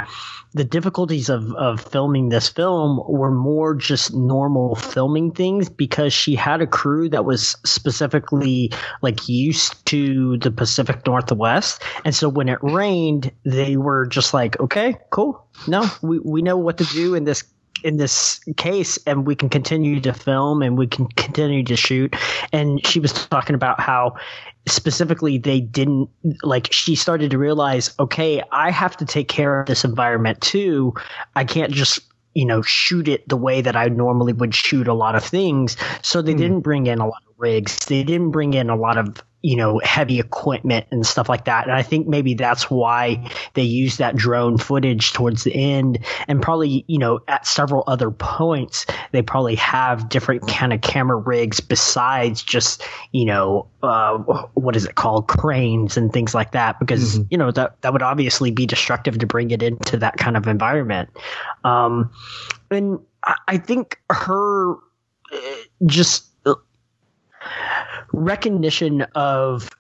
the 0.53 0.65
difficulties 0.65 1.29
of, 1.29 1.53
of 1.55 1.81
filming 1.81 2.29
this 2.29 2.49
film 2.49 3.01
were 3.09 3.31
more 3.31 3.75
just 3.75 4.13
normal 4.13 4.75
filming 4.75 5.31
things 5.31 5.69
because 5.69 6.13
she 6.13 6.35
had 6.35 6.61
a 6.61 6.67
crew 6.67 7.09
that 7.09 7.25
was 7.25 7.57
specifically 7.65 8.73
like 9.01 9.29
used 9.29 9.85
to 9.87 10.39
the 10.39 10.51
Pacific 10.51 11.07
Northwest. 11.07 11.83
And 12.05 12.15
so 12.15 12.29
when 12.29 12.49
it 12.49 12.59
rained, 12.63 13.31
they 13.45 13.77
were 13.77 14.07
just 14.07 14.35
like, 14.35 14.59
okay, 14.59 14.97
cool. 15.11 15.47
No, 15.69 15.89
we, 16.03 16.19
we 16.19 16.43
know 16.43 16.57
what 16.57 16.79
to 16.79 16.85
do 16.85 17.15
in 17.15 17.25
this 17.25 17.45
in 17.83 17.97
this 17.97 18.41
case 18.59 18.99
and 19.07 19.27
we 19.27 19.35
can 19.35 19.49
continue 19.49 20.01
to 20.01 20.13
film 20.13 20.61
and 20.61 20.77
we 20.77 20.87
can 20.87 21.07
continue 21.09 21.65
to 21.65 21.77
shoot 21.77 22.15
and 22.53 22.87
she 22.87 23.01
was 23.01 23.11
talking 23.11 23.55
about 23.55 23.81
how 23.81 24.15
specifically 24.67 25.39
they 25.39 25.61
didn't 25.61 26.09
like 26.43 26.73
she 26.73 26.95
started 26.95 27.31
to 27.31 27.39
realize 27.39 27.95
okay 27.99 28.43
i 28.53 28.71
have 28.71 28.97
to 28.97 29.05
take 29.05 29.29
care 29.29 29.61
of 29.61 29.67
this 29.67 29.85
environment 29.85 30.41
too. 30.41 30.95
I 31.35 31.45
can't 31.45 31.73
just 31.73 32.01
you 32.35 32.45
know 32.45 32.63
shoot 32.63 33.09
it 33.09 33.29
the 33.29 33.37
way 33.37 33.61
that 33.61 33.75
i 33.75 33.87
normally 33.87 34.33
would 34.33 34.55
shoot 34.55 34.87
a 34.87 34.95
lot 34.95 35.15
of 35.15 35.25
things. 35.25 35.77
So 36.03 36.23
they 36.23 36.33
hmm. 36.33 36.39
didn't 36.39 36.61
bring 36.61 36.87
in 36.87 36.99
a 36.99 37.07
lot 37.07 37.23
of 37.29 37.35
rigs. 37.39 37.85
They 37.87 38.03
didn't 38.03 38.31
bring 38.31 38.55
in 38.55 38.71
a 38.71 38.77
lot 38.77 38.99
of 38.99 39.23
you 39.43 39.57
know 39.57 39.81
heavy 39.83 40.19
equipment 40.19 40.87
and 40.91 41.07
stuff 41.07 41.29
like 41.29 41.45
that. 41.47 41.65
And 41.65 41.73
i 41.73 41.83
think 41.83 42.07
maybe 42.07 42.35
that's 42.35 42.71
why 42.71 43.29
they 43.55 43.63
used 43.63 43.99
that 43.99 44.17
drone 44.17 44.59
footage 44.59 45.13
towards 45.13 45.45
the 45.45 45.55
end. 45.55 45.99
And 46.29 46.43
probably 46.43 46.85
you 46.87 46.99
know 46.99 47.21
at 47.29 47.47
several 47.47 47.85
other 47.87 48.11
points 48.11 48.87
they 49.13 49.23
probably 49.23 49.55
have 49.57 50.09
different 50.09 50.47
kind 50.47 50.73
of 50.73 50.81
camera 50.81 51.17
rigs 51.17 51.61
besides 51.61 52.43
just 52.43 52.83
you 53.13 53.25
know 53.25 53.67
uh, 53.83 54.19
what 54.55 54.77
is 54.77 54.85
it 54.85 54.95
called? 54.95 55.27
Cranes 55.27 55.97
and 55.97 56.13
things 56.13 56.35
like 56.35 56.53
that. 56.53 56.79
Because 56.79 57.19
you 57.31 57.39
know 57.39 57.51
that 57.51 57.81
that 57.81 57.93
would 57.93 58.03
obviously 58.03 58.51
be 58.51 58.67
destructive 58.67 59.19
to 59.19 59.27
bring 59.27 59.51
it 59.51 59.63
into 59.63 59.97
that 59.97 60.19
kind 60.19 60.37
of 60.37 60.47
environment. 60.47 61.09
Um 61.65 62.11
and 62.71 63.01
i, 63.25 63.35
I 63.49 63.59
think 63.59 63.99
her 64.11 64.75
uh, 64.75 65.39
just 65.87 66.30
recognition 68.13 69.03
of 69.15 69.71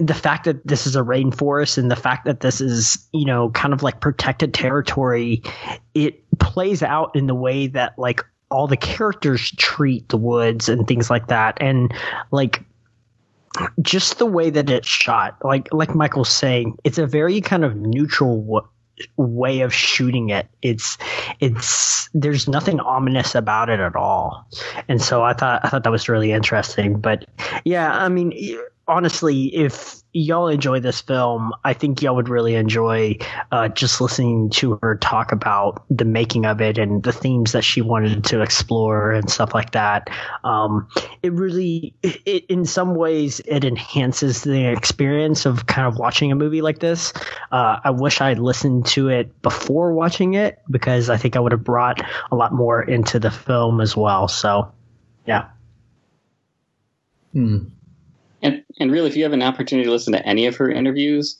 the 0.00 0.14
fact 0.14 0.44
that 0.44 0.66
this 0.66 0.86
is 0.86 0.96
a 0.96 1.02
rainforest 1.02 1.78
and 1.78 1.90
the 1.90 1.96
fact 1.96 2.24
that 2.24 2.40
this 2.40 2.60
is 2.60 3.06
you 3.12 3.24
know 3.24 3.50
kind 3.50 3.74
of 3.74 3.82
like 3.82 4.00
protected 4.00 4.54
territory 4.54 5.42
it 5.94 6.22
plays 6.38 6.82
out 6.82 7.14
in 7.16 7.26
the 7.26 7.34
way 7.34 7.66
that 7.66 7.98
like 7.98 8.24
all 8.52 8.66
the 8.66 8.76
characters 8.76 9.50
treat 9.52 10.08
the 10.10 10.16
woods 10.18 10.68
and 10.68 10.86
things 10.86 11.08
like 11.08 11.28
that. 11.28 11.56
And 11.60 11.92
like 12.30 12.62
just 13.80 14.18
the 14.18 14.26
way 14.26 14.48
that 14.48 14.70
it's 14.70 14.88
shot 14.88 15.36
like 15.44 15.68
like 15.74 15.94
michael's 15.94 16.30
saying 16.30 16.74
it's 16.84 16.96
a 16.96 17.06
very 17.06 17.42
kind 17.42 17.66
of 17.66 17.76
neutral 17.76 18.40
way 19.16 19.60
of 19.60 19.72
shooting 19.74 20.30
it. 20.30 20.48
It's 20.62 20.98
it's 21.40 22.08
there's 22.14 22.48
nothing 22.48 22.80
ominous 22.80 23.34
about 23.34 23.68
it 23.68 23.80
at 23.80 23.96
all. 23.96 24.46
And 24.88 25.00
so 25.00 25.22
i 25.22 25.32
thought 25.32 25.60
i 25.64 25.68
thought 25.68 25.84
that 25.84 25.90
was 25.90 26.08
really 26.08 26.32
interesting 26.32 26.98
but 27.00 27.24
yeah 27.64 27.92
i 27.92 28.08
mean 28.08 28.32
honestly 28.88 29.54
if 29.54 30.02
y'all 30.12 30.48
enjoy 30.48 30.78
this 30.80 31.00
film 31.00 31.52
i 31.64 31.72
think 31.72 32.02
y'all 32.02 32.14
would 32.14 32.28
really 32.28 32.54
enjoy 32.54 33.16
uh, 33.50 33.68
just 33.68 34.00
listening 34.00 34.50
to 34.50 34.78
her 34.82 34.96
talk 34.96 35.32
about 35.32 35.84
the 35.90 36.04
making 36.04 36.46
of 36.46 36.60
it 36.60 36.78
and 36.78 37.02
the 37.02 37.12
themes 37.12 37.52
that 37.52 37.62
she 37.62 37.80
wanted 37.80 38.24
to 38.24 38.40
explore 38.40 39.12
and 39.12 39.30
stuff 39.30 39.54
like 39.54 39.72
that. 39.72 40.08
Um, 40.44 40.88
it 41.22 41.32
really 41.32 41.94
it, 42.02 42.44
in 42.46 42.64
some 42.64 42.94
ways 42.94 43.40
it 43.46 43.64
enhances 43.64 44.42
the 44.42 44.66
experience 44.70 45.46
of 45.46 45.66
kind 45.66 45.86
of 45.86 45.98
watching 45.98 46.32
a 46.32 46.34
movie 46.34 46.62
like 46.62 46.78
this. 46.78 47.12
Uh, 47.50 47.78
i 47.84 47.90
wish 47.90 48.20
i'd 48.20 48.38
listened 48.38 48.86
to 48.86 49.08
it 49.08 49.42
before 49.42 49.92
watching 49.92 50.34
it 50.34 50.60
because 50.70 51.10
i 51.10 51.16
think 51.16 51.36
i 51.36 51.40
would 51.40 51.52
have 51.52 51.64
brought 51.64 52.00
a 52.30 52.36
lot 52.36 52.52
more 52.52 52.82
into 52.82 53.18
the 53.18 53.30
film 53.30 53.80
as 53.80 53.96
well. 53.96 54.28
So 54.28 54.72
yeah. 55.26 55.48
Hmm. 57.32 57.64
And 58.42 58.64
and 58.80 58.90
really, 58.90 59.08
if 59.08 59.16
you 59.16 59.22
have 59.24 59.32
an 59.32 59.42
opportunity 59.42 59.86
to 59.86 59.92
listen 59.92 60.12
to 60.12 60.26
any 60.26 60.46
of 60.46 60.56
her 60.56 60.70
interviews, 60.70 61.38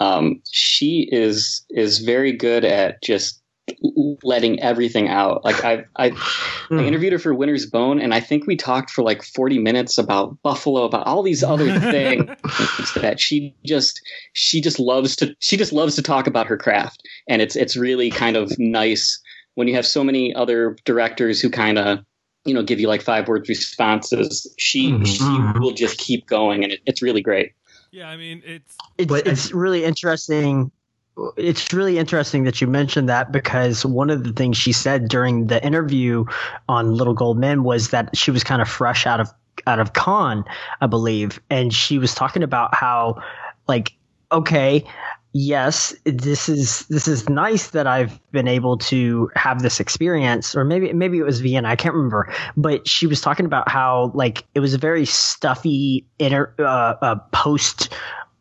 um, 0.00 0.40
she 0.50 1.08
is 1.10 1.64
is 1.70 1.98
very 1.98 2.32
good 2.32 2.64
at 2.64 3.02
just 3.02 3.40
letting 4.22 4.60
everything 4.60 5.08
out. 5.08 5.42
Like 5.44 5.64
I, 5.64 5.84
I, 5.96 6.12
I 6.70 6.82
interviewed 6.82 7.14
her 7.14 7.18
for 7.18 7.34
Winter's 7.34 7.64
Bone, 7.64 7.98
and 7.98 8.12
I 8.12 8.20
think 8.20 8.46
we 8.46 8.56
talked 8.56 8.90
for 8.90 9.02
like 9.02 9.22
forty 9.22 9.58
minutes 9.58 9.96
about 9.96 10.40
Buffalo, 10.42 10.84
about 10.84 11.06
all 11.06 11.22
these 11.22 11.42
other 11.42 11.78
things 11.80 12.28
that 12.94 13.16
she 13.18 13.54
just, 13.64 14.00
she 14.32 14.60
just 14.60 14.78
loves 14.78 15.16
to, 15.16 15.34
she 15.40 15.56
just 15.56 15.72
loves 15.72 15.94
to 15.96 16.02
talk 16.02 16.26
about 16.26 16.46
her 16.46 16.56
craft, 16.56 17.02
and 17.28 17.40
it's 17.40 17.56
it's 17.56 17.76
really 17.76 18.10
kind 18.10 18.36
of 18.36 18.52
nice 18.58 19.20
when 19.54 19.68
you 19.68 19.74
have 19.74 19.86
so 19.86 20.04
many 20.04 20.34
other 20.34 20.76
directors 20.84 21.40
who 21.40 21.48
kind 21.48 21.78
of 21.78 22.00
you 22.44 22.54
know 22.54 22.62
give 22.62 22.80
you 22.80 22.88
like 22.88 23.02
five 23.02 23.28
word 23.28 23.48
responses 23.48 24.52
she 24.58 24.92
Mm-hmm. 24.92 25.04
she 25.04 25.58
will 25.58 25.72
just 25.72 25.98
keep 25.98 26.26
going 26.26 26.62
and 26.62 26.72
it, 26.72 26.80
it's 26.86 27.02
really 27.02 27.22
great 27.22 27.52
Yeah, 27.90 28.08
I 28.08 28.16
mean 28.16 28.42
it's 28.44 28.76
it's, 28.98 29.12
it's 29.12 29.52
really 29.52 29.84
interesting 29.84 30.70
it's 31.36 31.72
really 31.72 31.98
interesting 31.98 32.44
that 32.44 32.60
you 32.60 32.66
mentioned 32.66 33.08
that 33.08 33.30
because 33.30 33.86
one 33.86 34.10
of 34.10 34.24
the 34.24 34.32
things 34.32 34.56
she 34.56 34.72
said 34.72 35.08
during 35.08 35.46
the 35.46 35.64
interview 35.64 36.24
on 36.68 36.94
Little 36.94 37.14
Gold 37.14 37.38
Men 37.38 37.62
was 37.62 37.90
that 37.90 38.16
she 38.16 38.30
was 38.30 38.42
kind 38.42 38.60
of 38.60 38.68
fresh 38.68 39.06
out 39.06 39.20
of 39.20 39.28
out 39.66 39.78
of 39.78 39.92
Cannes, 39.92 40.44
I 40.80 40.86
believe, 40.86 41.40
and 41.48 41.72
she 41.72 41.98
was 41.98 42.14
talking 42.14 42.42
about 42.42 42.74
how 42.74 43.22
like 43.68 43.92
okay, 44.32 44.84
yes, 45.34 45.94
this 46.04 46.48
is 46.48 46.86
this 46.86 47.06
is 47.06 47.28
nice 47.28 47.70
that 47.70 47.86
I've 47.86 48.18
been 48.32 48.48
able 48.48 48.78
to 48.78 49.30
have 49.34 49.60
this 49.60 49.80
experience, 49.80 50.56
or 50.56 50.64
maybe 50.64 50.92
maybe 50.94 51.18
it 51.18 51.24
was 51.24 51.40
Vienna, 51.40 51.68
I 51.68 51.76
can't 51.76 51.94
remember, 51.94 52.32
but 52.56 52.88
she 52.88 53.06
was 53.06 53.20
talking 53.20 53.44
about 53.44 53.68
how 53.68 54.12
like 54.14 54.44
it 54.54 54.60
was 54.60 54.72
a 54.72 54.78
very 54.78 55.04
stuffy 55.04 56.06
inner 56.18 56.54
uh, 56.58 56.94
uh, 57.02 57.16
post 57.32 57.92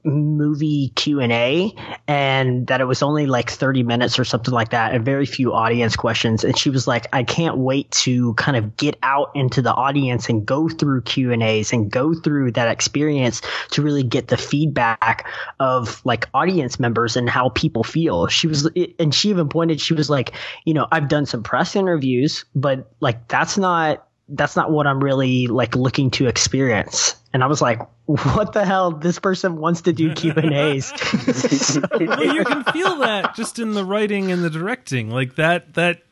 movie 0.03 0.91
q&a 0.95 1.73
and 2.07 2.67
that 2.67 2.81
it 2.81 2.85
was 2.85 3.01
only 3.01 3.25
like 3.25 3.49
30 3.49 3.83
minutes 3.83 4.19
or 4.19 4.25
something 4.25 4.53
like 4.53 4.69
that 4.69 4.93
and 4.93 5.05
very 5.05 5.25
few 5.25 5.53
audience 5.53 5.95
questions. 5.95 6.43
And 6.43 6.57
she 6.57 6.69
was 6.69 6.87
like 6.87 7.07
i 7.13 7.23
can't 7.23 7.57
wait 7.57 7.89
to 7.91 8.33
kind 8.35 8.57
of 8.57 8.75
get 8.77 8.97
out 9.03 9.31
into 9.35 9.61
the 9.61 9.73
audience 9.73 10.29
and 10.29 10.45
go 10.45 10.69
through 10.69 11.01
q&a's 11.03 11.71
and 11.71 11.89
go 11.91 12.13
through 12.13 12.51
that 12.51 12.67
experience 12.67 13.41
to 13.71 13.81
really 13.81 14.03
get 14.03 14.27
the 14.27 14.37
feedback 14.37 15.27
of 15.59 16.05
like 16.05 16.27
audience 16.33 16.79
members 16.79 17.15
and 17.15 17.29
how 17.29 17.49
people 17.49 17.83
feel. 17.83 18.27
She 18.27 18.47
was 18.47 18.69
and 18.99 19.13
she 19.13 19.29
even 19.29 19.49
pointed 19.49 19.79
she 19.79 19.93
was 19.93 20.09
like 20.09 20.33
you 20.65 20.73
know 20.73 20.87
i've 20.91 21.07
done 21.07 21.25
some 21.25 21.43
press 21.43 21.75
interviews 21.75 22.45
but 22.55 22.91
like 22.99 23.27
that's 23.27 23.57
not 23.57 24.07
that's 24.33 24.55
not 24.55 24.71
what 24.71 24.87
I'm 24.87 25.01
really 25.01 25.47
like 25.47 25.75
looking 25.75 26.09
to 26.11 26.27
experience. 26.27 27.15
And 27.33 27.43
I 27.43 27.47
was 27.47 27.61
like, 27.61 27.79
what 28.05 28.53
the 28.53 28.65
hell? 28.65 28.91
This 28.91 29.19
person 29.19 29.57
wants 29.57 29.81
to 29.81 29.93
do 29.93 30.13
Q 30.13 30.33
and 30.35 30.53
A's. 30.53 30.91
well, 31.99 32.35
you 32.35 32.43
can 32.43 32.63
feel 32.65 32.97
that 32.97 33.35
just 33.35 33.59
in 33.59 33.73
the 33.73 33.85
writing 33.85 34.31
and 34.31 34.43
the 34.43 34.49
directing, 34.49 35.09
like 35.09 35.35
that 35.35 35.75
that 35.75 36.03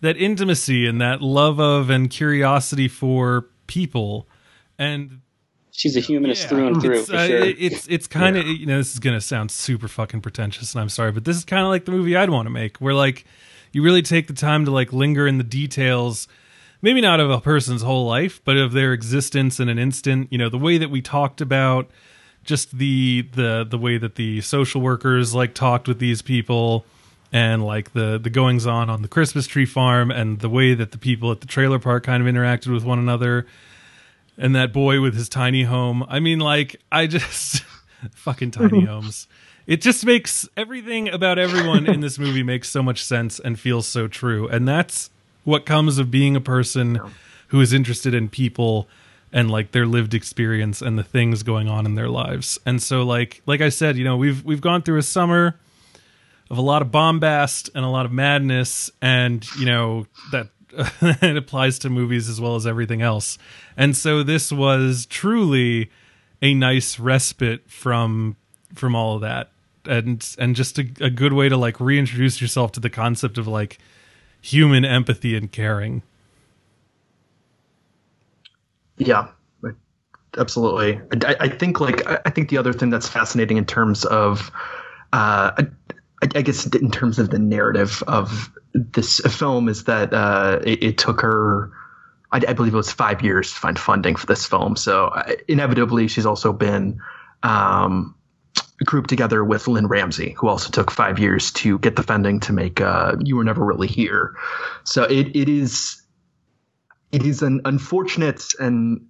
that 0.00 0.16
intimacy 0.16 0.86
and 0.86 1.00
that 1.00 1.22
love 1.22 1.60
of 1.60 1.90
and 1.90 2.10
curiosity 2.10 2.88
for 2.88 3.46
people. 3.66 4.28
And 4.78 5.20
she's 5.70 5.96
a 5.96 6.00
humanist 6.00 6.48
through 6.48 6.66
and 6.66 6.80
through. 6.82 7.00
It's, 7.00 7.08
for 7.08 7.16
uh, 7.16 7.26
sure. 7.26 7.44
it's 7.44 7.86
it's 7.88 8.06
kind 8.06 8.36
of 8.36 8.46
you 8.46 8.66
know 8.66 8.78
this 8.78 8.92
is 8.92 8.98
gonna 8.98 9.20
sound 9.20 9.50
super 9.50 9.88
fucking 9.88 10.20
pretentious, 10.20 10.74
and 10.74 10.82
I'm 10.82 10.88
sorry, 10.88 11.12
but 11.12 11.24
this 11.24 11.36
is 11.36 11.44
kind 11.44 11.62
of 11.62 11.68
like 11.68 11.84
the 11.84 11.92
movie 11.92 12.16
I'd 12.16 12.30
want 12.30 12.46
to 12.46 12.50
make, 12.50 12.78
where 12.78 12.94
like 12.94 13.24
you 13.72 13.82
really 13.82 14.02
take 14.02 14.26
the 14.26 14.34
time 14.34 14.64
to 14.64 14.70
like 14.72 14.92
linger 14.92 15.26
in 15.26 15.38
the 15.38 15.44
details 15.44 16.26
maybe 16.82 17.00
not 17.00 17.20
of 17.20 17.30
a 17.30 17.40
person's 17.40 17.82
whole 17.82 18.06
life, 18.06 18.40
but 18.44 18.56
of 18.56 18.72
their 18.72 18.92
existence 18.92 19.60
in 19.60 19.68
an 19.68 19.78
instant. 19.78 20.28
You 20.30 20.38
know, 20.38 20.48
the 20.48 20.58
way 20.58 20.78
that 20.78 20.90
we 20.90 21.02
talked 21.02 21.40
about 21.40 21.90
just 22.44 22.76
the 22.76 23.28
the 23.34 23.66
the 23.68 23.78
way 23.78 23.98
that 23.98 24.14
the 24.14 24.40
social 24.40 24.80
workers 24.80 25.34
like 25.34 25.54
talked 25.54 25.86
with 25.86 25.98
these 25.98 26.22
people 26.22 26.84
and 27.32 27.64
like 27.64 27.92
the 27.92 28.18
the 28.18 28.30
goings 28.30 28.66
on 28.66 28.90
on 28.90 29.02
the 29.02 29.08
Christmas 29.08 29.46
tree 29.46 29.66
farm 29.66 30.10
and 30.10 30.40
the 30.40 30.48
way 30.48 30.74
that 30.74 30.92
the 30.92 30.98
people 30.98 31.30
at 31.30 31.40
the 31.40 31.46
trailer 31.46 31.78
park 31.78 32.04
kind 32.04 32.26
of 32.26 32.32
interacted 32.32 32.72
with 32.72 32.84
one 32.84 32.98
another 32.98 33.46
and 34.38 34.56
that 34.56 34.72
boy 34.72 35.00
with 35.00 35.14
his 35.14 35.28
tiny 35.28 35.64
home. 35.64 36.04
I 36.08 36.18
mean 36.20 36.38
like 36.38 36.80
I 36.90 37.06
just 37.06 37.62
fucking 38.14 38.52
tiny 38.52 38.80
homes. 38.86 39.28
It 39.66 39.82
just 39.82 40.04
makes 40.04 40.48
everything 40.56 41.08
about 41.08 41.38
everyone 41.38 41.86
in 41.86 42.00
this 42.00 42.18
movie 42.18 42.42
makes 42.42 42.68
so 42.68 42.82
much 42.82 43.04
sense 43.04 43.38
and 43.38 43.60
feels 43.60 43.86
so 43.86 44.08
true. 44.08 44.48
And 44.48 44.66
that's 44.66 45.10
what 45.44 45.66
comes 45.66 45.98
of 45.98 46.10
being 46.10 46.36
a 46.36 46.40
person 46.40 47.00
who 47.48 47.60
is 47.60 47.72
interested 47.72 48.14
in 48.14 48.28
people 48.28 48.88
and 49.32 49.50
like 49.50 49.72
their 49.72 49.86
lived 49.86 50.14
experience 50.14 50.82
and 50.82 50.98
the 50.98 51.04
things 51.04 51.42
going 51.42 51.68
on 51.68 51.86
in 51.86 51.94
their 51.94 52.08
lives. 52.08 52.58
And 52.66 52.82
so 52.82 53.02
like 53.02 53.42
like 53.46 53.60
I 53.60 53.68
said, 53.68 53.96
you 53.96 54.04
know, 54.04 54.16
we've 54.16 54.44
we've 54.44 54.60
gone 54.60 54.82
through 54.82 54.98
a 54.98 55.02
summer 55.02 55.58
of 56.50 56.58
a 56.58 56.62
lot 56.62 56.82
of 56.82 56.90
bombast 56.90 57.70
and 57.74 57.84
a 57.84 57.88
lot 57.88 58.06
of 58.06 58.12
madness 58.12 58.90
and 59.00 59.46
you 59.56 59.66
know 59.66 60.06
that 60.32 60.48
it 61.22 61.36
applies 61.36 61.78
to 61.80 61.90
movies 61.90 62.28
as 62.28 62.40
well 62.40 62.56
as 62.56 62.66
everything 62.66 63.02
else. 63.02 63.38
And 63.76 63.96
so 63.96 64.22
this 64.22 64.52
was 64.52 65.06
truly 65.06 65.90
a 66.42 66.54
nice 66.54 66.98
respite 66.98 67.70
from 67.70 68.36
from 68.74 68.94
all 68.94 69.16
of 69.16 69.20
that 69.22 69.50
and 69.86 70.34
and 70.38 70.54
just 70.54 70.78
a, 70.78 70.88
a 71.00 71.10
good 71.10 71.32
way 71.32 71.48
to 71.48 71.56
like 71.56 71.80
reintroduce 71.80 72.40
yourself 72.40 72.72
to 72.72 72.80
the 72.80 72.90
concept 72.90 73.38
of 73.38 73.46
like 73.46 73.78
human 74.40 74.84
empathy 74.84 75.36
and 75.36 75.50
caring. 75.50 76.02
Yeah, 78.96 79.28
absolutely. 80.36 81.00
I, 81.26 81.36
I 81.40 81.48
think 81.48 81.80
like 81.80 82.06
I 82.26 82.30
think 82.30 82.50
the 82.50 82.58
other 82.58 82.72
thing 82.72 82.90
that's 82.90 83.08
fascinating 83.08 83.56
in 83.56 83.64
terms 83.64 84.04
of, 84.04 84.50
uh, 85.12 85.52
I, 85.56 85.66
I 86.22 86.42
guess 86.42 86.66
in 86.66 86.90
terms 86.90 87.18
of 87.18 87.30
the 87.30 87.38
narrative 87.38 88.02
of 88.06 88.50
this 88.74 89.20
film 89.20 89.68
is 89.68 89.84
that 89.84 90.12
uh, 90.12 90.60
it, 90.64 90.82
it 90.82 90.98
took 90.98 91.20
her. 91.22 91.70
I, 92.32 92.40
I, 92.46 92.52
believe 92.52 92.74
it 92.74 92.76
was 92.76 92.92
five 92.92 93.22
years 93.22 93.52
to 93.52 93.58
find 93.58 93.76
funding 93.76 94.14
for 94.14 94.26
this 94.26 94.46
film. 94.46 94.76
So 94.76 95.06
uh, 95.06 95.32
inevitably, 95.48 96.06
she's 96.06 96.26
also 96.26 96.52
been 96.52 97.00
um, 97.42 98.14
grouped 98.84 99.10
together 99.10 99.44
with 99.44 99.68
Lynne 99.68 99.86
Ramsay, 99.86 100.34
who 100.38 100.48
also 100.48 100.70
took 100.70 100.90
five 100.90 101.18
years 101.18 101.52
to 101.52 101.78
get 101.78 101.96
the 101.96 102.02
funding 102.02 102.40
to 102.40 102.52
make 102.52 102.80
uh, 102.80 103.16
"You 103.22 103.36
Were 103.36 103.44
Never 103.44 103.64
Really 103.64 103.88
Here." 103.88 104.34
So 104.84 105.04
it 105.04 105.28
it 105.34 105.48
is 105.48 106.02
it 107.12 107.24
is 107.24 107.42
an 107.42 107.60
unfortunate 107.64 108.44
and 108.58 109.06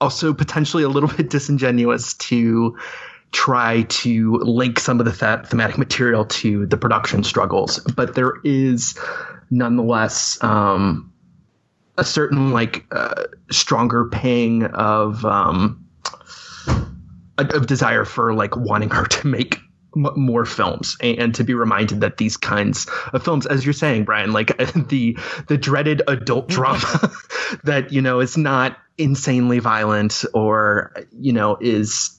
also 0.00 0.32
potentially 0.32 0.82
a 0.82 0.88
little 0.88 1.08
bit 1.16 1.30
disingenuous 1.30 2.14
to 2.14 2.76
try 3.32 3.82
to 3.82 4.36
link 4.38 4.78
some 4.78 5.00
of 5.00 5.06
the 5.06 5.12
th- 5.12 5.48
thematic 5.48 5.76
material 5.76 6.24
to 6.24 6.66
the 6.66 6.76
production 6.76 7.22
struggles, 7.22 7.78
but 7.94 8.14
there 8.14 8.34
is 8.42 8.98
nonetheless 9.50 10.42
um, 10.42 11.12
a 11.98 12.04
certain 12.04 12.52
like 12.52 12.86
uh, 12.90 13.24
stronger 13.50 14.06
pang 14.06 14.64
of 14.64 15.24
um, 15.26 15.84
of 17.38 17.66
desire 17.66 18.04
for 18.04 18.34
like 18.34 18.56
wanting 18.56 18.90
her 18.90 19.06
to 19.06 19.26
make 19.26 19.58
m- 19.96 20.12
more 20.16 20.44
films 20.44 20.96
and, 21.00 21.18
and, 21.18 21.34
to 21.36 21.44
be 21.44 21.54
reminded 21.54 22.00
that 22.00 22.16
these 22.16 22.36
kinds 22.36 22.86
of 23.12 23.22
films 23.22 23.46
as 23.46 23.64
you're 23.64 23.72
saying 23.72 24.04
Brian 24.04 24.32
like 24.32 24.56
the 24.88 25.18
the 25.46 25.56
dreaded 25.56 26.02
adult 26.08 26.48
mm-hmm. 26.48 26.56
drama 26.56 27.60
that 27.64 27.92
you 27.92 28.02
know 28.02 28.20
is 28.20 28.36
not 28.36 28.76
insanely 28.96 29.58
violent 29.58 30.24
or 30.34 30.92
you 31.12 31.32
know 31.32 31.56
is 31.60 32.18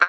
uh, 0.00 0.06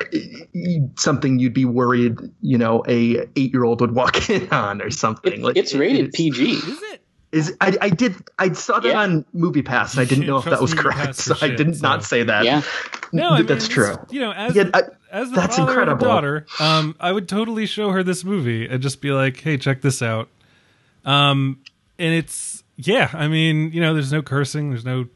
something 0.97 1.39
you'd 1.39 1.53
be 1.53 1.65
worried 1.65 2.17
you 2.41 2.57
know 2.57 2.83
a 2.87 3.27
8-year-old 3.27 3.81
would 3.81 3.93
walk 3.93 4.29
in 4.31 4.49
on 4.49 4.81
or 4.81 4.89
something. 4.89 5.33
It, 5.33 5.39
like 5.39 5.57
it's 5.57 5.73
rated 5.73 6.07
it's, 6.07 6.17
PG 6.17 6.51
is 6.53 6.81
it 6.81 7.02
is 7.33 7.57
I, 7.59 7.75
I 7.81 7.89
did 7.89 8.15
I 8.37 8.53
saw 8.53 8.79
that 8.79 8.87
yeah. 8.87 8.99
on 8.99 9.25
Movie 9.33 9.63
Pass 9.63 9.93
and 9.93 10.01
I 10.01 10.05
didn't 10.05 10.25
know 10.27 10.37
if 10.37 10.45
that 10.45 10.61
was 10.61 10.73
correct, 10.73 11.15
so 11.15 11.35
I 11.41 11.49
did 11.49 11.75
so. 11.75 11.81
not 11.81 12.03
say 12.03 12.23
that. 12.23 12.45
Yeah, 12.45 12.61
no, 13.11 13.31
I 13.31 13.37
mean, 13.39 13.47
that's 13.47 13.67
true. 13.67 13.97
You 14.09 14.21
know, 14.21 14.31
as 14.31 14.55
yeah, 14.55 14.69
I, 14.73 14.83
as 15.11 15.31
the 15.31 15.35
that's 15.35 15.57
father 15.57 15.71
incredible. 15.71 16.05
daughter, 16.05 16.45
um, 16.59 16.95
I 16.99 17.11
would 17.11 17.27
totally 17.27 17.65
show 17.65 17.89
her 17.89 18.03
this 18.03 18.23
movie 18.23 18.67
and 18.67 18.81
just 18.81 19.01
be 19.01 19.11
like, 19.11 19.37
"Hey, 19.37 19.57
check 19.57 19.81
this 19.81 20.01
out." 20.01 20.29
Um, 21.05 21.59
and 21.97 22.13
it's 22.13 22.63
yeah, 22.77 23.09
I 23.13 23.27
mean, 23.27 23.71
you 23.73 23.81
know, 23.81 23.93
there's 23.93 24.11
no 24.11 24.21
cursing, 24.21 24.69
there's 24.69 24.85
no. 24.85 25.07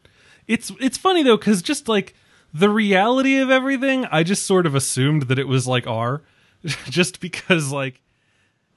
It's 0.48 0.72
it's 0.80 0.98
funny 0.98 1.22
though 1.22 1.36
because 1.36 1.62
just 1.62 1.88
like 1.88 2.14
the 2.52 2.68
reality 2.68 3.38
of 3.38 3.50
everything, 3.50 4.06
I 4.06 4.24
just 4.24 4.44
sort 4.44 4.66
of 4.66 4.74
assumed 4.74 5.22
that 5.22 5.38
it 5.38 5.46
was 5.46 5.68
like 5.68 5.86
R, 5.86 6.22
just 6.62 7.20
because 7.20 7.70
like 7.70 8.00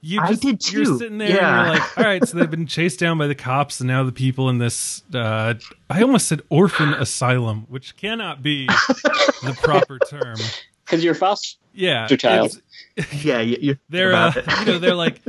you 0.04 0.18
just, 0.18 0.44
I 0.44 0.50
did 0.50 0.60
too. 0.60 0.82
You're 0.82 0.98
sitting 0.98 1.18
there 1.18 1.30
yeah. 1.30 1.58
and 1.60 1.66
you're 1.66 1.78
like, 1.78 1.98
all 1.98 2.04
right, 2.04 2.28
so 2.28 2.36
they've 2.36 2.50
been 2.50 2.66
chased 2.66 2.98
down 2.98 3.18
by 3.18 3.28
the 3.28 3.36
cops, 3.36 3.80
and 3.80 3.86
now 3.86 4.02
the 4.02 4.10
people 4.10 4.48
in 4.48 4.58
this, 4.58 5.04
uh, 5.14 5.54
I 5.88 6.02
almost 6.02 6.26
said 6.26 6.42
orphan 6.48 6.92
asylum, 6.92 7.66
which 7.68 7.96
cannot 7.96 8.42
be 8.42 8.66
the 8.66 9.56
proper 9.62 10.00
term. 10.00 10.36
Because 10.84 11.04
you're 11.04 11.12
a 11.12 11.16
foster 11.16 11.56
yeah, 11.72 12.08
child. 12.08 12.60
yeah, 13.12 13.40
you, 13.40 13.76
they're, 13.88 14.12
uh, 14.12 14.32
you 14.58 14.64
know, 14.66 14.78
they're 14.80 14.94
like, 14.96 15.20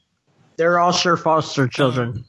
they're 0.56 0.80
all 0.80 0.92
sure 0.92 1.16
foster 1.16 1.68
children. 1.68 2.24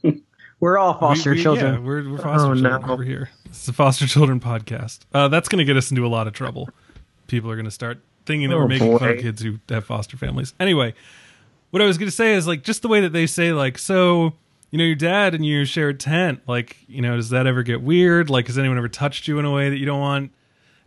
we're 0.60 0.78
all 0.78 0.96
foster 0.98 1.30
we, 1.30 1.38
we, 1.38 1.42
children. 1.42 1.74
Yeah, 1.74 1.80
we're, 1.80 2.10
we're 2.12 2.18
foster 2.18 2.52
oh, 2.52 2.54
children 2.54 2.82
no. 2.86 2.92
over 2.92 3.02
here. 3.02 3.30
It's 3.46 3.66
the 3.66 3.72
foster 3.72 4.06
children 4.06 4.38
podcast. 4.38 5.00
Uh, 5.12 5.26
that's 5.26 5.48
going 5.48 5.58
to 5.58 5.64
get 5.64 5.76
us 5.76 5.90
into 5.90 6.06
a 6.06 6.08
lot 6.08 6.28
of 6.28 6.32
trouble. 6.32 6.68
People 7.26 7.50
are 7.50 7.56
going 7.56 7.64
to 7.64 7.72
start 7.72 7.98
thinking 8.24 8.50
that 8.50 8.54
Oh, 8.54 8.60
we're 8.60 8.68
making 8.68 8.92
boy. 8.92 8.98
fun 8.98 9.08
of 9.10 9.18
kids 9.18 9.42
who 9.42 9.58
have 9.68 9.84
foster 9.84 10.16
families. 10.16 10.54
Anyway, 10.60 10.94
what 11.70 11.82
I 11.82 11.86
was 11.86 11.98
going 11.98 12.08
to 12.08 12.14
say 12.14 12.34
is 12.34 12.46
like 12.46 12.62
just 12.62 12.82
the 12.82 12.88
way 12.88 13.00
that 13.00 13.12
they 13.12 13.26
say 13.26 13.52
like 13.52 13.78
so 13.78 14.32
you 14.70 14.78
know 14.78 14.84
your 14.84 14.94
dad 14.96 15.34
and 15.34 15.44
you 15.44 15.64
share 15.64 15.88
a 15.90 15.94
tent 15.94 16.40
like 16.46 16.76
you 16.88 17.00
know 17.02 17.16
does 17.16 17.30
that 17.30 17.46
ever 17.46 17.62
get 17.62 17.82
weird 17.82 18.30
like 18.30 18.46
has 18.46 18.58
anyone 18.58 18.78
ever 18.78 18.88
touched 18.88 19.28
you 19.28 19.38
in 19.38 19.44
a 19.44 19.50
way 19.52 19.70
that 19.70 19.78
you 19.78 19.86
don't 19.86 20.00
want 20.00 20.32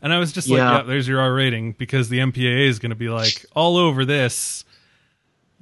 and 0.02 0.12
I 0.14 0.18
was 0.20 0.32
just 0.32 0.50
like 0.50 0.58
Yeah. 0.58 0.78
yeah 0.78 0.84
there's 0.84 1.08
your 1.08 1.20
R 1.20 1.34
rating 1.34 1.74
because 1.74 2.10
the 2.10 2.20
MPAA 2.20 2.68
is 2.68 2.80
going 2.80 2.90
to 2.92 2.96
be 2.96 3.10
like 3.10 3.46
all 3.56 3.78
over 3.78 4.06
this 4.06 4.64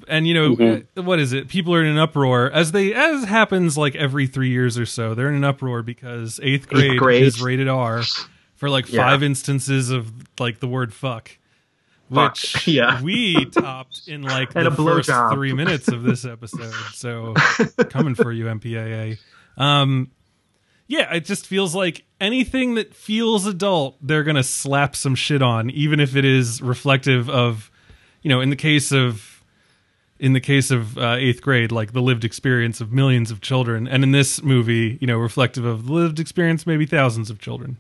and 0.08 0.26
you 0.28 0.34
know 0.34 0.56
Mm-hmm. 0.56 1.06
what 1.06 1.20
is 1.20 1.34
it 1.34 1.48
people 1.50 1.74
are 1.74 1.82
in 1.84 1.90
an 1.92 1.98
uproar 1.98 2.50
as 2.52 2.72
they 2.72 2.94
as 2.94 3.26
happens 3.26 3.78
like 3.78 3.96
every 3.96 4.28
3 4.28 4.50
years 4.50 4.78
or 4.78 4.86
so 4.86 5.14
they're 5.16 5.28
in 5.30 5.36
an 5.36 5.44
uproar 5.44 5.82
because 5.84 6.40
8th 6.42 6.68
grade, 6.68 6.98
grade. 7.00 7.24
is 7.24 7.42
rated 7.42 7.68
R 7.68 8.04
for 8.56 8.70
like 8.70 8.92
Yeah. 8.92 9.04
5 9.10 9.24
instances 9.24 9.90
of 9.92 10.12
like 10.40 10.60
the 10.60 10.68
word 10.68 10.94
Fuck. 10.94 11.32
Which 12.10 12.68
Yeah. 12.68 13.02
we 13.02 13.46
topped 13.46 14.08
in 14.08 14.22
like 14.24 14.54
the 14.54 14.70
first 14.72 15.10
blowjob. 15.10 15.34
three 15.34 15.54
minutes 15.54 15.88
of 15.88 16.04
this 16.04 16.26
episode. 16.26 16.74
So 16.94 17.34
coming 17.90 18.16
for 18.16 18.32
you, 18.32 18.46
MPAA. 18.46 19.18
Um, 19.58 20.12
yeah, 20.88 21.14
it 21.14 21.26
just 21.26 21.46
feels 21.46 21.76
like 21.76 22.04
anything 22.20 22.76
that 22.76 22.96
feels 22.96 23.46
adult, 23.46 23.98
they're 24.02 24.24
gonna 24.24 24.44
slap 24.44 24.96
some 24.96 25.14
shit 25.16 25.42
on, 25.42 25.70
even 25.70 26.00
if 26.00 26.16
it 26.16 26.26
is 26.26 26.62
reflective 26.62 27.30
of, 27.30 27.70
you 28.24 28.30
know, 28.30 28.42
in 28.42 28.50
the 28.50 28.56
case 28.56 28.92
of, 28.92 29.44
in 30.20 30.34
the 30.34 30.42
case 30.42 30.72
of 30.72 30.98
uh, 30.98 31.16
eighth 31.20 31.42
grade, 31.42 31.72
like 31.72 31.94
the 31.94 32.02
lived 32.02 32.26
experience 32.26 32.82
of 32.82 32.92
millions 32.92 33.30
of 33.32 33.40
children, 33.40 33.88
and 33.88 34.04
in 34.04 34.12
this 34.12 34.42
movie, 34.44 34.98
you 35.00 35.08
know, 35.08 35.18
reflective 35.18 35.64
of 35.64 35.86
the 35.86 35.94
lived 35.94 36.20
experience, 36.20 36.66
maybe 36.68 36.86
thousands 36.86 37.30
of 37.30 37.40
children. 37.40 37.78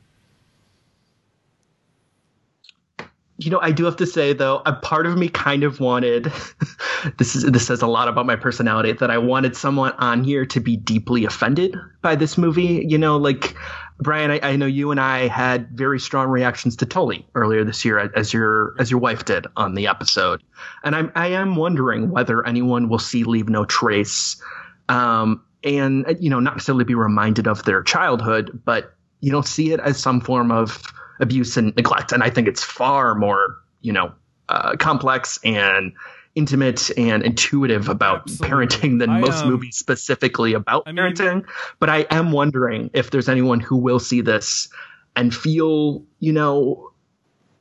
You 3.39 3.49
know, 3.49 3.59
I 3.61 3.71
do 3.71 3.85
have 3.85 3.95
to 3.97 4.05
say 4.05 4.33
though, 4.33 4.61
a 4.65 4.73
part 4.73 5.05
of 5.05 5.17
me 5.17 5.29
kind 5.29 5.63
of 5.63 5.79
wanted 5.79 6.25
this 7.17 7.35
is 7.35 7.43
this 7.43 7.67
says 7.67 7.81
a 7.81 7.87
lot 7.87 8.07
about 8.07 8.25
my 8.25 8.35
personality 8.35 8.91
that 8.91 9.09
I 9.09 9.17
wanted 9.17 9.55
someone 9.55 9.93
on 9.93 10.23
here 10.23 10.45
to 10.45 10.59
be 10.59 10.75
deeply 10.75 11.25
offended 11.25 11.75
by 12.01 12.15
this 12.15 12.37
movie. 12.37 12.85
You 12.87 12.97
know, 12.97 13.17
like 13.17 13.55
Brian, 13.99 14.31
I, 14.31 14.39
I 14.43 14.55
know 14.55 14.65
you 14.65 14.91
and 14.91 14.99
I 14.99 15.27
had 15.27 15.69
very 15.71 15.99
strong 15.99 16.29
reactions 16.29 16.75
to 16.77 16.85
Tully 16.85 17.25
earlier 17.35 17.63
this 17.63 17.83
year, 17.83 18.11
as 18.15 18.33
your 18.33 18.75
as 18.79 18.91
your 18.91 18.99
wife 18.99 19.25
did 19.25 19.47
on 19.55 19.75
the 19.75 19.87
episode, 19.87 20.41
and 20.83 20.95
I'm 20.95 21.11
I 21.15 21.27
am 21.27 21.55
wondering 21.55 22.09
whether 22.09 22.45
anyone 22.45 22.89
will 22.89 22.99
see 22.99 23.23
Leave 23.23 23.49
No 23.49 23.65
Trace, 23.65 24.41
um, 24.89 25.41
and 25.63 26.05
you 26.19 26.29
know, 26.29 26.39
not 26.39 26.55
necessarily 26.55 26.85
be 26.85 26.95
reminded 26.95 27.47
of 27.47 27.63
their 27.63 27.83
childhood, 27.83 28.61
but 28.65 28.95
you 29.21 29.31
know, 29.31 29.41
see 29.41 29.71
it 29.71 29.79
as 29.79 29.97
some 29.97 30.21
form 30.21 30.51
of 30.51 30.81
abuse 31.19 31.57
and 31.57 31.75
neglect. 31.75 32.11
And 32.11 32.23
I 32.23 32.29
think 32.29 32.47
it's 32.47 32.63
far 32.63 33.15
more, 33.15 33.57
you 33.81 33.91
know, 33.91 34.11
uh, 34.47 34.75
complex 34.77 35.39
and 35.43 35.93
intimate 36.35 36.89
and 36.97 37.23
intuitive 37.23 37.89
about 37.89 38.21
Absolutely. 38.21 38.49
parenting 38.49 38.99
than 38.99 39.09
I, 39.09 39.19
most 39.19 39.43
um, 39.43 39.49
movies 39.49 39.77
specifically 39.77 40.53
about 40.53 40.83
I 40.85 40.91
mean- 40.91 41.03
parenting. 41.03 41.45
But 41.79 41.89
I 41.89 42.05
am 42.09 42.31
wondering 42.31 42.89
if 42.93 43.11
there's 43.11 43.29
anyone 43.29 43.59
who 43.59 43.75
will 43.75 43.99
see 43.99 44.21
this 44.21 44.69
and 45.15 45.35
feel, 45.35 46.03
you 46.19 46.31
know, 46.31 46.91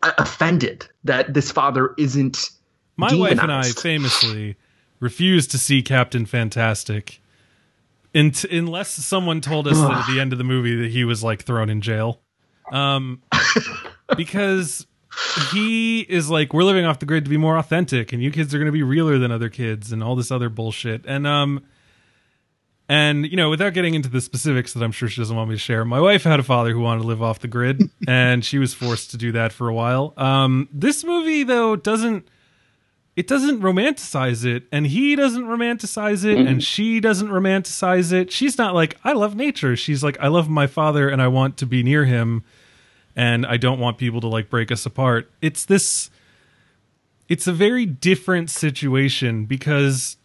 uh, 0.02 0.12
offended 0.18 0.86
that 1.04 1.34
this 1.34 1.50
father 1.50 1.94
isn't. 1.98 2.50
My 2.96 3.14
wife 3.14 3.38
and 3.40 3.52
I 3.52 3.70
famously 3.70 4.56
refused 5.00 5.50
to 5.52 5.58
see 5.58 5.82
Captain 5.82 6.26
Fantastic 6.26 7.20
unt- 8.18 8.44
unless 8.44 8.90
someone 8.90 9.40
told 9.40 9.68
us 9.68 9.78
that 9.78 9.90
at 9.90 10.06
the 10.12 10.20
end 10.20 10.32
of 10.32 10.38
the 10.38 10.44
movie 10.44 10.76
that 10.82 10.90
he 10.90 11.04
was 11.04 11.22
like 11.22 11.42
thrown 11.42 11.70
in 11.70 11.80
jail. 11.80 12.20
Um, 12.72 13.22
because 14.16 14.86
he 15.52 16.00
is 16.00 16.30
like, 16.30 16.52
we're 16.52 16.64
living 16.64 16.84
off 16.84 16.98
the 16.98 17.06
grid 17.06 17.24
to 17.24 17.30
be 17.30 17.36
more 17.36 17.56
authentic, 17.56 18.12
and 18.12 18.22
you 18.22 18.30
kids 18.30 18.54
are 18.54 18.58
going 18.58 18.66
to 18.66 18.72
be 18.72 18.82
realer 18.82 19.18
than 19.18 19.32
other 19.32 19.48
kids, 19.48 19.92
and 19.92 20.02
all 20.02 20.16
this 20.16 20.30
other 20.30 20.48
bullshit. 20.48 21.04
And 21.06 21.26
um, 21.26 21.64
and 22.88 23.26
you 23.26 23.36
know, 23.36 23.50
without 23.50 23.74
getting 23.74 23.94
into 23.94 24.08
the 24.08 24.20
specifics 24.20 24.72
that 24.72 24.82
I'm 24.82 24.92
sure 24.92 25.08
she 25.08 25.20
doesn't 25.20 25.36
want 25.36 25.50
me 25.50 25.56
to 25.56 25.60
share, 25.60 25.84
my 25.84 26.00
wife 26.00 26.24
had 26.24 26.40
a 26.40 26.44
father 26.44 26.72
who 26.72 26.80
wanted 26.80 27.02
to 27.02 27.06
live 27.06 27.22
off 27.22 27.40
the 27.40 27.48
grid, 27.48 27.82
and 28.08 28.44
she 28.44 28.58
was 28.58 28.74
forced 28.74 29.10
to 29.12 29.16
do 29.16 29.32
that 29.32 29.52
for 29.52 29.68
a 29.68 29.74
while. 29.74 30.14
Um, 30.16 30.68
this 30.72 31.04
movie 31.04 31.42
though 31.42 31.76
doesn't 31.76 32.28
it 33.18 33.26
doesn't 33.26 33.60
romanticize 33.60 34.44
it 34.44 34.62
and 34.70 34.86
he 34.86 35.16
doesn't 35.16 35.42
romanticize 35.42 36.24
it 36.24 36.38
and 36.38 36.48
mm-hmm. 36.48 36.58
she 36.60 37.00
doesn't 37.00 37.30
romanticize 37.30 38.12
it. 38.12 38.30
She's 38.30 38.56
not 38.56 38.76
like 38.76 38.96
i 39.02 39.12
love 39.12 39.34
nature. 39.34 39.74
She's 39.74 40.04
like 40.04 40.16
i 40.20 40.28
love 40.28 40.48
my 40.48 40.68
father 40.68 41.08
and 41.08 41.20
i 41.20 41.26
want 41.26 41.56
to 41.56 41.66
be 41.66 41.82
near 41.82 42.04
him 42.04 42.44
and 43.16 43.44
i 43.44 43.56
don't 43.56 43.80
want 43.80 43.98
people 43.98 44.20
to 44.20 44.28
like 44.28 44.48
break 44.48 44.70
us 44.70 44.86
apart. 44.86 45.28
It's 45.42 45.64
this 45.64 46.10
it's 47.28 47.48
a 47.48 47.52
very 47.52 47.86
different 47.86 48.50
situation 48.50 49.46
because 49.46 50.16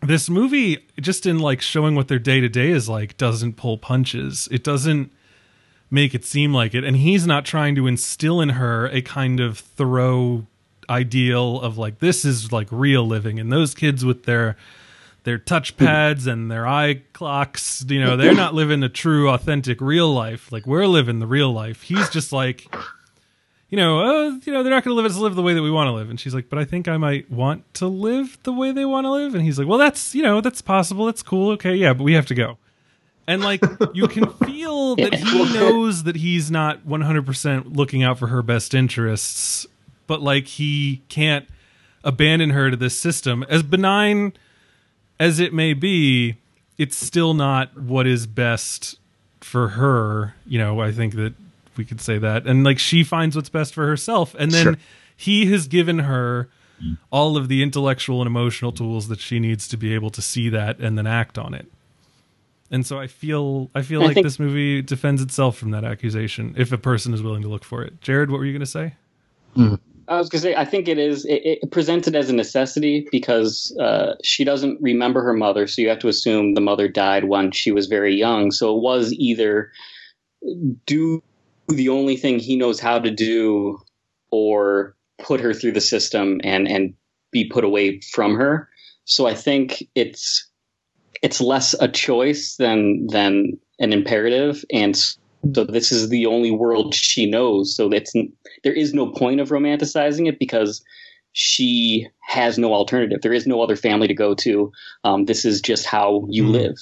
this 0.00 0.30
movie 0.30 0.86
just 1.00 1.26
in 1.26 1.40
like 1.40 1.60
showing 1.60 1.96
what 1.96 2.06
their 2.06 2.20
day 2.20 2.40
to 2.40 2.48
day 2.48 2.70
is 2.70 2.88
like 2.88 3.16
doesn't 3.16 3.54
pull 3.54 3.78
punches. 3.78 4.46
It 4.52 4.62
doesn't 4.62 5.12
make 5.90 6.14
it 6.14 6.24
seem 6.24 6.54
like 6.54 6.72
it 6.72 6.84
and 6.84 6.98
he's 6.98 7.26
not 7.26 7.44
trying 7.44 7.74
to 7.74 7.88
instill 7.88 8.40
in 8.40 8.50
her 8.50 8.86
a 8.90 9.02
kind 9.02 9.40
of 9.40 9.58
thorough 9.58 10.46
ideal 10.88 11.60
of 11.60 11.78
like 11.78 11.98
this 11.98 12.24
is 12.24 12.52
like 12.52 12.68
real 12.70 13.06
living. 13.06 13.38
And 13.38 13.52
those 13.52 13.74
kids 13.74 14.04
with 14.04 14.24
their 14.24 14.56
their 15.24 15.38
touch 15.38 15.76
pads 15.76 16.26
and 16.26 16.50
their 16.50 16.66
eye 16.66 17.02
clocks 17.12 17.84
you 17.86 18.00
know 18.00 18.16
they're 18.16 18.34
not 18.34 18.54
living 18.54 18.82
a 18.82 18.88
true 18.88 19.28
authentic 19.28 19.80
real 19.80 20.12
life. 20.12 20.50
Like 20.50 20.66
we're 20.66 20.86
living 20.86 21.18
the 21.18 21.26
real 21.26 21.52
life. 21.52 21.82
He's 21.82 22.08
just 22.08 22.32
like 22.32 22.74
you 23.68 23.76
know 23.76 24.00
uh, 24.00 24.38
you 24.44 24.52
know 24.52 24.62
they're 24.62 24.72
not 24.72 24.84
going 24.84 24.96
to 24.96 25.00
live 25.00 25.04
us 25.04 25.16
live 25.16 25.34
the 25.34 25.42
way 25.42 25.54
that 25.54 25.62
we 25.62 25.70
want 25.70 25.88
to 25.88 25.92
live. 25.92 26.10
And 26.10 26.18
she's 26.18 26.34
like 26.34 26.48
but 26.48 26.58
i 26.58 26.64
think 26.64 26.88
i 26.88 26.96
might 26.96 27.30
want 27.30 27.72
to 27.74 27.86
live 27.86 28.38
the 28.44 28.52
way 28.52 28.72
they 28.72 28.84
want 28.84 29.04
to 29.04 29.10
live. 29.10 29.34
And 29.34 29.44
he's 29.44 29.58
like 29.58 29.68
well 29.68 29.78
that's 29.78 30.14
you 30.14 30.22
know 30.22 30.40
that's 30.40 30.62
possible. 30.62 31.06
That's 31.06 31.22
cool. 31.22 31.50
Okay 31.52 31.74
yeah 31.74 31.92
but 31.92 32.04
we 32.04 32.14
have 32.14 32.26
to 32.26 32.34
go. 32.34 32.58
And 33.26 33.42
like 33.42 33.62
you 33.92 34.08
can 34.08 34.32
feel 34.32 34.96
that 34.96 35.14
he 35.14 35.52
knows 35.52 36.04
that 36.04 36.16
he's 36.16 36.50
not 36.50 36.86
100% 36.86 37.76
looking 37.76 38.02
out 38.02 38.18
for 38.18 38.28
her 38.28 38.42
best 38.42 38.72
interests 38.72 39.66
but 40.08 40.20
like 40.20 40.46
he 40.48 41.02
can't 41.08 41.46
abandon 42.02 42.50
her 42.50 42.68
to 42.72 42.76
this 42.76 42.98
system. 42.98 43.44
As 43.48 43.62
benign 43.62 44.32
as 45.20 45.38
it 45.38 45.52
may 45.54 45.72
be 45.74 46.36
it's 46.76 46.96
still 46.96 47.34
not 47.34 47.76
what 47.80 48.06
is 48.08 48.26
best 48.26 48.98
for 49.40 49.68
her. 49.70 50.34
You 50.46 50.58
know 50.58 50.80
i 50.80 50.90
think 50.90 51.14
that 51.14 51.34
we 51.76 51.84
could 51.84 52.00
say 52.00 52.18
that. 52.18 52.44
And 52.46 52.64
like 52.64 52.78
she 52.80 53.04
finds 53.04 53.36
what's 53.36 53.48
best 53.50 53.72
for 53.74 53.86
herself. 53.86 54.34
And 54.36 54.50
then 54.50 54.64
Sure. 54.64 54.76
he 55.16 55.46
has 55.52 55.68
given 55.68 56.00
her 56.00 56.48
all 57.10 57.36
of 57.36 57.48
the 57.48 57.62
intellectual 57.62 58.20
and 58.20 58.26
emotional 58.28 58.70
tools 58.72 59.08
that 59.08 59.18
she 59.20 59.38
needs 59.40 59.66
to 59.68 59.76
be 59.76 59.92
able 59.94 60.10
to 60.10 60.22
see 60.22 60.48
that 60.48 60.78
and 60.80 60.96
then 60.96 61.06
act 61.08 61.36
on 61.38 61.52
it. 61.54 61.66
And 62.70 62.86
so 62.86 62.98
i 63.00 63.06
feel 63.08 63.70
i 63.74 63.82
feel 63.82 64.02
I 64.02 64.06
like 64.06 64.14
think- 64.14 64.26
this 64.26 64.38
movie 64.38 64.82
defends 64.82 65.20
itself 65.22 65.56
from 65.58 65.70
that 65.72 65.84
accusation 65.84 66.54
if 66.56 66.70
a 66.70 66.78
person 66.78 67.12
is 67.14 67.22
willing 67.22 67.42
to 67.42 67.48
look 67.48 67.64
for 67.64 67.82
it. 67.82 68.00
Jared 68.00 68.30
what 68.30 68.38
were 68.38 68.44
you 68.46 68.52
going 68.52 68.60
to 68.60 68.66
say 68.66 68.94
mm-hmm. 69.56 69.74
I 70.08 70.16
was 70.16 70.28
gonna 70.28 70.42
say, 70.42 70.54
I 70.54 70.64
think 70.64 70.88
it 70.88 70.98
is 70.98 71.24
it, 71.26 71.42
it 71.44 71.70
presented 71.70 72.16
as 72.16 72.30
a 72.30 72.34
necessity 72.34 73.06
because 73.12 73.76
uh, 73.78 74.14
she 74.24 74.44
doesn't 74.44 74.80
remember 74.80 75.22
her 75.22 75.34
mother, 75.34 75.66
so 75.66 75.82
you 75.82 75.88
have 75.88 75.98
to 76.00 76.08
assume 76.08 76.54
the 76.54 76.60
mother 76.60 76.88
died 76.88 77.24
when 77.24 77.50
she 77.50 77.70
was 77.70 77.86
very 77.86 78.14
young. 78.14 78.50
So 78.50 78.76
it 78.76 78.82
was 78.82 79.12
either 79.12 79.70
do 80.86 81.22
the 81.68 81.90
only 81.90 82.16
thing 82.16 82.38
he 82.38 82.56
knows 82.56 82.80
how 82.80 82.98
to 82.98 83.10
do, 83.10 83.78
or 84.30 84.96
put 85.18 85.40
her 85.40 85.52
through 85.52 85.72
the 85.72 85.80
system 85.80 86.40
and 86.42 86.66
and 86.66 86.94
be 87.30 87.48
put 87.48 87.64
away 87.64 88.00
from 88.00 88.34
her. 88.36 88.68
So 89.04 89.26
I 89.26 89.34
think 89.34 89.86
it's 89.94 90.48
it's 91.22 91.40
less 91.40 91.74
a 91.80 91.88
choice 91.88 92.56
than 92.56 93.08
than 93.08 93.58
an 93.78 93.92
imperative, 93.92 94.64
and 94.72 94.96
so 95.54 95.64
this 95.64 95.92
is 95.92 96.08
the 96.08 96.26
only 96.26 96.50
world 96.50 96.94
she 96.94 97.30
knows. 97.30 97.74
So 97.74 97.88
that's 97.88 98.12
there 98.64 98.72
is 98.72 98.92
no 98.94 99.10
point 99.12 99.40
of 99.40 99.48
romanticizing 99.50 100.28
it 100.28 100.38
because 100.38 100.82
she 101.32 102.08
has 102.26 102.58
no 102.58 102.72
alternative. 102.72 103.20
There 103.22 103.32
is 103.32 103.46
no 103.46 103.62
other 103.62 103.76
family 103.76 104.08
to 104.08 104.14
go 104.14 104.34
to. 104.34 104.72
Um, 105.04 105.24
this 105.26 105.44
is 105.44 105.60
just 105.60 105.86
how 105.86 106.26
you 106.28 106.44
Mhm. 106.44 106.52
live. 106.52 106.76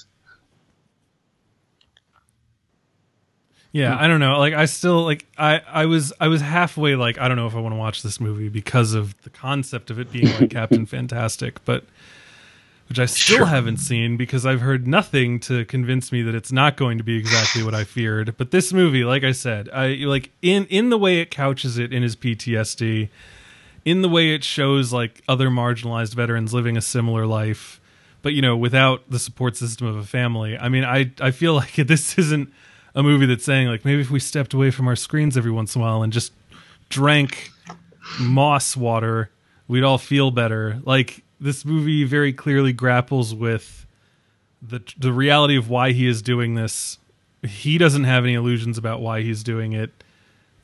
Yeah, 3.73 3.95
I 4.01 4.09
don't 4.09 4.21
know. 4.21 4.39
Like 4.39 4.55
I 4.55 4.65
still 4.65 5.05
like 5.05 5.27
I 5.37 5.61
I 5.71 5.85
was 5.85 6.13
I 6.19 6.29
was 6.29 6.41
halfway 6.41 6.97
like 6.97 7.19
I 7.19 7.29
don't 7.29 7.37
know 7.37 7.47
if 7.47 7.55
I 7.55 7.61
want 7.61 7.75
to 7.75 7.79
watch 7.79 8.03
this 8.03 8.19
movie 8.21 8.49
because 8.49 8.95
of 8.95 9.21
the 9.23 9.29
concept 9.31 9.91
of 9.91 9.99
it 9.99 10.11
being 10.11 10.33
like 10.33 10.49
Captain 10.51 10.87
Fantastic, 10.87 11.63
but 11.67 11.85
which 12.89 12.99
I 12.99 13.07
still 13.07 13.47
haven't 13.47 13.79
seen 13.79 14.17
because 14.17 14.47
I've 14.47 14.61
heard 14.61 14.87
nothing 14.87 15.41
to 15.41 15.65
convince 15.65 16.13
me 16.13 16.23
that 16.23 16.35
it's 16.35 16.53
not 16.53 16.77
going 16.77 16.99
to 16.99 17.05
be 17.05 17.17
exactly 17.17 17.63
what 17.63 17.75
I 17.75 17.85
feared. 17.85 18.37
But 18.37 18.53
this 18.53 18.73
movie, 18.73 19.05
like 19.05 19.25
I 19.25 19.33
said, 19.33 19.69
I 19.73 19.89
like 20.05 20.31
in 20.41 20.67
in 20.67 20.91
the 20.91 20.99
way 20.99 21.21
it 21.21 21.31
couches 21.31 21.79
it 21.79 21.93
in 21.93 22.03
his 22.03 22.15
PTSD, 22.15 23.09
in 23.85 24.03
the 24.03 24.09
way 24.09 24.35
it 24.35 24.45
shows 24.45 24.93
like 24.93 25.23
other 25.29 25.49
marginalized 25.49 26.15
veterans 26.15 26.55
living 26.55 26.77
a 26.77 26.81
similar 26.81 27.27
life, 27.27 27.81
but 28.23 28.35
you 28.35 28.43
know, 28.43 28.57
without 28.57 29.11
the 29.11 29.19
support 29.19 29.57
system 29.57 29.87
of 29.87 29.97
a 29.97 30.05
family. 30.05 30.57
I 30.57 30.69
mean, 30.69 30.85
I 30.85 31.13
I 31.21 31.33
feel 31.33 31.55
like 31.57 31.75
this 31.75 32.17
isn't 32.19 32.53
a 32.95 33.03
movie 33.03 33.27
that's 33.27 33.45
saying 33.45 33.67
like 33.67 33.85
maybe 33.85 34.01
if 34.01 34.11
we 34.11 34.21
stepped 34.21 34.55
away 34.55 34.71
from 34.71 34.87
our 34.87 34.97
screens 34.97 35.37
every 35.37 35.51
once 35.51 35.75
in 35.75 35.83
a 35.83 35.85
while 35.85 36.03
and 36.03 36.13
just 36.13 36.33
drank 36.89 37.51
moss 38.21 38.77
water, 38.77 39.31
we'd 39.67 39.83
all 39.83 39.99
feel 39.99 40.31
better. 40.31 40.81
Like 40.85 41.25
this 41.41 41.65
movie 41.65 42.05
very 42.05 42.33
clearly 42.33 42.73
grapples 42.73 43.35
with 43.35 43.87
the 44.63 44.81
the 44.99 45.13
reality 45.13 45.57
of 45.57 45.69
why 45.69 45.93
he 45.93 46.07
is 46.07 46.23
doing 46.23 46.55
this. 46.55 46.99
He 47.43 47.79
doesn't 47.79 48.05
have 48.05 48.25
any 48.25 48.35
illusions 48.35 48.79
about 48.79 49.01
why 49.01 49.23
he's 49.23 49.43
doing 49.43 49.73
it, 49.73 49.91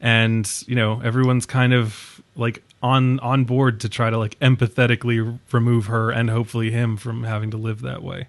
and 0.01 0.51
you 0.67 0.75
know 0.75 1.01
everyone's 1.01 1.47
kind 1.47 1.73
of 1.73 2.23
like 2.37 2.63
on 2.83 3.21
on 3.21 3.45
board 3.45 3.81
to 3.81 3.89
try 3.89 4.11
to 4.11 4.19
like 4.19 4.39
empathetically 4.41 5.39
remove 5.53 5.87
her 5.87 6.11
and 6.11 6.31
hopefully 6.31 6.71
him 6.71 6.97
from 6.97 7.25
having 7.25 7.51
to 7.51 7.57
live 7.57 7.83
that 7.83 8.03
way. 8.03 8.29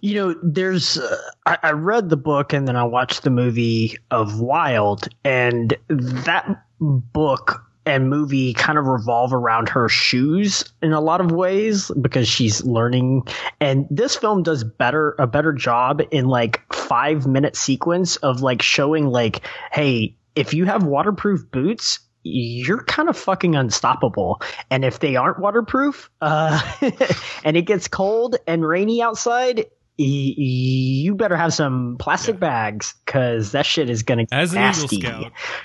You 0.00 0.14
know, 0.14 0.34
there's. 0.42 0.98
Uh, 0.98 1.16
I, 1.46 1.58
I 1.62 1.70
read 1.70 2.10
the 2.10 2.16
book 2.16 2.52
and 2.52 2.66
then 2.66 2.74
I 2.74 2.82
watched 2.82 3.22
the 3.22 3.30
movie 3.30 3.96
of 4.10 4.40
Wild, 4.40 5.08
and 5.24 5.76
that 5.88 6.64
book 6.80 7.64
and 7.84 8.08
movie 8.08 8.54
kind 8.54 8.78
of 8.78 8.86
revolve 8.86 9.32
around 9.32 9.68
her 9.68 9.88
shoes 9.88 10.64
in 10.82 10.92
a 10.92 11.00
lot 11.00 11.20
of 11.20 11.32
ways 11.32 11.90
because 12.00 12.28
she's 12.28 12.64
learning 12.64 13.26
and 13.60 13.86
this 13.90 14.16
film 14.16 14.42
does 14.42 14.64
better 14.64 15.14
a 15.18 15.26
better 15.26 15.52
job 15.52 16.00
in 16.10 16.26
like 16.26 16.60
5 16.72 17.26
minute 17.26 17.56
sequence 17.56 18.16
of 18.16 18.40
like 18.40 18.62
showing 18.62 19.06
like 19.06 19.46
hey 19.72 20.16
if 20.36 20.54
you 20.54 20.64
have 20.64 20.84
waterproof 20.84 21.50
boots 21.50 22.00
you're 22.24 22.84
kind 22.84 23.08
of 23.08 23.16
fucking 23.16 23.56
unstoppable. 23.56 24.40
And 24.70 24.84
if 24.84 25.00
they 25.00 25.16
aren't 25.16 25.40
waterproof, 25.40 26.10
uh, 26.20 26.60
and 27.44 27.56
it 27.56 27.62
gets 27.62 27.88
cold 27.88 28.36
and 28.46 28.66
rainy 28.66 29.02
outside, 29.02 29.66
y- 30.02 30.34
you 30.36 31.14
better 31.14 31.36
have 31.36 31.54
some 31.54 31.96
plastic 31.98 32.38
bags 32.38 32.94
because 33.04 33.52
that 33.52 33.66
shit 33.66 33.88
is 33.88 34.02
gonna 34.02 34.24
get 34.24 34.38
As 34.38 34.52
nasty. 34.52 35.02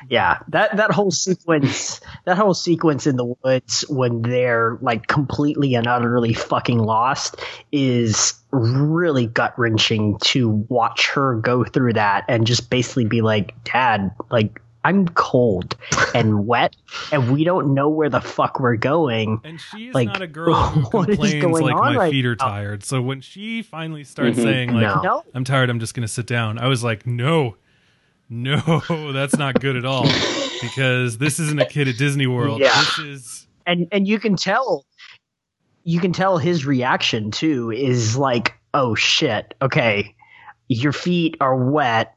Yeah, 0.10 0.40
that 0.50 0.78
that 0.78 0.92
whole 0.92 1.12
sequence, 1.12 2.02
that 2.26 2.38
whole 2.38 2.54
sequence 2.54 3.08
in 3.08 3.16
the 3.18 3.26
woods 3.44 3.86
when 3.90 4.22
they're 4.22 4.78
like 4.82 5.08
completely 5.08 5.76
and 5.76 5.88
utterly 5.88 6.34
fucking 6.34 6.80
lost 6.80 7.38
is 7.72 8.34
really 8.52 9.26
gut 9.28 9.54
wrenching 9.58 10.18
to 10.20 10.50
watch 10.70 11.10
her 11.10 11.36
go 11.36 11.64
through 11.64 11.94
that 11.94 12.26
and 12.28 12.48
just 12.48 12.70
basically 12.70 13.06
be 13.06 13.22
like, 13.22 13.54
Dad, 13.64 14.12
like. 14.30 14.62
I'm 14.88 15.08
cold 15.10 15.76
and 16.16 16.48
wet, 16.48 16.76
and 17.12 17.32
we 17.34 17.44
don't 17.44 17.74
know 17.74 17.90
where 17.90 18.10
the 18.10 18.22
fuck 18.22 18.60
we're 18.60 18.78
going. 18.78 19.42
And 19.44 19.60
she's 19.60 19.94
like, 19.94 20.08
not 20.08 20.22
a 20.22 20.28
girl 20.28 20.54
who 20.54 20.82
what 20.98 21.10
is 21.10 21.18
complains 21.18 21.42
going 21.42 21.64
like 21.64 21.76
on 21.76 21.94
my 21.94 22.00
right 22.00 22.12
feet 22.12 22.26
are 22.26 22.36
now? 22.40 22.48
tired. 22.48 22.84
So 22.84 23.02
when 23.02 23.20
she 23.22 23.62
finally 23.64 24.04
starts 24.06 24.38
Mhm. 24.40 24.44
saying 24.44 24.74
like 24.74 24.82
No. 24.84 25.02
No. 25.04 25.24
I'm 25.34 25.44
tired, 25.44 25.70
I'm 25.70 25.80
just 25.80 25.94
going 25.94 26.08
to 26.08 26.14
sit 26.14 26.26
down. 26.26 26.58
I 26.58 26.68
was 26.68 26.84
like, 26.84 27.06
"No. 27.06 27.58
No, 28.30 28.82
that's 29.14 29.38
not 29.38 29.60
good 29.60 29.76
at 29.76 29.86
all." 29.86 30.08
Because 30.62 31.18
this 31.18 31.40
isn't 31.40 31.60
a 31.62 31.66
kid 31.66 31.88
at 31.88 31.98
Disney 31.98 32.28
World. 32.28 32.60
Yeah. 32.62 32.74
This 32.80 33.00
is 33.00 33.48
and 33.66 33.88
and 33.92 34.08
you 34.08 34.20
can 34.20 34.36
tell 34.38 34.86
you 35.84 36.00
can 36.00 36.14
tell 36.14 36.38
his 36.38 36.66
reaction 36.66 37.32
too 37.32 37.72
is 37.72 38.18
like 38.18 38.54
oh 38.74 38.96
shit 38.96 39.54
okay 39.62 40.16
your 40.68 40.92
feet 40.92 41.38
are 41.40 41.56
wet 41.56 42.17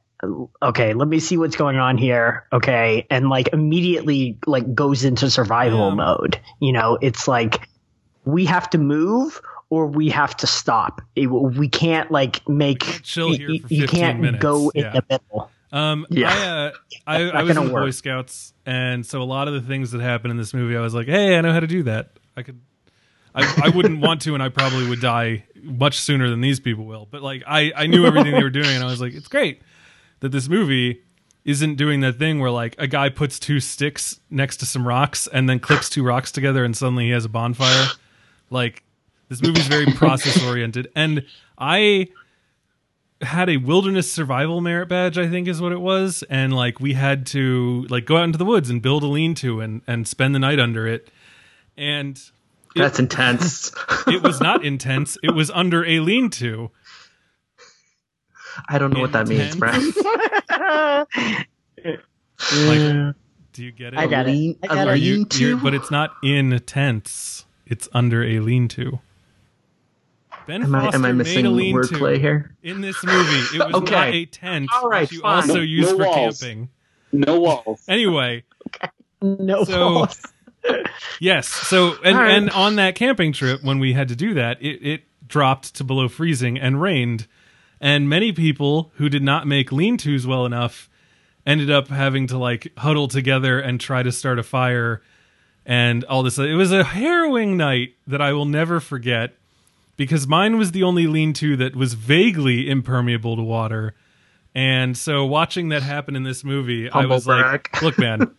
okay 0.63 0.93
let 0.95 1.09
me 1.09 1.19
see 1.19 1.37
what's 1.37 1.57
going 1.57 1.77
on 1.77 1.97
here 1.97 2.47
okay 2.53 3.07
and 3.11 3.29
like 3.31 3.49
immediately 3.53 4.39
like 4.47 4.75
goes 4.75 5.05
into 5.05 5.31
survival 5.31 5.89
Yeah. 5.89 5.95
mode 5.95 6.41
you 6.61 6.73
know 6.73 6.99
it's 7.01 7.27
like 7.27 7.69
we 8.25 8.45
have 8.45 8.69
to 8.71 8.79
move 8.79 9.41
or 9.71 9.87
we 9.87 10.11
have 10.11 10.37
to 10.39 10.47
stop 10.47 11.01
It- 11.17 11.27
we 11.29 11.69
can't 11.69 12.11
like 12.11 12.47
make 12.49 12.81
can't 12.81 13.03
chill 13.03 13.33
here 13.33 13.51
you, 13.51 13.65
you 13.69 13.87
can't 13.87 14.21
minutes. 14.21 14.43
go 14.43 14.69
in 14.71 14.83
Yeah. 14.85 14.93
the 14.93 15.05
middle 15.09 15.51
Um, 15.73 16.05
Yeah. 16.11 16.73
I, 17.07 17.23
uh, 17.23 17.31
I, 17.33 17.39
I 17.39 17.43
was 17.45 17.57
in 17.57 17.65
the 17.65 17.71
Boy. 17.71 17.91
Scouts, 17.91 18.53
and 18.67 19.07
so 19.07 19.23
a 19.23 19.25
lot 19.25 19.47
of 19.49 19.55
the 19.55 19.61
things 19.61 19.93
that 19.93 20.01
happen 20.01 20.31
in 20.33 20.37
this 20.37 20.53
movie, 20.53 20.77
I 20.77 20.81
was 20.81 20.95
like, 20.95 21.07
"Hey, 21.07 21.39
I 21.39 21.41
know 21.43 21.53
how 21.53 21.61
to 21.61 21.69
do 21.69 21.85
that. 21.85 22.11
I 22.37 22.43
could." 22.43 22.61
I, 23.37 23.67
I 23.67 23.69
wouldn't 23.69 24.01
want 24.07 24.23
to, 24.23 24.35
and 24.35 24.43
I 24.43 24.49
probably 24.49 24.89
would 24.89 25.01
die 25.01 25.45
much 25.63 26.01
sooner 26.01 26.29
than 26.29 26.41
these 26.41 26.59
people 26.59 26.87
will. 26.87 27.07
But 27.09 27.23
like, 27.23 27.45
I, 27.47 27.73
I 27.77 27.87
knew 27.87 28.05
everything 28.05 28.33
they 28.35 28.43
were 28.43 28.51
doing, 28.51 28.67
and 28.67 28.83
I 28.83 28.87
was 28.89 29.01
like, 29.01 29.15
"It's 29.15 29.29
great 29.29 29.63
that 30.21 30.31
this 30.31 30.49
movie 30.49 31.03
isn't 31.45 31.77
doing 31.77 32.01
that 32.01 32.19
thing 32.19 32.39
where 32.39 32.51
like 32.51 32.75
a 32.79 32.87
guy 32.87 33.09
puts 33.09 33.39
two 33.39 33.61
sticks 33.61 34.21
next 34.31 34.59
to 34.59 34.67
some 34.67 34.87
rocks 34.87 35.27
and 35.27 35.49
then 35.49 35.59
clicks 35.59 35.89
two 35.89 36.03
rocks 36.05 36.31
together, 36.31 36.65
and 36.65 36.77
suddenly 36.77 37.07
he 37.07 37.11
has 37.11 37.25
a 37.25 37.29
bonfire." 37.29 37.87
Like, 38.51 38.83
this 39.29 39.43
movie's 39.43 39.69
very 39.69 39.87
process 39.95 40.43
oriented, 40.45 40.91
and 40.95 41.25
I 41.59 42.09
had 43.23 43.51
a 43.51 43.59
wilderness 43.59 44.11
survival 44.11 44.61
merit 44.61 44.89
badge, 44.89 45.19
I 45.19 45.29
think 45.29 45.47
is 45.47 45.61
what 45.61 45.73
it 45.73 45.81
was, 45.81 46.25
and 46.31 46.55
like 46.55 46.81
we 46.81 46.95
had 46.95 47.27
to 47.27 47.87
like 47.91 48.07
go 48.07 48.17
out 48.17 48.25
into 48.25 48.39
the 48.39 48.45
woods 48.45 48.71
and 48.71 48.81
build 48.81 49.03
a 49.03 49.07
lean-to 49.07 49.61
and 49.61 49.83
and 49.87 50.09
spend 50.09 50.35
the 50.35 50.39
night 50.39 50.59
under 50.59 50.87
it. 50.87 51.11
And 51.77 52.17
it, 52.75 52.81
That's 52.81 52.99
intense. 52.99 53.73
it 54.07 54.23
was 54.23 54.41
not 54.41 54.65
intense. 54.65 55.19
It 55.23 55.35
was 55.35 55.51
under 55.51 55.85
a 55.85 56.01
lean-to. 56.01 56.71
I 58.69 58.79
don't 58.79 58.93
know 58.93 59.01
what 59.01 59.13
that 59.13 59.29
means, 59.29 59.55
Intense. 59.55 59.95
Brad. 60.03 61.47
Like, 62.65 63.15
do 63.53 63.65
you 63.65 63.71
get 63.73 63.93
it? 63.93 63.99
I 63.99 64.07
got 64.07 64.27
it. 64.27 64.33
lean- 64.33 64.59
I 64.63 64.67
a 64.67 64.69
got 64.77 64.89
Are 64.89 64.95
it. 64.95 65.01
you? 65.01 65.15
lean-to? 65.17 65.59
But 65.59 65.75
it's 65.75 65.91
not 65.91 66.13
in 66.23 66.59
tents. 66.65 67.45
It's 67.67 67.89
under 67.93 68.25
a 68.25 68.41
lean-to. 68.41 68.99
Ben 70.47 70.63
Am 70.63 70.75
I 70.75 70.81
Foster 70.85 70.97
am 70.97 71.05
I 71.05 71.09
made 71.13 71.19
missing 71.19 71.47
a 71.47 71.51
lean-to 71.51 71.81
wordplay 71.95 72.19
here? 72.19 72.57
in 72.63 72.81
this 72.81 73.05
movie. 73.05 73.57
It 73.57 73.65
was 73.67 73.75
Okay. 73.83 73.91
not 73.95 74.09
a 74.09 74.25
tent 74.27 74.71
All 74.75 74.89
right, 74.89 75.09
that 75.09 75.15
you 75.15 75.21
fine. 75.21 75.37
also 75.37 75.55
No- 75.57 75.61
use 75.61 75.91
no 75.93 75.99
for 75.99 76.05
walls. 76.07 76.41
camping. 76.41 76.69
No 77.13 77.41
walls. 77.41 77.83
Anyway, 77.89 78.45
no 79.21 79.65
So- 79.65 79.73
balls. 79.95 80.23
Yes. 81.21 81.47
So 81.49 81.95
and 82.05 82.17
All 82.17 82.23
right. 82.23 82.31
and 82.33 82.51
on 82.51 82.77
that 82.77 82.95
camping 82.95 83.33
trip 83.33 83.63
when 83.63 83.79
we 83.79 83.93
had 83.93 84.09
to 84.09 84.17
do 84.17 84.35
that, 84.35 84.61
it, 84.63 84.79
it 84.87 85.03
dropped 85.27 85.75
to 85.77 85.85
below 85.85 86.09
freezing 86.09 86.59
and 86.59 86.81
rained. 86.81 87.27
And 87.81 88.09
many 88.09 88.33
people 88.33 88.93
who 88.97 89.09
did 89.09 89.23
not 89.23 89.47
make 89.47 89.73
lean-tos 89.73 90.27
well 90.27 90.45
enough 90.45 90.91
ended 91.47 91.71
up 91.71 91.89
having 91.89 92.27
to 92.27 92.39
like 92.39 92.73
huddle 92.79 93.09
together 93.09 93.59
and 93.59 93.81
try 93.81 94.03
to 94.03 94.13
start 94.13 94.39
a 94.39 94.43
fire 94.43 95.03
and 95.65 96.05
all 96.05 96.23
this. 96.23 96.39
It 96.39 96.55
was 96.55 96.73
a 96.73 96.85
harrowing 96.85 97.57
night 97.57 97.95
that 98.07 98.21
I 98.21 98.33
will 98.33 98.45
never 98.45 98.81
forget 98.81 99.35
because 99.97 100.27
mine 100.27 100.59
was 100.59 100.73
the 100.73 100.83
only 100.83 101.07
lean-to 101.07 101.57
that 101.57 101.77
was 101.77 101.95
vaguely 101.95 102.69
impermeable 102.69 103.37
to 103.37 103.43
water. 103.43 103.95
And 104.55 104.97
so 104.97 105.25
watching 105.25 105.69
that 105.69 105.83
happen 105.83 106.17
in 106.17 106.23
this 106.23 106.43
movie, 106.45 106.91
I 106.91 107.01
Humble 107.01 107.17
was 107.17 107.27
like, 107.27 107.81
look 107.83 107.99
man, 107.99 108.35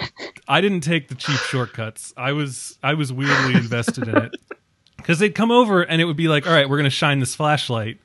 I 0.48 0.60
didn't 0.60 0.82
take 0.82 1.08
the 1.08 1.14
cheap 1.14 1.38
shortcuts. 1.40 2.14
I 2.16 2.32
was 2.32 2.78
I 2.82 2.94
was 2.94 3.12
weirdly 3.12 3.54
invested 3.54 4.08
in 4.08 4.16
it. 4.16 4.36
Cuz 5.02 5.18
they'd 5.18 5.34
come 5.34 5.50
over 5.50 5.82
and 5.82 6.00
it 6.00 6.04
would 6.04 6.16
be 6.16 6.28
like, 6.28 6.46
"All 6.46 6.52
right, 6.52 6.68
we're 6.68 6.76
going 6.76 6.84
to 6.84 6.90
shine 6.90 7.20
this 7.20 7.34
flashlight." 7.34 7.98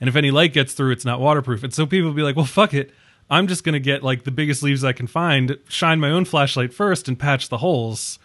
And 0.00 0.08
if 0.08 0.16
any 0.16 0.30
light 0.30 0.52
gets 0.52 0.72
through, 0.74 0.92
it's 0.92 1.04
not 1.04 1.20
waterproof. 1.20 1.62
And 1.62 1.72
so 1.72 1.86
people 1.86 2.12
be 2.12 2.22
like, 2.22 2.36
"Well, 2.36 2.44
fuck 2.44 2.74
it. 2.74 2.92
I'm 3.28 3.46
just 3.46 3.64
going 3.64 3.72
to 3.72 3.80
get 3.80 4.02
like 4.02 4.24
the 4.24 4.30
biggest 4.30 4.62
leaves 4.62 4.84
I 4.84 4.92
can 4.92 5.06
find, 5.06 5.58
shine 5.68 6.00
my 6.00 6.10
own 6.10 6.24
flashlight 6.24 6.72
first 6.72 7.08
and 7.08 7.18
patch 7.18 7.48
the 7.48 7.58
holes." 7.58 8.18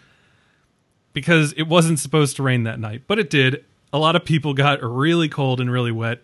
Because 1.12 1.52
it 1.54 1.64
wasn't 1.64 1.98
supposed 1.98 2.36
to 2.36 2.42
rain 2.42 2.62
that 2.64 2.80
night, 2.80 3.02
but 3.06 3.18
it 3.18 3.28
did. 3.28 3.64
A 3.92 3.98
lot 3.98 4.16
of 4.16 4.24
people 4.24 4.54
got 4.54 4.82
really 4.82 5.28
cold 5.28 5.60
and 5.60 5.70
really 5.70 5.92
wet, 5.92 6.20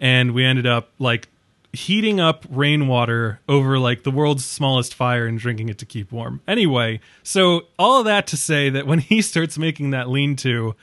and 0.00 0.34
we 0.34 0.44
ended 0.44 0.66
up 0.66 0.90
like 0.98 1.28
heating 1.74 2.20
up 2.20 2.44
rainwater 2.48 3.40
over 3.48 3.78
like 3.78 4.04
the 4.04 4.10
world's 4.10 4.44
smallest 4.44 4.94
fire 4.94 5.26
and 5.26 5.38
drinking 5.38 5.68
it 5.68 5.78
to 5.78 5.86
keep 5.86 6.12
warm. 6.12 6.40
Anyway, 6.46 7.00
so 7.22 7.62
all 7.78 7.98
of 7.98 8.04
that 8.04 8.26
to 8.28 8.36
say 8.36 8.70
that 8.70 8.86
when 8.86 8.98
he 9.00 9.20
starts 9.20 9.58
making 9.58 9.90
that 9.90 10.08
lean 10.08 10.36
to, 10.36 10.74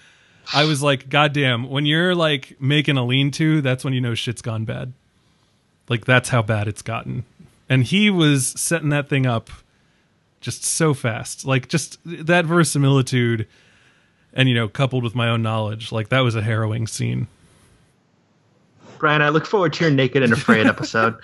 I 0.53 0.65
was 0.65 0.81
like, 0.81 1.09
God 1.09 1.33
damn, 1.33 1.69
when 1.69 1.85
you're 1.85 2.15
like 2.15 2.59
making 2.59 2.97
a 2.97 3.05
lean 3.05 3.31
to, 3.31 3.61
that's 3.61 3.83
when 3.83 3.93
you 3.93 4.01
know 4.01 4.15
shit's 4.15 4.41
gone 4.41 4.65
bad. 4.65 4.93
Like 5.89 6.05
that's 6.05 6.29
how 6.29 6.41
bad 6.41 6.67
it's 6.67 6.81
gotten. 6.81 7.25
And 7.69 7.83
he 7.83 8.09
was 8.09 8.47
setting 8.57 8.89
that 8.89 9.07
thing 9.09 9.25
up 9.25 9.49
just 10.41 10.63
so 10.63 10.93
fast. 10.93 11.45
Like 11.45 11.67
just 11.67 11.99
that 12.05 12.45
verisimilitude 12.45 13.47
and 14.33 14.49
you 14.49 14.55
know, 14.55 14.67
coupled 14.67 15.03
with 15.03 15.15
my 15.15 15.29
own 15.29 15.41
knowledge, 15.41 15.91
like 15.91 16.09
that 16.09 16.21
was 16.21 16.35
a 16.35 16.41
harrowing 16.41 16.87
scene. 16.87 17.27
Brian, 18.99 19.23
I 19.23 19.29
look 19.29 19.47
forward 19.47 19.73
to 19.73 19.85
your 19.85 19.91
Naked 19.91 20.21
and 20.21 20.31
Afraid 20.31 20.67
episode. 20.67 21.15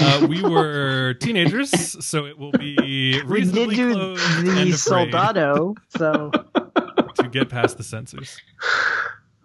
Uh, 0.00 0.26
we 0.28 0.42
were 0.42 1.14
teenagers, 1.14 1.70
so 2.04 2.26
it 2.26 2.36
will 2.36 2.50
be 2.50 3.22
we 3.22 3.44
did 3.44 3.70
do 3.70 3.92
clothed 3.94 4.20
and 4.20 4.48
the 4.48 4.50
afraid 4.50 4.74
soldado, 4.74 5.76
so 5.96 6.32
to 7.32 7.38
get 7.38 7.48
past 7.48 7.76
the 7.76 7.82
censors. 7.84 8.38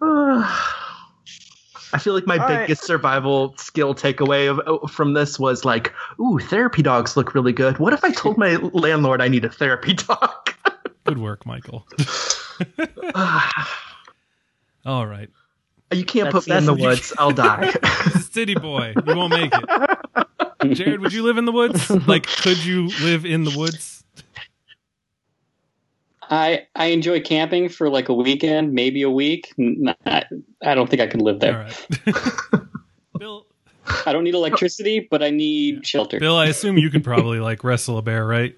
I 1.92 1.98
feel 2.00 2.14
like 2.14 2.26
my 2.26 2.38
All 2.38 2.48
right. 2.48 2.60
biggest 2.62 2.82
survival 2.84 3.54
skill 3.56 3.94
takeaway 3.94 4.50
of, 4.50 4.60
oh, 4.66 4.86
from 4.88 5.12
this 5.14 5.38
was 5.38 5.64
like, 5.64 5.92
ooh, 6.20 6.38
therapy 6.40 6.82
dogs 6.82 7.16
look 7.16 7.34
really 7.34 7.52
good. 7.52 7.78
What 7.78 7.92
if 7.92 8.02
I 8.02 8.10
told 8.10 8.36
my 8.36 8.56
landlord 8.72 9.20
I 9.22 9.28
need 9.28 9.44
a 9.44 9.48
therapy 9.48 9.94
dog? 9.94 10.52
Good 11.04 11.18
work, 11.18 11.46
Michael. 11.46 11.86
All 14.86 15.06
right, 15.06 15.30
you 15.92 16.04
can't 16.04 16.26
That's- 16.32 16.44
put 16.44 16.48
me 16.50 16.56
in 16.56 16.64
the 16.66 16.74
that's- 16.74 17.10
woods. 17.10 17.12
I'll 17.18 17.30
die. 17.30 17.70
city 18.30 18.54
boy, 18.54 18.94
you 19.06 19.14
won't 19.16 19.30
make 19.32 19.52
it. 19.54 20.74
Jared, 20.74 21.00
would 21.00 21.12
you 21.12 21.22
live 21.22 21.36
in 21.38 21.44
the 21.44 21.52
woods? 21.52 21.90
Like, 22.08 22.26
could 22.26 22.64
you 22.64 22.88
live 23.02 23.24
in 23.26 23.44
the 23.44 23.56
woods? 23.56 23.93
I 26.30 26.66
I 26.74 26.86
enjoy 26.86 27.20
camping 27.20 27.68
for 27.68 27.88
like 27.88 28.08
a 28.08 28.14
weekend, 28.14 28.72
maybe 28.72 29.02
a 29.02 29.10
week. 29.10 29.52
I 30.06 30.24
don't 30.62 30.88
think 30.88 31.02
I 31.02 31.06
could 31.06 31.22
live 31.22 31.40
there. 31.40 31.58
right. 31.58 31.86
Bill, 33.18 33.46
I 34.06 34.12
don't 34.12 34.24
need 34.24 34.34
electricity, 34.34 35.06
but 35.10 35.22
I 35.22 35.30
need 35.30 35.86
shelter. 35.86 36.18
Bill, 36.18 36.36
I 36.36 36.46
assume 36.46 36.78
you 36.78 36.90
could 36.90 37.04
probably 37.04 37.40
like 37.40 37.62
wrestle 37.64 37.98
a 37.98 38.02
bear, 38.02 38.26
right? 38.26 38.56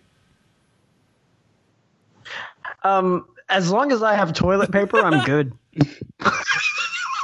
Um, 2.85 3.27
as 3.49 3.71
long 3.71 3.93
as 3.93 4.03
I 4.03 4.15
have 4.15 4.33
toilet 4.33 4.71
paper, 4.73 4.99
I'm 4.99 5.25
good. 5.25 5.53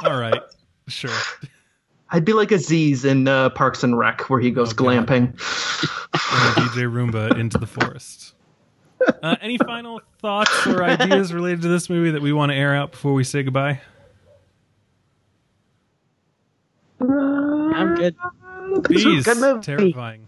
All 0.05 0.19
right. 0.19 0.41
Sure. 0.87 1.11
I'd 2.09 2.25
be 2.25 2.33
like 2.33 2.51
Aziz 2.51 3.05
in 3.05 3.27
uh, 3.27 3.49
Parks 3.51 3.83
and 3.83 3.97
Rec, 3.97 4.29
where 4.29 4.39
he 4.39 4.51
goes 4.51 4.71
Oh, 4.71 4.75
glamping. 4.75 5.33
DJ 6.13 6.91
Roomba 6.91 7.39
into 7.39 7.57
the 7.57 7.65
forest. 7.65 8.32
Uh, 9.21 9.35
any 9.41 9.57
final 9.57 10.01
thoughts 10.19 10.67
or 10.67 10.83
ideas 10.83 11.33
related 11.33 11.61
to 11.63 11.67
this 11.67 11.89
movie 11.89 12.11
that 12.11 12.21
we 12.21 12.33
want 12.33 12.51
to 12.51 12.55
air 12.55 12.75
out 12.75 12.91
before 12.91 13.13
we 13.13 13.23
say 13.23 13.43
goodbye? 13.43 13.79
I'm 16.99 17.95
good. 17.95 18.15
Bees, 18.87 19.25
Good 19.25 19.37
movie. 19.37 19.61
terrifying. 19.61 20.27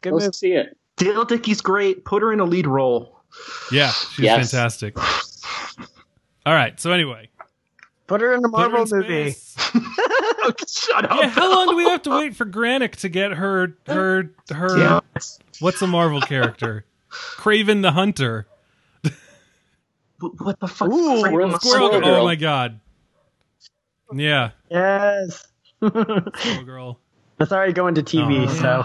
Good 0.00 0.12
Let's 0.12 0.26
move. 0.26 0.34
see 0.34 0.52
it. 0.52 0.76
Dale 0.96 1.24
Dickey's 1.24 1.60
great. 1.60 2.04
Put 2.04 2.22
her 2.22 2.32
in 2.32 2.40
a 2.40 2.44
lead 2.44 2.66
role. 2.66 3.20
Yeah, 3.70 3.90
she's 3.90 4.24
Yes. 4.24 4.50
fantastic. 4.50 4.96
All 4.98 6.54
right. 6.54 6.78
So 6.80 6.90
anyway, 6.92 7.28
Put 8.06 8.20
her 8.20 8.32
in 8.32 8.40
the 8.40 8.48
Marvel 8.48 8.82
in 8.82 8.88
movie. 8.90 9.34
Oh, 9.74 10.52
shut 10.68 11.10
up. 11.10 11.18
Yeah, 11.20 11.28
how 11.28 11.52
long 11.52 11.68
do 11.68 11.76
we 11.76 11.84
have 11.88 12.02
to 12.02 12.10
wait 12.10 12.36
for 12.36 12.46
Granik 12.46 12.92
to 12.96 13.08
get 13.08 13.32
her 13.32 13.76
her 13.86 14.30
her? 14.54 14.78
Yeah. 14.78 15.00
What's 15.60 15.82
a 15.82 15.86
Marvel 15.88 16.20
character? 16.20 16.84
Kraven 17.36 17.82
the 17.82 17.92
Hunter. 17.92 18.46
What 20.18 20.32
what 20.40 20.60
the 20.60 20.66
fuck? 20.68 20.88
Ooh, 20.88 21.18
Squirrel- 21.18 21.20
Squirrel 21.20 21.58
Squirrel 21.60 21.88
Girl. 21.90 22.00
Girl. 22.00 22.14
Oh 22.16 22.24
my 22.24 22.36
god. 22.36 22.80
Yeah, 24.14 24.50
Yes. 24.70 25.46
Squirrel 25.82 26.64
Girl. 26.64 26.98
That's 27.38 27.52
already 27.52 27.74
going 27.74 27.96
to 27.96 28.02
TV, 28.02 28.46
Oh, 28.48 28.54
so 28.54 28.84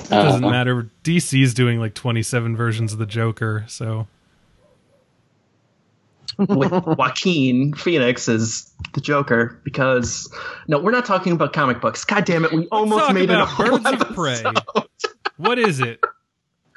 It 0.00 0.08
doesn't 0.08 0.44
Uh, 0.44 0.50
matter. 0.50 0.90
DC's 1.04 1.52
doing 1.52 1.80
like 1.80 1.92
27 1.94 2.56
versions 2.56 2.94
of 2.94 2.98
the 2.98 3.04
Joker, 3.04 3.64
so 3.68 4.06
with 6.38 6.70
Joaquin 6.72 7.74
Phoenix 7.74 8.28
as 8.28 8.70
the 8.94 9.00
Joker 9.00 9.60
because 9.64 10.32
no, 10.68 10.78
we're 10.78 10.92
not 10.92 11.04
talking 11.04 11.32
about 11.32 11.52
comic 11.52 11.80
books. 11.80 12.04
God 12.04 12.24
damn 12.24 12.44
it, 12.44 12.52
we 12.52 12.66
almost 12.68 13.06
talk 13.06 13.14
made 13.14 13.30
about 13.30 13.48
it. 13.60 13.66
a 13.66 13.70
Birds 13.78 14.02
of 14.02 14.14
Prey. 14.14 14.42
what 15.36 15.58
is 15.58 15.80
it? 15.80 16.00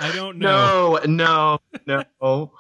I 0.02 0.16
don't 0.16 0.38
know. 0.38 1.00
No, 1.06 1.60
no, 1.86 2.04
no. 2.22 2.52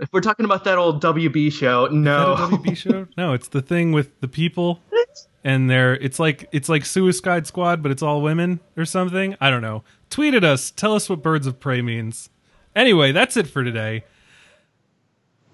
If 0.00 0.12
we're 0.12 0.20
talking 0.20 0.44
about 0.44 0.64
that 0.64 0.78
old 0.78 1.02
WB 1.02 1.52
show, 1.52 1.86
no. 1.86 2.34
WB 2.38 2.76
show? 2.76 3.06
No, 3.16 3.32
it's 3.32 3.48
the 3.48 3.62
thing 3.62 3.92
with 3.92 4.20
the 4.20 4.28
people 4.28 4.80
and 5.44 5.68
they're 5.68 5.94
it's 5.94 6.18
like 6.18 6.48
it's 6.52 6.68
like 6.68 6.84
Suicide 6.84 7.46
Squad, 7.46 7.82
but 7.82 7.90
it's 7.90 8.02
all 8.02 8.22
women 8.22 8.60
or 8.76 8.84
something. 8.84 9.36
I 9.40 9.50
don't 9.50 9.62
know. 9.62 9.82
Tweet 10.10 10.34
at 10.34 10.44
us. 10.44 10.70
Tell 10.70 10.94
us 10.94 11.08
what 11.08 11.22
Birds 11.22 11.46
of 11.46 11.58
Prey 11.58 11.82
means. 11.82 12.30
Anyway, 12.74 13.12
that's 13.12 13.36
it 13.36 13.46
for 13.46 13.64
today. 13.64 14.04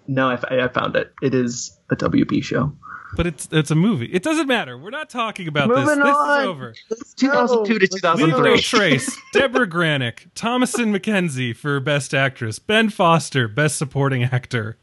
No, 0.06 0.28
I, 0.30 0.64
I 0.64 0.68
found 0.68 0.96
it. 0.96 1.12
It 1.22 1.34
is 1.34 1.78
a 1.90 1.96
WB 1.96 2.42
show. 2.42 2.72
But 3.18 3.26
it's 3.26 3.48
it's 3.50 3.72
a 3.72 3.74
movie. 3.74 4.06
It 4.06 4.22
doesn't 4.22 4.46
matter. 4.46 4.78
We're 4.78 4.90
not 4.90 5.10
talking 5.10 5.48
about 5.48 5.68
this. 5.68 5.76
Moving 5.76 6.04
This 6.04 6.14
on. 6.16 6.40
is 6.40 6.46
over. 6.46 6.74
2002 7.16 7.78
to 7.80 7.88
Let's 8.00 8.20
Leave 8.20 8.28
no 8.28 8.36
2003. 8.36 8.60
trace. 8.60 9.18
Deborah 9.32 9.66
Granik, 9.66 10.30
Thomasin 10.36 10.96
McKenzie 10.96 11.56
for 11.56 11.80
Best 11.80 12.14
Actress, 12.14 12.60
Ben 12.60 12.90
Foster, 12.90 13.48
Best 13.48 13.76
Supporting 13.76 14.22
Actor. 14.22 14.78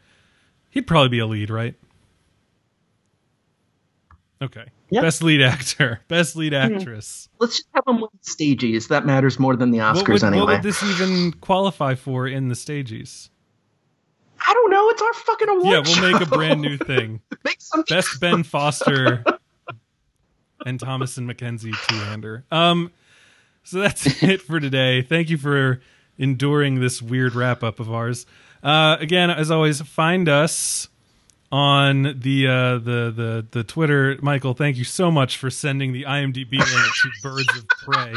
He'd 0.69 0.86
probably 0.86 1.07
be 1.07 1.19
a 1.19 1.25
lead, 1.25 1.49
right? 1.49 1.75
Okay. 4.41 4.65
Yep. 4.89 5.01
Best 5.01 5.23
Lead 5.23 5.41
Actor, 5.41 6.01
Best 6.09 6.36
Lead 6.36 6.51
hmm. 6.51 6.75
Actress. 6.75 7.29
Let's 7.39 7.55
just 7.55 7.69
have 7.73 7.86
them 7.86 8.01
win 8.01 8.09
stages. 8.19 8.89
That 8.89 9.05
matters 9.05 9.39
more 9.39 9.55
than 9.55 9.71
the 9.71 9.77
Oscars 9.77 9.95
what, 9.95 10.09
would, 10.09 10.23
anyway. 10.23 10.41
what 10.41 10.53
would 10.55 10.63
this 10.63 10.83
even 10.83 11.31
qualify 11.39 11.95
for 11.95 12.27
in 12.27 12.49
the 12.49 12.55
stages? 12.55 13.29
I 14.48 14.54
don't 14.54 14.72
know. 14.72 14.89
It's 14.89 15.02
our 15.02 15.14
fucking 15.14 15.50
award 15.50 15.66
Yeah, 15.66 16.02
we'll 16.02 16.12
make 16.12 16.22
a 16.22 16.26
brand 16.26 16.62
new 16.62 16.78
thing. 16.78 17.22
Make 17.43 17.62
some 17.62 17.84
Best 17.88 18.20
Ben 18.20 18.43
Foster 18.43 19.24
and 20.66 20.80
Thomasin 20.80 21.32
McKenzie 21.32 21.74
two-hander. 21.88 22.43
Um, 22.52 22.91
so 23.64 23.80
that's 23.80 24.06
it 24.24 24.41
for 24.41 24.60
today. 24.60 25.02
Thank 25.02 25.30
you 25.30 25.38
for 25.38 25.82
enduring 26.18 26.80
this 26.80 27.02
weird 27.02 27.36
wrap 27.36 27.64
up 27.64 27.80
of 27.80 27.91
ours. 27.91 28.26
Uh, 28.64 28.98
again, 29.00 29.30
as 29.30 29.52
always, 29.52 29.82
find 29.82 30.28
us 30.28 30.88
on 31.52 32.20
the 32.20 32.48
uh, 32.48 32.78
the 32.80 33.14
the 33.16 33.46
the 33.52 33.64
Twitter. 33.64 34.18
Michael, 34.22 34.54
thank 34.54 34.78
you 34.78 34.84
so 34.84 35.12
much 35.12 35.38
for 35.38 35.50
sending 35.50 35.93
the 35.93 36.04
IMDb 36.04 36.54
link 36.54 36.70
to 36.70 37.12
Birds 37.22 37.58
of 37.58 37.68
Prey. 37.68 38.14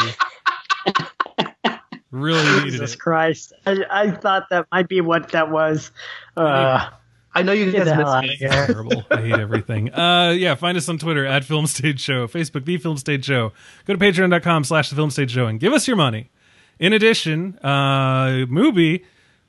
Really 2.11 2.43
needed 2.59 2.71
Jesus 2.73 2.95
it. 2.95 2.99
Christ. 3.01 3.53
I, 3.67 3.85
I 3.91 4.11
thought 4.11 4.45
that 4.51 4.67
might 4.73 4.89
be 4.89 5.01
what 5.01 5.31
that 5.33 5.51
was. 5.51 5.91
Uh, 6.37 6.89
I 7.35 7.43
know 7.43 7.53
you 7.53 7.71
get 7.71 7.79
guys 7.79 7.85
the 7.87 7.95
hell 7.95 8.09
out 8.09 8.25
missed 8.25 8.43
of 8.43 8.51
me. 8.51 8.57
terrible. 8.67 9.05
I 9.11 9.21
hate 9.21 9.33
everything. 9.39 9.93
Uh, 9.99 10.31
yeah, 10.31 10.55
find 10.55 10.77
us 10.79 10.89
on 10.89 10.99
Twitter 10.99 11.27
at 11.27 11.45
Film 11.45 11.67
Stage 11.67 12.01
Show, 12.01 12.27
Facebook 12.27 12.65
The 12.65 12.79
Film 12.79 12.97
Stage 12.97 13.25
Show. 13.25 13.53
Go 13.85 13.95
to 13.95 13.99
patreon.com 13.99 14.65
slash 14.65 14.91
The 14.91 14.97
Film 14.97 15.11
Stage 15.11 15.31
Show 15.33 15.47
and 15.47 15.61
give 15.61 15.73
us 15.73 15.87
your 15.87 15.97
money. 15.97 16.31
In 16.79 16.93
addition, 16.93 17.59
uh, 17.63 18.47
Mubi, 18.49 19.05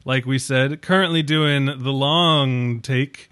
like 0.06 0.26
we 0.26 0.38
said, 0.40 0.82
currently 0.82 1.22
doing 1.24 1.66
the 1.66 1.92
long 1.94 2.82
take, 2.82 3.30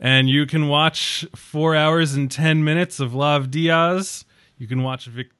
and 0.00 0.28
you 0.28 0.44
can 0.46 0.68
watch 0.68 1.24
four 1.34 1.74
hours 1.76 2.14
and 2.14 2.30
ten 2.30 2.62
minutes 2.64 3.00
of 3.00 3.14
Lav 3.14 3.50
Diaz. 3.50 4.24
You 4.58 4.66
can 4.66 4.82
watch 4.82 5.06
Vic- 5.06 5.30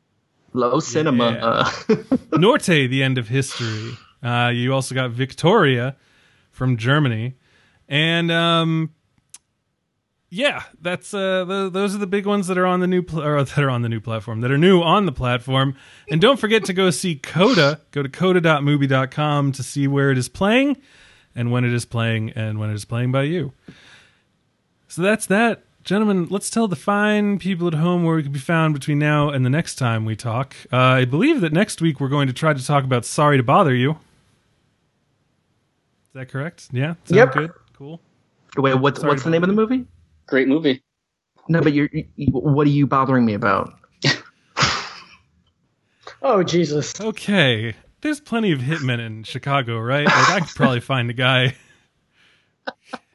Low 0.57 0.81
cinema. 0.81 1.73
Yeah. 1.89 1.97
Uh, 2.33 2.39
Norte, 2.39 2.67
the 2.67 3.03
end 3.03 3.19
of 3.19 3.29
history. 3.29 3.93
Uh, 4.23 4.51
you 4.53 4.73
also 4.75 4.95
got 4.95 5.11
Victoria 5.11 5.97
from 6.51 6.77
Germany, 6.77 7.35
and 7.89 8.31
um, 8.33 8.91
yeah, 10.29 10.65
that's 10.81 11.15
uh, 11.15 11.45
the, 11.45 11.71
those 11.71 11.95
are 11.95 11.99
the 11.99 12.07
big 12.07 12.27
ones 12.27 12.47
that 12.49 12.59
are 12.59 12.67
on 12.67 12.81
the 12.81 12.87
new 12.87 13.03
pl- 13.03 13.23
or 13.23 13.43
that 13.45 13.59
are 13.59 13.71
on 13.71 13.83
the 13.83 13.89
new 13.89 14.01
platform 14.01 14.41
that 14.41 14.51
are 14.51 14.59
new 14.59 14.83
on 14.83 15.07
the 15.07 15.13
platform. 15.13 15.77
And 16.11 16.21
don't 16.21 16.39
forget 16.39 16.65
to 16.65 16.73
go 16.73 16.91
see 16.91 17.17
Coda. 17.17 17.81
Go 17.91 18.03
to 18.03 18.09
coda.movie.com 18.09 19.53
to 19.53 19.63
see 19.63 19.87
where 19.87 20.11
it 20.11 20.19
is 20.19 20.29
playing 20.29 20.79
and 21.35 21.53
when 21.53 21.65
it 21.65 21.73
is 21.73 21.85
playing 21.85 22.31
and 22.31 22.59
when 22.59 22.71
it 22.71 22.75
is 22.75 22.85
playing 22.85 23.13
by 23.13 23.23
you. 23.23 23.53
So 24.89 25.03
that's 25.03 25.27
that. 25.27 25.66
Gentlemen, 25.87 26.27
let's 26.31 26.51
tell 26.51 26.67
the 26.67 26.75
fine 26.75 27.39
people 27.39 27.69
at 27.69 27.75
home 27.75 28.03
where 28.03 28.17
we 28.17 28.25
can 28.25 28.33
be 28.33 28.41
found 28.41 28.75
between 28.75 28.99
now 28.99 29.31
and 29.31 29.47
the 29.47 29.51
next 29.51 29.77
time 29.77 30.05
we 30.05 30.17
talk. 30.17 30.57
Uh, 30.73 30.77
I 30.79 31.05
believe 31.05 31.41
that 31.43 31.53
next 31.53 31.81
week 31.81 32.01
we're 32.01 32.09
going 32.09 32.27
to 32.27 32.33
try 32.33 32.53
to 32.53 32.67
talk 32.67 32.83
about 32.83 33.05
Sorry 33.05 33.37
to 33.37 33.45
Bother 33.45 33.73
You. 33.73 33.93
Is 33.93 33.97
that 36.15 36.29
correct? 36.29 36.71
Yeah? 36.73 36.95
Sound 37.05 37.17
Yep. 37.17 37.33
good? 37.35 37.53
Cool. 37.79 38.01
wait, 38.57 38.75
what's 38.75 38.99
Sorry 38.99 39.13
what's 39.13 39.23
the 39.23 39.31
name 39.31 39.45
of 39.45 39.49
the 39.49 39.55
movie? 39.55 39.87
Great 40.27 40.49
movie. 40.49 40.83
No, 41.49 41.61
but 41.61 41.73
you're. 41.73 41.89
You, 41.93 42.33
what 42.33 42.67
are 42.67 42.71
you 42.71 42.89
bothering 42.89 43.25
me 43.25 43.35
about? 43.35 43.73
oh, 46.21 46.43
Jesus. 46.43 47.01
Okay. 47.01 47.77
There's 48.01 48.19
plenty 48.19 48.51
of 48.51 48.59
hitmen 48.59 48.99
in 48.99 49.23
Chicago, 49.23 49.79
right? 49.79 50.07
Like, 50.07 50.31
I 50.31 50.41
could 50.41 50.57
probably 50.57 50.81
find 50.81 51.11
a 51.11 51.13
guy. 51.13 51.55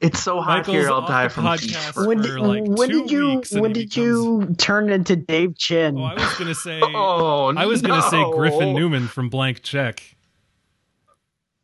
It's 0.00 0.22
so 0.22 0.40
hot 0.40 0.58
Michael's 0.58 0.76
here. 0.76 0.90
I'll 0.90 1.06
die 1.06 1.28
from 1.28 1.44
podcast 1.44 1.98
heat. 1.98 2.06
When 2.06 2.20
did, 2.20 2.38
like 2.38 2.64
when 2.66 2.90
did 2.90 3.10
you 3.10 3.42
when 3.52 3.74
he 3.74 3.84
did 3.84 3.96
you 3.96 4.54
turn 4.58 4.90
into 4.90 5.16
Dave 5.16 5.56
Chen? 5.56 5.96
Oh, 5.96 6.04
I 6.04 6.14
was 6.14 6.34
gonna 6.34 6.54
say. 6.54 6.80
Oh, 6.82 7.54
I 7.56 7.64
was 7.66 7.80
gonna 7.80 8.02
say. 8.02 8.22
Griffin 8.32 8.74
Newman 8.74 9.08
from 9.08 9.30
Blank 9.30 9.62
Check. 9.62 10.02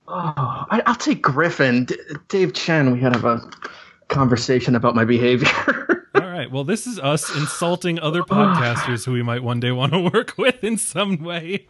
Oh, 0.09 0.14
I, 0.16 0.83
I'll 0.87 0.95
take 0.95 1.20
Griffin. 1.22 1.85
D- 1.85 1.97
Dave 2.28 2.55
Chen. 2.55 2.93
We 2.93 3.01
had 3.01 3.12
to 3.12 3.18
have 3.18 3.24
a 3.24 3.51
conversation 4.09 4.76
about 4.76 4.95
my 4.95 5.05
behavior. 5.05 5.49
All 6.33 6.39
right. 6.39 6.51
Well, 6.51 6.64
this 6.64 6.87
is 6.87 6.99
us 6.99 7.28
insulting 7.37 8.01
other 8.01 8.22
podcasters 8.22 9.05
who 9.05 9.12
we 9.12 9.22
might 9.22 9.43
one 9.43 9.61
day 9.61 9.70
want 9.70 9.93
to 9.93 9.99
work 9.99 10.33
with 10.39 10.64
in 10.64 10.78
some 10.78 11.18
way. 11.22 11.66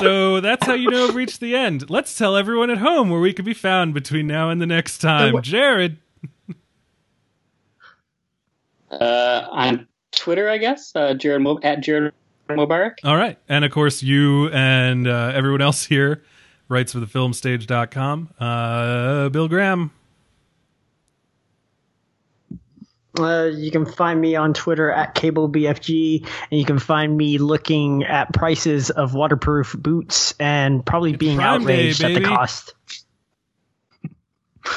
So 0.00 0.40
that's 0.40 0.64
how 0.64 0.72
you 0.72 0.90
know 0.90 1.08
we've 1.08 1.14
reached 1.14 1.40
the 1.40 1.54
end. 1.54 1.90
Let's 1.90 2.16
tell 2.16 2.34
everyone 2.34 2.70
at 2.70 2.78
home 2.78 3.10
where 3.10 3.20
we 3.20 3.34
could 3.34 3.44
be 3.44 3.52
found 3.52 3.92
between 3.92 4.26
now 4.26 4.48
and 4.48 4.62
the 4.62 4.66
next 4.66 4.96
time. 4.98 5.42
Jared. 5.42 5.98
Uh, 8.90 9.46
on 9.50 9.86
Twitter, 10.12 10.48
I 10.48 10.56
guess. 10.56 10.96
Uh, 10.96 11.12
Jared 11.12 11.42
Mo- 11.42 11.60
at 11.62 11.80
Jared 11.82 12.14
Mobarak. 12.48 12.94
All 13.04 13.16
right. 13.18 13.36
And 13.46 13.62
of 13.62 13.72
course, 13.72 14.02
you 14.02 14.48
and 14.52 15.06
uh, 15.06 15.32
everyone 15.34 15.60
else 15.60 15.84
here 15.84 16.24
writes 16.70 16.92
for 16.92 17.00
the 17.00 17.06
filmstage.com. 17.06 18.30
Uh, 18.40 19.28
Bill 19.28 19.48
Graham. 19.48 19.90
Uh, 23.18 23.50
you 23.54 23.70
can 23.70 23.84
find 23.84 24.20
me 24.20 24.36
on 24.36 24.54
Twitter 24.54 24.90
at 24.90 25.14
CableBFG, 25.14 26.26
and 26.50 26.58
you 26.58 26.64
can 26.64 26.78
find 26.78 27.14
me 27.16 27.38
looking 27.38 28.04
at 28.04 28.32
prices 28.32 28.90
of 28.90 29.14
waterproof 29.14 29.76
boots 29.78 30.34
and 30.40 30.84
probably 30.84 31.14
being 31.16 31.36
Prime 31.36 31.64
Day, 31.64 31.90
outraged 31.90 32.04
at 32.04 32.14
the 32.14 32.22
cost. 32.22 32.74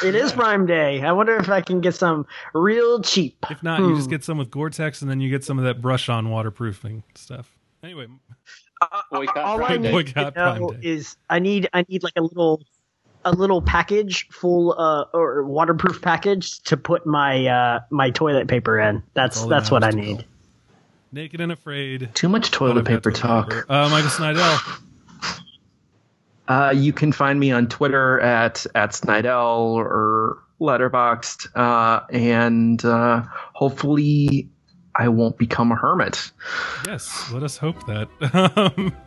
It 0.03 0.15
is 0.15 0.33
Prime 0.33 0.65
Day. 0.65 1.01
I 1.01 1.13
wonder 1.13 1.37
if 1.37 1.47
I 1.47 1.61
can 1.61 1.79
get 1.79 1.95
some 1.95 2.25
real 2.53 3.01
cheap. 3.01 3.37
If 3.49 3.63
not, 3.63 3.79
you 3.79 3.95
just 3.95 4.09
get 4.09 4.23
some 4.23 4.37
with 4.37 4.51
Gore-Tex, 4.51 5.01
and 5.01 5.09
then 5.09 5.21
you 5.21 5.29
get 5.29 5.43
some 5.43 5.57
of 5.57 5.63
that 5.65 5.81
brush-on 5.81 6.29
waterproofing 6.29 7.03
stuff. 7.13 7.57
Anyway, 7.83 8.07
Boycott 9.11 9.37
All 9.37 9.63
I 9.63 9.67
Prime 9.67 9.81
Day. 9.81 9.87
need 9.89 10.13
Boycott 10.13 10.35
to 10.35 10.59
know 10.59 10.75
is 10.81 11.15
I 11.29 11.39
need 11.39 11.69
I 11.71 11.85
need 11.87 12.03
like 12.03 12.13
a 12.17 12.21
little 12.21 12.63
a 13.25 13.31
little 13.31 13.61
package 13.61 14.27
full 14.29 14.73
uh 14.77 15.05
or 15.13 15.43
waterproof 15.45 16.01
package 16.01 16.61
to 16.63 16.77
put 16.77 17.05
my 17.05 17.45
uh 17.47 17.79
my 17.89 18.11
toilet 18.11 18.47
paper 18.47 18.79
in. 18.79 19.03
That's 19.13 19.41
all 19.41 19.49
that's 19.49 19.69
what 19.71 19.83
I 19.83 19.87
matters 19.87 20.05
to 20.05 20.13
need. 20.13 20.25
naked 21.11 21.41
and 21.41 21.51
afraid. 21.51 22.09
Too 22.13 22.29
much 22.29 22.51
toilet 22.51 22.85
paper 22.85 23.11
toilet 23.11 23.15
talk. 23.15 23.49
paper. 23.49 23.65
Uh, 23.67 23.89
Michael 23.89 24.09
Snydel. 24.09 24.81
Uh, 26.47 26.73
you 26.75 26.93
can 26.93 27.11
find 27.11 27.39
me 27.39 27.51
on 27.51 27.67
Twitter 27.67 28.19
at 28.19 28.65
at 28.75 28.91
Snydel 28.91 29.57
or 29.75 30.37
Letterboxd, 30.61 31.47
uh, 31.55 32.05
and 32.11 32.85
uh, 32.85 33.23
hopefully 33.53 34.47
I 34.93 35.09
won't 35.09 35.37
become 35.37 35.71
a 35.71 35.75
hermit. 35.75 36.31
Yes, 36.85 37.31
let 37.33 37.41
us 37.43 37.57
hope 37.57 37.85
that. 37.87 38.93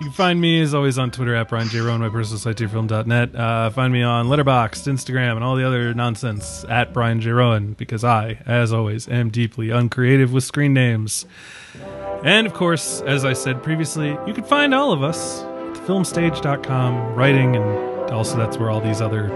You 0.00 0.06
can 0.06 0.14
find 0.14 0.40
me 0.40 0.62
as 0.62 0.72
always 0.72 0.96
on 0.96 1.10
Twitter 1.10 1.34
at 1.34 1.50
Brian 1.50 1.68
J. 1.68 1.80
Roan, 1.80 2.00
my 2.00 2.08
personal 2.08 2.38
site, 2.38 2.56
tfilm.net. 2.56 3.34
Uh, 3.36 3.68
find 3.68 3.92
me 3.92 4.02
on 4.02 4.28
Letterboxd, 4.28 4.90
Instagram, 4.90 5.34
and 5.34 5.44
all 5.44 5.56
the 5.56 5.66
other 5.66 5.92
nonsense 5.92 6.64
at 6.70 6.94
Brian 6.94 7.20
J. 7.20 7.32
Roan 7.32 7.74
because 7.74 8.02
I, 8.02 8.38
as 8.46 8.72
always, 8.72 9.06
am 9.10 9.28
deeply 9.28 9.68
uncreative 9.68 10.32
with 10.32 10.44
screen 10.44 10.72
names. 10.72 11.26
And 12.24 12.46
of 12.46 12.54
course, 12.54 13.02
as 13.02 13.26
I 13.26 13.34
said 13.34 13.62
previously, 13.62 14.16
you 14.26 14.32
can 14.32 14.44
find 14.44 14.74
all 14.74 14.90
of 14.90 15.02
us 15.02 15.42
at 15.42 15.86
filmstage.com, 15.86 17.14
writing, 17.14 17.56
and 17.56 18.10
also 18.10 18.38
that's 18.38 18.56
where 18.56 18.70
all 18.70 18.80
these 18.80 19.02
other 19.02 19.26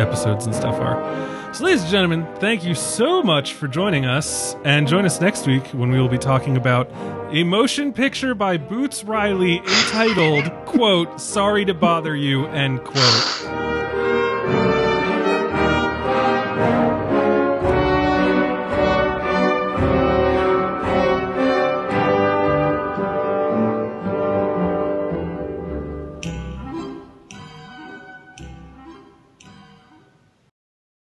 episodes 0.00 0.46
and 0.46 0.54
stuff 0.54 0.76
are. 0.76 1.35
So, 1.56 1.64
ladies 1.64 1.84
and 1.84 1.90
gentlemen, 1.90 2.26
thank 2.38 2.64
you 2.64 2.74
so 2.74 3.22
much 3.22 3.54
for 3.54 3.66
joining 3.66 4.04
us, 4.04 4.54
and 4.66 4.86
join 4.86 5.06
us 5.06 5.22
next 5.22 5.46
week 5.46 5.66
when 5.68 5.90
we 5.90 5.98
will 5.98 6.06
be 6.06 6.18
talking 6.18 6.58
about 6.58 6.90
a 7.30 7.44
motion 7.44 7.94
picture 7.94 8.34
by 8.34 8.58
Boots 8.58 9.04
Riley 9.04 9.60
entitled, 9.60 10.52
quote, 10.66 11.18
Sorry 11.18 11.64
to 11.64 11.72
Bother 11.72 12.14
You, 12.14 12.44
end 12.48 12.84
quote. 12.84 14.25